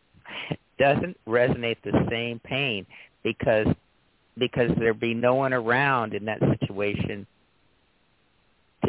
[0.78, 2.86] doesn't resonate the same pain
[3.22, 3.66] because
[4.38, 7.26] because there'd be no one around in that situation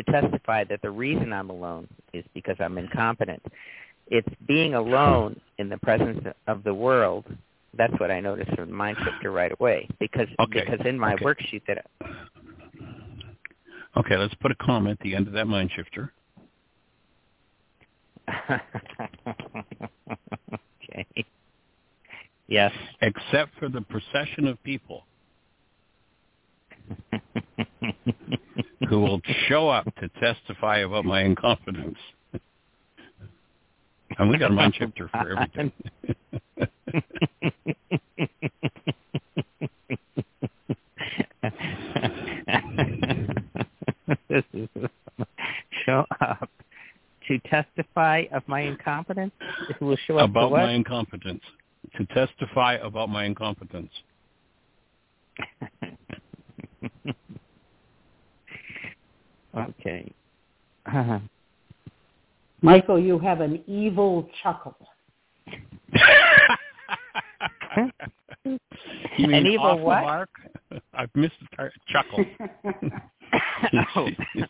[0.03, 3.41] to testify that the reason I'm alone is because I'm incompetent.
[4.07, 7.25] It's being alone in the presence of the world.
[7.77, 9.87] That's what I noticed from Mind Shifter right away.
[9.99, 10.63] Because Okay.
[10.65, 11.25] because in my Okay.
[11.25, 11.85] worksheet that
[13.97, 16.13] Okay, let's put a comma at the end of that mind shifter.
[20.89, 21.05] okay.
[22.47, 22.71] Yes.
[23.01, 25.05] Except for the procession of people
[28.89, 31.97] who will show up to testify about my incompetence.
[34.17, 35.71] And we got a mind shifter for everything.
[44.29, 44.67] this is
[45.85, 46.49] show up
[47.27, 49.31] to testify of my incompetence.
[49.79, 51.43] Who will show up about my incompetence.
[51.97, 53.91] To testify about my incompetence.
[59.57, 60.11] okay.
[62.69, 64.77] Michael, you have an evil chuckle.
[68.45, 68.59] you
[69.27, 70.01] mean An evil off the what?
[70.03, 70.29] mark?
[70.93, 72.25] I've missed the tar- chuckle.
[73.95, 74.07] oh.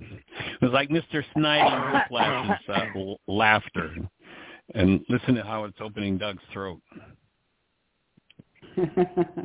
[0.00, 1.22] It was like Mr.
[1.36, 3.94] Snidely Whiplash's uh, l- laughter.
[4.74, 6.80] And listen to how it's opening Doug's throat.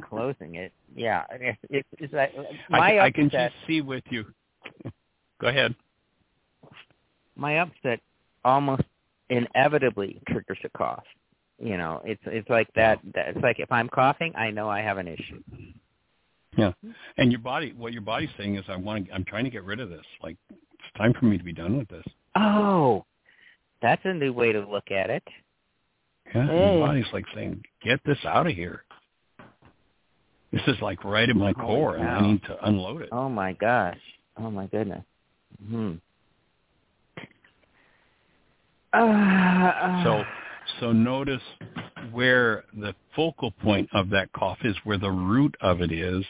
[0.10, 0.74] Closing it.
[0.96, 1.26] Yeah.
[1.32, 3.52] It's, it's, it's like I, my can- I can upset.
[3.52, 4.26] just see with you.
[5.40, 5.76] Go ahead.
[7.38, 8.00] My upset
[8.44, 8.84] almost
[9.30, 11.04] inevitably triggers a cough.
[11.60, 13.00] You know, it's it's like that.
[13.16, 15.42] that it's like if I'm coughing, I know I have an issue.
[16.56, 16.72] Yeah.
[17.18, 19.08] And your body, what your body's saying is, I want.
[19.08, 20.06] To, I'm trying to get rid of this.
[20.22, 22.06] Like it's time for me to be done with this.
[22.36, 23.06] Oh,
[23.82, 25.24] that's a new way to look at it.
[26.34, 26.48] Yeah.
[26.48, 26.78] Hey.
[26.78, 28.84] Your body's like saying, get this out of here.
[30.52, 33.10] This is like right at my Holy core, and I need to unload it.
[33.12, 34.00] Oh my gosh.
[34.38, 35.04] Oh my goodness.
[35.68, 35.96] Hmm.
[38.98, 40.24] Uh, So,
[40.80, 41.42] so notice
[42.12, 46.26] where the focal point of that cough is, where the root of it is,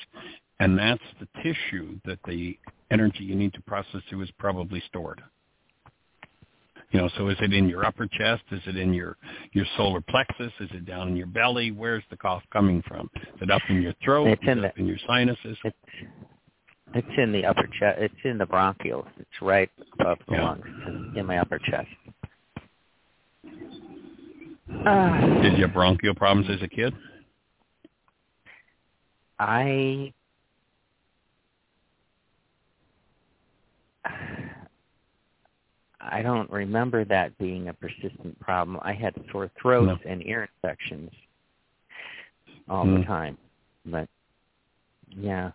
[0.60, 2.57] and that's the tissue that the
[2.91, 5.22] energy you need to process through is probably stored.
[6.91, 8.44] You know, so is it in your upper chest?
[8.52, 9.18] Is it in your
[9.52, 10.53] your solar plexus?
[10.61, 11.72] Is it down in your belly?
[11.72, 13.10] Where's the cough coming from?
[13.15, 14.27] Is it up in your throat?
[14.27, 15.57] It's in it the- up in your sinuses?
[15.65, 15.77] it's
[16.95, 17.99] it's in the upper chest.
[17.99, 19.07] It's in the bronchioles.
[19.19, 19.69] It's right
[19.99, 20.44] above the Yeah.
[20.44, 21.89] lungs, in my upper chest.
[24.69, 26.94] Uh, Did you have bronchial problems as a kid?
[29.39, 30.14] I
[35.99, 38.80] I don't remember that being a persistent problem.
[38.81, 41.11] I had sore throats and ear infections
[42.69, 43.06] all the Mm.
[43.07, 43.38] time.
[43.85, 44.07] But
[45.10, 45.52] yeah.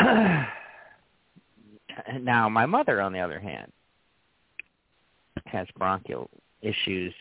[2.20, 3.72] now my mother on the other hand
[5.54, 6.28] has bronchial
[6.60, 7.14] issues.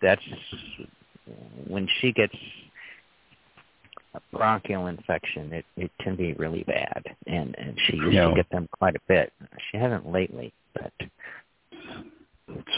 [0.00, 0.22] That's
[1.66, 2.34] when she gets
[4.14, 8.28] a bronchial infection, it it can be really bad, and and she used Yeah.
[8.28, 9.32] to get them quite a bit.
[9.70, 10.92] She hasn't lately, but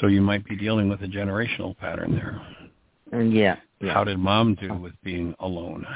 [0.01, 3.23] So you might be dealing with a generational pattern there.
[3.23, 3.93] yeah, yeah.
[3.95, 5.87] How did mom do with being alone?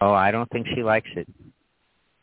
[0.00, 1.28] Oh, I don't think she likes it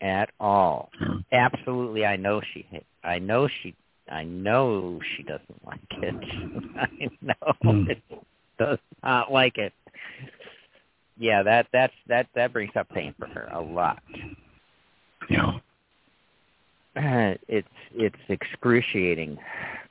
[0.02, 0.90] at all.
[1.00, 1.18] Hmm.
[1.32, 2.66] Absolutely, I know she.
[3.04, 3.76] I know she.
[4.11, 6.15] I know she doesn't like it.
[6.77, 7.90] I know Hmm.
[7.90, 8.02] it
[8.57, 9.73] does not like it.
[11.18, 14.02] Yeah, that that's that that brings up pain for her a lot.
[15.30, 15.60] Yeah.
[17.48, 19.38] it's it's excruciating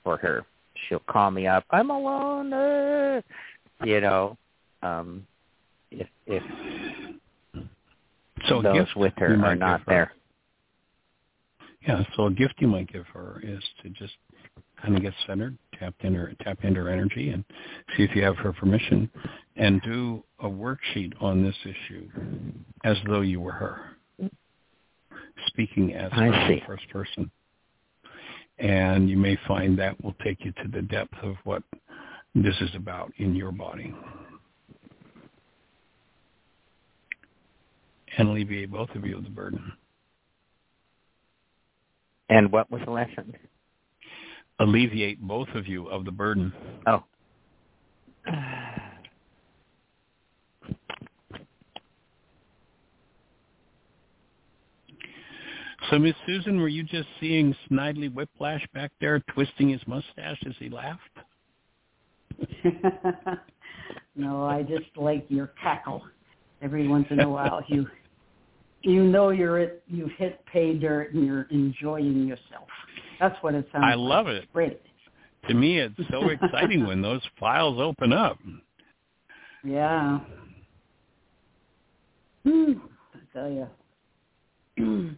[0.04, 0.44] for her.
[0.88, 1.64] She'll call me up.
[1.70, 2.52] I'm alone.
[2.52, 3.20] Uh,
[3.84, 4.36] you know,
[4.82, 5.26] um,
[5.90, 6.42] if if
[8.48, 9.86] So those with her are not her.
[9.86, 10.12] there.
[11.86, 14.14] Yeah, so a gift you might give her is to just
[14.82, 17.44] kind of get centered, tap into her, tap into her energy, and
[17.96, 19.10] see if you have her permission,
[19.56, 22.08] and do a worksheet on this issue
[22.84, 23.80] as though you were her,
[25.46, 27.30] speaking as the first person.
[28.58, 31.62] And you may find that will take you to the depth of what
[32.34, 33.94] this is about in your body.
[38.16, 39.72] And alleviate both of you of the burden.
[42.28, 43.34] And what was the lesson?
[44.58, 46.52] Alleviate both of you of the burden.
[46.86, 47.04] Oh.
[55.90, 60.52] So, Miss Susan, were you just seeing Snidely Whiplash back there twisting his mustache as
[60.58, 61.00] he laughed?
[64.14, 66.02] no, I just like your cackle.
[66.60, 67.86] Every once in a while, you
[68.82, 72.68] you know you're at you've hit pay dirt and you're enjoying yourself.
[73.20, 73.82] That's what it sounds.
[73.82, 73.92] Like.
[73.92, 74.08] I like.
[74.08, 74.52] love it.
[74.52, 74.80] Great.
[75.48, 78.38] To me, it's so exciting when those files open up.
[79.64, 80.20] Yeah.
[82.44, 82.72] Hmm,
[83.14, 83.66] I tell you.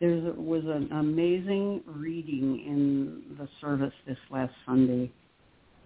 [0.00, 5.10] there was an amazing reading in the service this last Sunday.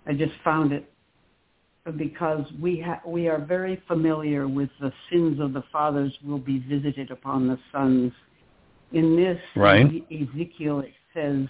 [0.09, 0.91] I just found it
[1.97, 6.59] because we ha- we are very familiar with the sins of the fathers will be
[6.61, 8.13] visited upon the sons.
[8.93, 9.87] In this, right.
[10.11, 10.83] Ezekiel
[11.15, 11.47] says,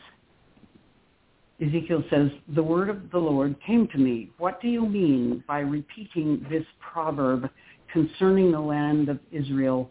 [1.61, 4.31] Ezekiel says, the word of the Lord came to me.
[4.39, 7.49] What do you mean by repeating this proverb
[7.93, 9.91] concerning the land of Israel?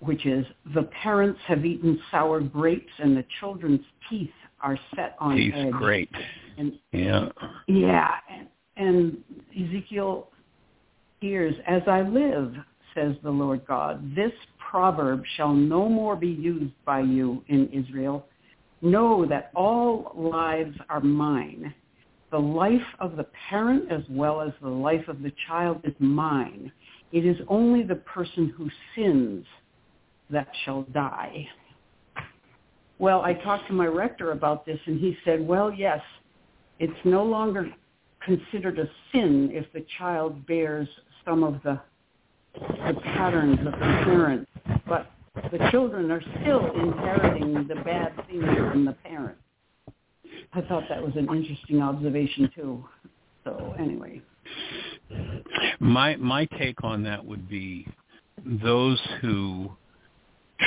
[0.00, 0.44] which is
[0.74, 5.72] the parents have eaten sour grapes and the children's teeth are set on teeth edge.
[6.58, 7.28] And yeah.
[7.66, 9.18] Yeah, and, and
[9.50, 10.28] Ezekiel
[11.20, 12.54] hears, "As I live,"
[12.94, 14.32] says the Lord God, "this
[14.70, 18.26] proverb shall no more be used by you in Israel.
[18.82, 21.74] Know that all lives are mine.
[22.30, 26.72] The life of the parent as well as the life of the child is mine.
[27.12, 29.46] It is only the person who sins
[30.30, 31.48] that shall die.
[32.98, 36.00] Well, I talked to my rector about this, and he said, well, yes,
[36.78, 37.72] it's no longer
[38.24, 40.88] considered a sin if the child bears
[41.24, 41.80] some of the,
[42.54, 44.48] the patterns of the parent,
[44.86, 45.10] but
[45.52, 49.36] the children are still inheriting the bad things from the parent.
[50.52, 52.84] I thought that was an interesting observation too.
[53.44, 54.22] So anyway,
[55.78, 57.86] my my take on that would be
[58.44, 59.70] those who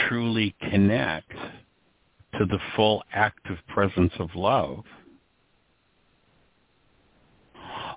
[0.08, 1.32] truly connect
[2.38, 4.84] to the full active presence of love,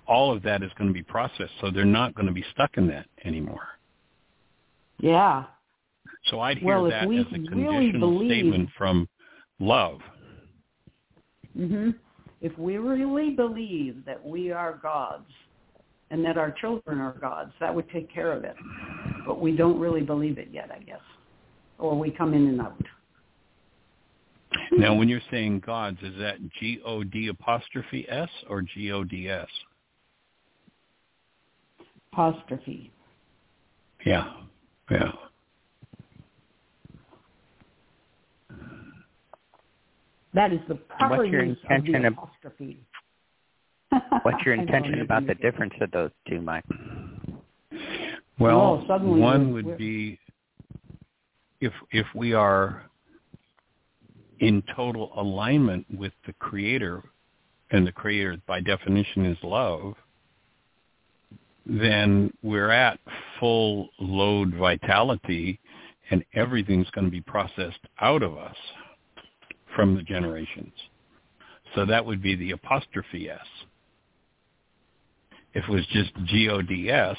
[0.07, 1.53] all of that is going to be processed.
[1.61, 3.67] So they're not going to be stuck in that anymore.
[4.99, 5.45] Yeah.
[6.27, 8.31] So I'd hear well, that as a conditional really believe...
[8.31, 9.09] statement from
[9.59, 10.01] love.
[11.57, 11.91] hmm
[12.41, 15.31] If we really believe that we are gods
[16.11, 18.55] and that our children are gods, that would take care of it.
[19.27, 21.01] But we don't really believe it yet, I guess
[21.83, 22.81] or we come in and out.
[24.71, 29.49] Now, when you're saying gods, is that G-O-D apostrophe S or G-O-D-S?
[32.13, 32.93] Apostrophe.
[34.05, 34.33] Yeah,
[34.91, 35.13] yeah.
[40.35, 42.87] That is the proper what's your use intention of the apostrophe.
[44.23, 46.65] what's your intention about the difference of those two, Mike?
[48.39, 50.19] Well, oh, one would be
[51.61, 52.85] if if we are
[54.41, 57.03] in total alignment with the creator
[57.71, 59.95] and the creator by definition is love
[61.67, 62.99] then we're at
[63.39, 65.61] full load vitality
[66.11, 68.57] and everything's going to be processed out of us
[69.75, 70.73] from the generations
[71.75, 73.39] so that would be the apostrophe s
[75.55, 77.17] if it was just g-o-d-s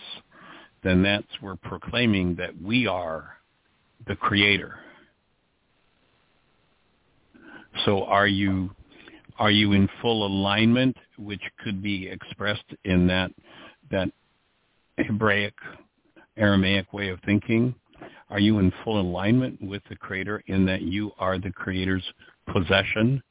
[0.84, 3.38] then that's we're proclaiming that we are
[4.07, 4.76] the creator.
[7.86, 8.70] So are you
[9.40, 13.32] are you in full alignment, which could be expressed in that
[13.90, 14.10] that
[14.98, 15.53] Hebraic
[16.38, 17.76] Aramaic way of thinking?
[18.30, 22.03] Are you in full alignment with the creator in that you are the creator's
[22.52, 23.22] possession?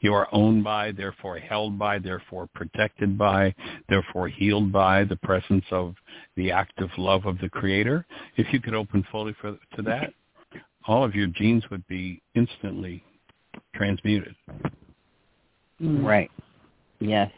[0.00, 3.54] You are owned by, therefore held by, therefore protected by,
[3.88, 5.94] therefore healed by the presence of
[6.36, 8.04] the active love of the Creator.
[8.36, 10.12] If you could open fully for, to that,
[10.86, 13.02] all of your genes would be instantly
[13.74, 14.34] transmuted.
[15.80, 16.30] Right.
[17.00, 17.30] Yes.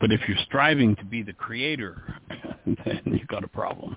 [0.00, 2.18] But if you're striving to be the creator,
[2.84, 3.96] then you've got a problem.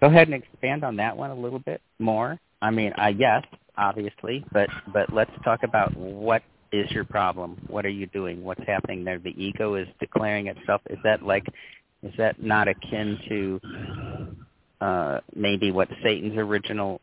[0.00, 2.38] Go ahead and expand on that one a little bit more.
[2.62, 3.44] I mean, I yes,
[3.76, 6.42] obviously, but but let's talk about what
[6.72, 7.60] is your problem?
[7.66, 8.42] What are you doing?
[8.42, 9.18] What's happening there?
[9.18, 10.80] The ego is declaring itself.
[10.88, 11.46] Is that like
[12.02, 13.60] is that not akin to
[14.80, 17.00] uh, maybe what Satan's original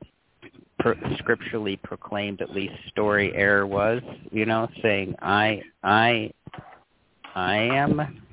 [0.96, 4.02] per, scripturally proclaimed at least story error was?
[4.32, 6.32] You know, saying I I
[7.36, 8.24] I am.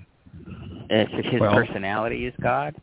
[0.90, 2.74] His well, personality is God.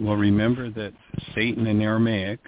[0.00, 0.92] Well, remember that
[1.34, 2.40] Satan in Aramaic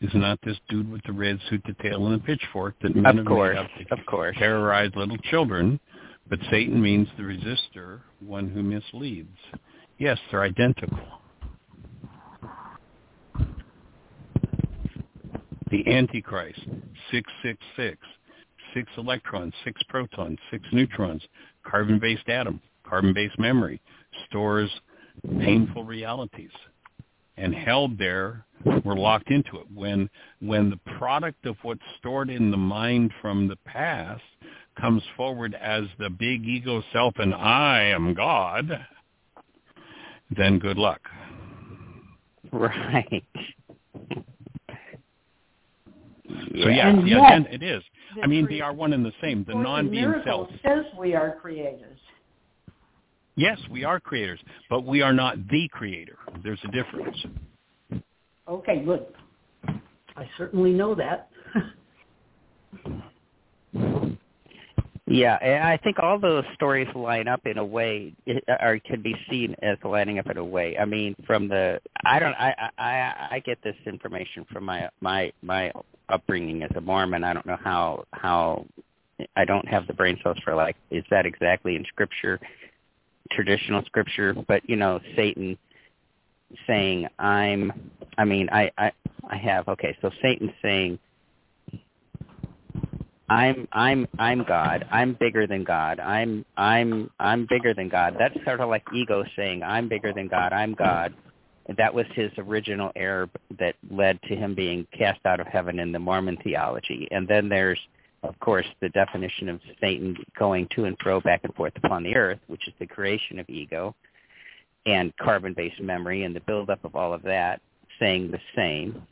[0.00, 3.18] is not this dude with the red suit, the tail, and the pitchfork that men
[3.18, 3.58] of course,
[3.90, 4.36] of course.
[4.38, 5.80] terrorize little children.
[6.28, 9.38] But Satan means the resistor, one who misleads.
[9.98, 10.98] Yes, they're identical.
[15.70, 16.60] The Antichrist,
[17.10, 17.98] 666,
[18.74, 21.22] six electrons, six protons, six neutrons,
[21.64, 23.80] carbon-based atom, carbon-based memory,
[24.28, 24.70] stores
[25.40, 26.50] painful realities.
[27.36, 28.46] And held there
[28.84, 29.66] we're locked into it.
[29.74, 30.08] When
[30.40, 34.22] when the product of what's stored in the mind from the past
[34.80, 38.86] comes forward as the big ego self and i am god
[40.36, 41.00] then good luck.
[42.52, 43.24] Right
[46.28, 47.82] so yeah, and yeah, yet, it is.
[48.22, 49.44] I mean, they are one and the same.
[49.46, 51.98] The non-being self says we are creators.
[53.36, 54.40] Yes, we are creators,
[54.70, 56.16] but we are not the creator.
[56.42, 57.16] There's a difference.
[58.48, 59.06] Okay, good.
[60.16, 61.28] I certainly know that.
[65.06, 68.12] yeah, and I think all those stories line up in a way,
[68.60, 70.76] or can be seen as lining up in a way.
[70.78, 75.32] I mean, from the I don't I I I get this information from my my
[75.42, 75.72] my
[76.08, 77.24] upbringing as a Mormon.
[77.24, 78.66] I don't know how how
[79.36, 82.40] I don't have the brain cells for like is that exactly in scripture
[83.30, 85.58] traditional scripture, but you know, Satan
[86.66, 88.92] saying, "I'm." I mean, I I
[89.28, 89.96] I have okay.
[90.00, 90.98] So Satan saying,
[93.28, 94.86] "I'm I'm I'm God.
[94.90, 96.00] I'm bigger than God.
[96.00, 100.28] I'm I'm I'm bigger than God." That's sort of like ego saying, "I'm bigger than
[100.28, 100.52] God.
[100.52, 101.14] I'm God."
[101.76, 103.28] That was his original error
[103.58, 107.08] that led to him being cast out of heaven in the Mormon theology.
[107.10, 107.80] And then there's
[108.26, 112.14] of course, the definition of Satan going to and fro back and forth upon the
[112.14, 113.94] earth, which is the creation of ego,
[114.84, 117.60] and carbon-based memory and the buildup of all of that,
[117.98, 119.02] saying the same.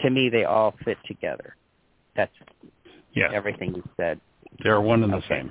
[0.00, 1.54] To me, they all fit together.
[2.16, 2.32] That's
[3.16, 3.30] yeah.
[3.32, 4.20] everything you said.
[4.62, 5.26] They're one and the okay.
[5.28, 5.50] same.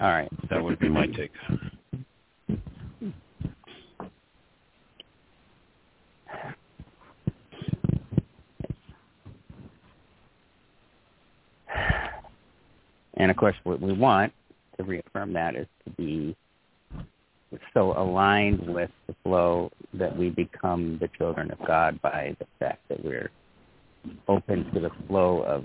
[0.00, 0.28] All right.
[0.50, 1.32] That would be my take.
[13.18, 14.32] And of course, what we want
[14.76, 16.36] to reaffirm that is to be
[17.72, 22.86] so aligned with the flow that we become the children of God by the fact
[22.88, 23.30] that we're
[24.28, 25.64] open to the flow of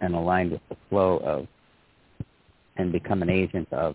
[0.00, 1.46] and aligned with the flow of
[2.76, 3.94] and become an agent of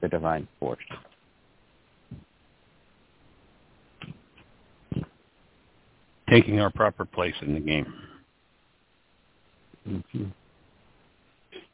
[0.00, 0.78] the divine force.
[6.28, 7.92] Taking our proper place in the game.
[9.88, 10.24] Mm-hmm.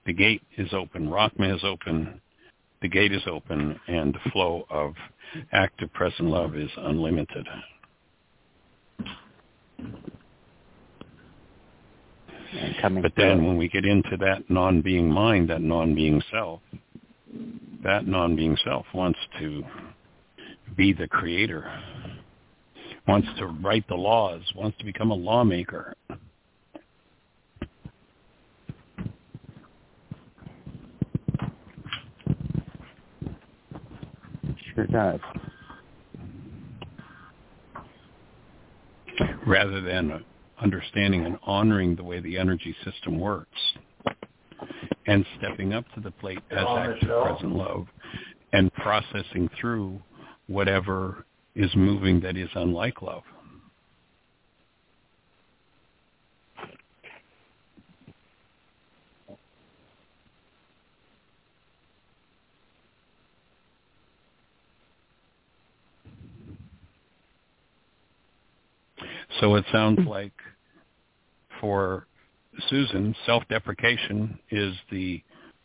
[0.06, 1.08] The gate is open.
[1.08, 2.20] Rockma is open.
[2.80, 4.94] The gate is open, and the flow of
[5.52, 7.46] active present love is unlimited.
[12.82, 16.60] But then when we get into that non-being mind, that non-being self,
[17.82, 19.64] that non-being self wants to
[20.76, 21.70] be the creator,
[23.06, 25.94] wants to write the laws, wants to become a lawmaker.
[34.74, 35.20] Sure does.
[39.46, 40.24] Rather than
[40.62, 43.58] understanding and honoring the way the energy system works
[45.06, 47.86] and stepping up to the plate as active present love
[48.52, 50.00] and processing through
[50.46, 53.22] whatever is moving that is unlike love.
[69.40, 70.32] So it sounds like
[71.60, 72.06] for
[72.68, 75.22] Susan, self-deprecation is the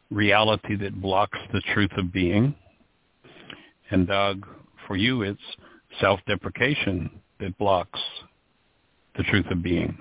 [0.10, 2.54] reality that blocks the truth of being.
[3.90, 4.46] And Doug,
[4.88, 5.40] for you, it's
[6.00, 8.00] self-deprecation that blocks
[9.16, 9.98] the truth of being.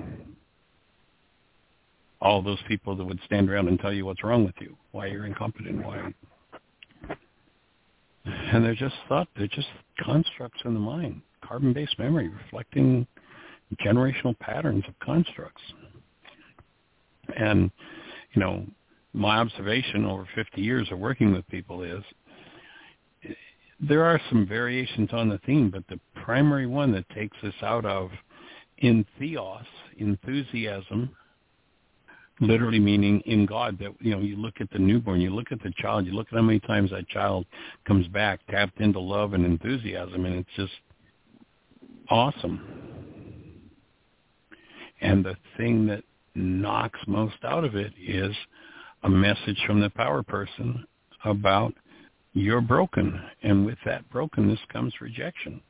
[2.20, 5.06] all those people that would stand around and tell you what's wrong with you, why
[5.06, 6.12] you're incompetent, why.
[8.24, 9.68] And they're just thought, they're just
[9.98, 13.06] constructs in the mind, carbon-based memory reflecting
[13.76, 15.62] generational patterns of constructs.
[17.36, 17.70] And,
[18.34, 18.66] you know,
[19.12, 22.02] my observation over 50 years of working with people is
[23.80, 27.84] there are some variations on the theme, but the primary one that takes us out
[27.84, 28.10] of
[28.78, 29.64] in theos,
[29.98, 31.10] enthusiasm,
[32.40, 35.62] literally meaning in God, that, you know, you look at the newborn, you look at
[35.62, 37.46] the child, you look at how many times that child
[37.86, 40.72] comes back tapped into love and enthusiasm, and it's just
[42.08, 43.09] awesome.
[45.00, 46.02] And the thing that
[46.34, 48.34] knocks most out of it is
[49.02, 50.86] a message from the power person
[51.24, 51.74] about
[52.32, 55.60] you're broken, and with that brokenness comes rejection.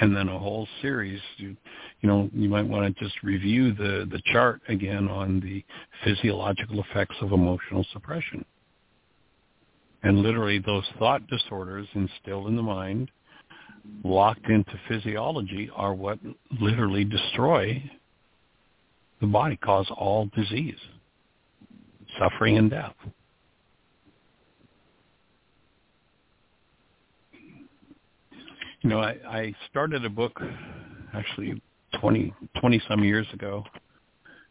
[0.00, 1.56] And then a whole series, you,
[2.00, 5.64] you know, you might want to just review the, the chart again on the
[6.04, 8.44] physiological effects of emotional suppression.
[10.02, 13.10] And literally those thought disorders instilled in the mind,
[14.04, 16.18] locked into physiology, are what
[16.60, 17.82] literally destroy
[19.20, 20.78] the body, cause all disease
[22.18, 22.94] suffering and death.
[28.82, 30.40] You know, I, I started a book
[31.12, 31.60] actually
[32.00, 33.64] 20, 20 some years ago,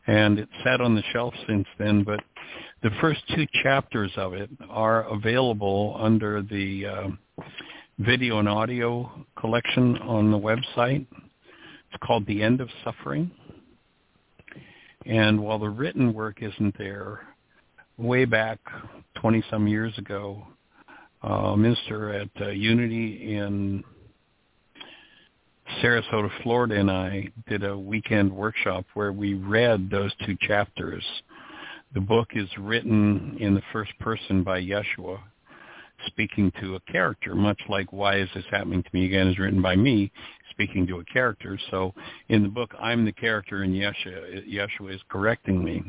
[0.08, 2.20] and it sat on the shelf since then, but
[2.84, 7.44] the first two chapters of it are available under the uh,
[8.00, 11.06] video and audio collection on the website.
[11.12, 13.32] It's called The End of Suffering.
[15.06, 17.22] And while the written work isn't there,
[17.98, 18.60] way back
[19.16, 20.46] 20 some years ago,
[21.24, 23.84] uh, minister at uh, Unity in
[25.82, 31.04] Sarasota, Florida, and I did a weekend workshop where we read those two chapters.
[31.94, 35.20] The book is written in the first person by Yeshua,
[36.08, 39.62] speaking to a character, much like Why Is This Happening to Me Again is written
[39.62, 40.12] by me,
[40.52, 41.60] speaking to a character.
[41.72, 41.94] So
[42.30, 45.84] in the book, I'm the character and Yeshua, Yeshua is correcting me.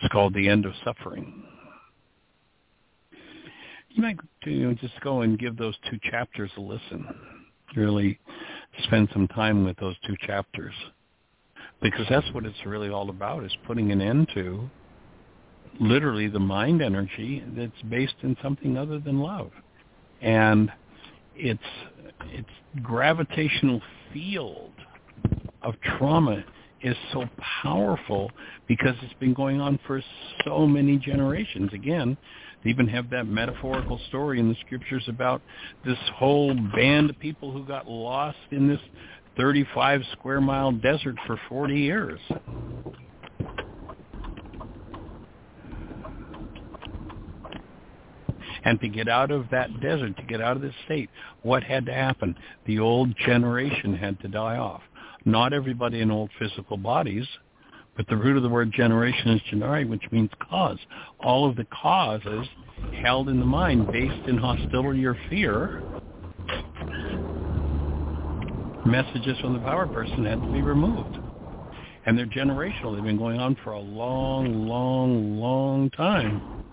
[0.00, 1.44] It's called The End of Suffering.
[3.90, 7.06] You might you know, just go and give those two chapters a listen.
[7.74, 8.18] Really
[8.84, 10.74] spend some time with those two chapters.
[11.82, 14.68] Because that's what it's really all about, is putting an end to
[15.80, 19.50] literally the mind energy that's based in something other than love.
[20.20, 20.70] And
[21.34, 21.62] its
[22.26, 22.48] its
[22.82, 23.80] gravitational
[24.12, 24.72] field
[25.62, 26.44] of trauma
[26.82, 27.24] is so
[27.62, 28.30] powerful
[28.68, 30.02] because it's been going on for
[30.44, 31.70] so many generations.
[31.72, 32.16] Again,
[32.62, 35.42] they even have that metaphorical story in the scriptures about
[35.84, 38.80] this whole band of people who got lost in this
[39.36, 42.20] 35 square mile desert for 40 years.
[48.66, 51.08] And to get out of that desert, to get out of this state,
[51.42, 52.34] what had to happen?
[52.66, 54.82] The old generation had to die off.
[55.24, 57.26] Not everybody in old physical bodies,
[57.96, 60.78] but the root of the word generation is genari, which means cause.
[61.20, 62.44] All of the causes
[63.00, 65.80] held in the mind based in hostility or fear,
[68.84, 71.16] messages from the power person had to be removed.
[72.04, 72.96] And they're generational.
[72.96, 76.64] They've been going on for a long, long, long time.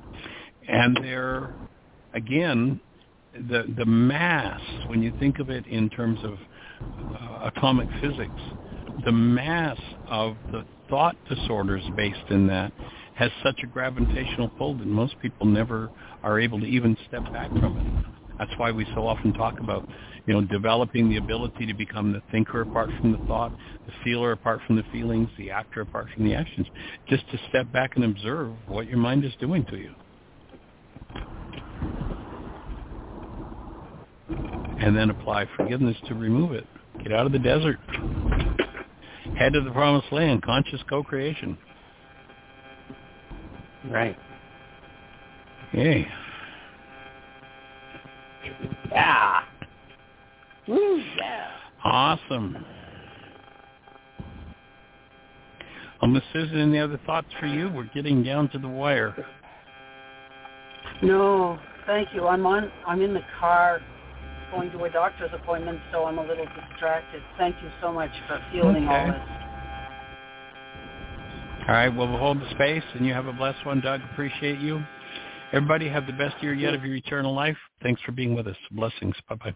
[0.67, 1.53] And they're
[2.13, 2.79] again,
[3.33, 6.37] the the mass, when you think of it in terms of
[7.19, 8.41] uh, atomic physics,
[9.05, 9.77] the mass
[10.07, 12.71] of the thought disorders based in that
[13.15, 15.89] has such a gravitational pull that most people never
[16.23, 18.03] are able to even step back from it.
[18.37, 19.85] That's why we so often talk about,
[20.25, 23.53] you know, developing the ability to become the thinker apart from the thought,
[23.85, 26.67] the feeler apart from the feelings, the actor apart from the actions,
[27.07, 29.93] just to step back and observe what your mind is doing to you.
[34.79, 36.67] And then apply forgiveness to remove it.
[37.03, 37.79] Get out of the desert.
[39.37, 41.57] Head to the promised land, conscious co-creation.
[43.89, 44.17] Right.
[45.73, 46.07] Yay.
[48.91, 49.39] Yeah.
[50.67, 51.51] Woo, yeah.
[51.83, 52.65] Awesome.
[56.01, 57.69] Um, Miss Susan, any other thoughts for you?
[57.69, 59.15] We're getting down to the wire.
[61.01, 62.27] No, thank you.
[62.27, 62.71] I'm on.
[62.85, 63.81] I'm in the car
[64.53, 67.21] going to a doctor's appointment, so I'm a little distracted.
[67.37, 68.93] Thank you so much for fielding okay.
[68.93, 69.43] all this.
[71.67, 74.01] All right, well, we'll hold the space, and you have a blessed one, Doug.
[74.11, 74.83] Appreciate you.
[75.53, 77.57] Everybody have the best year yet of your eternal life.
[77.81, 78.57] Thanks for being with us.
[78.71, 79.15] Blessings.
[79.29, 79.55] Bye-bye.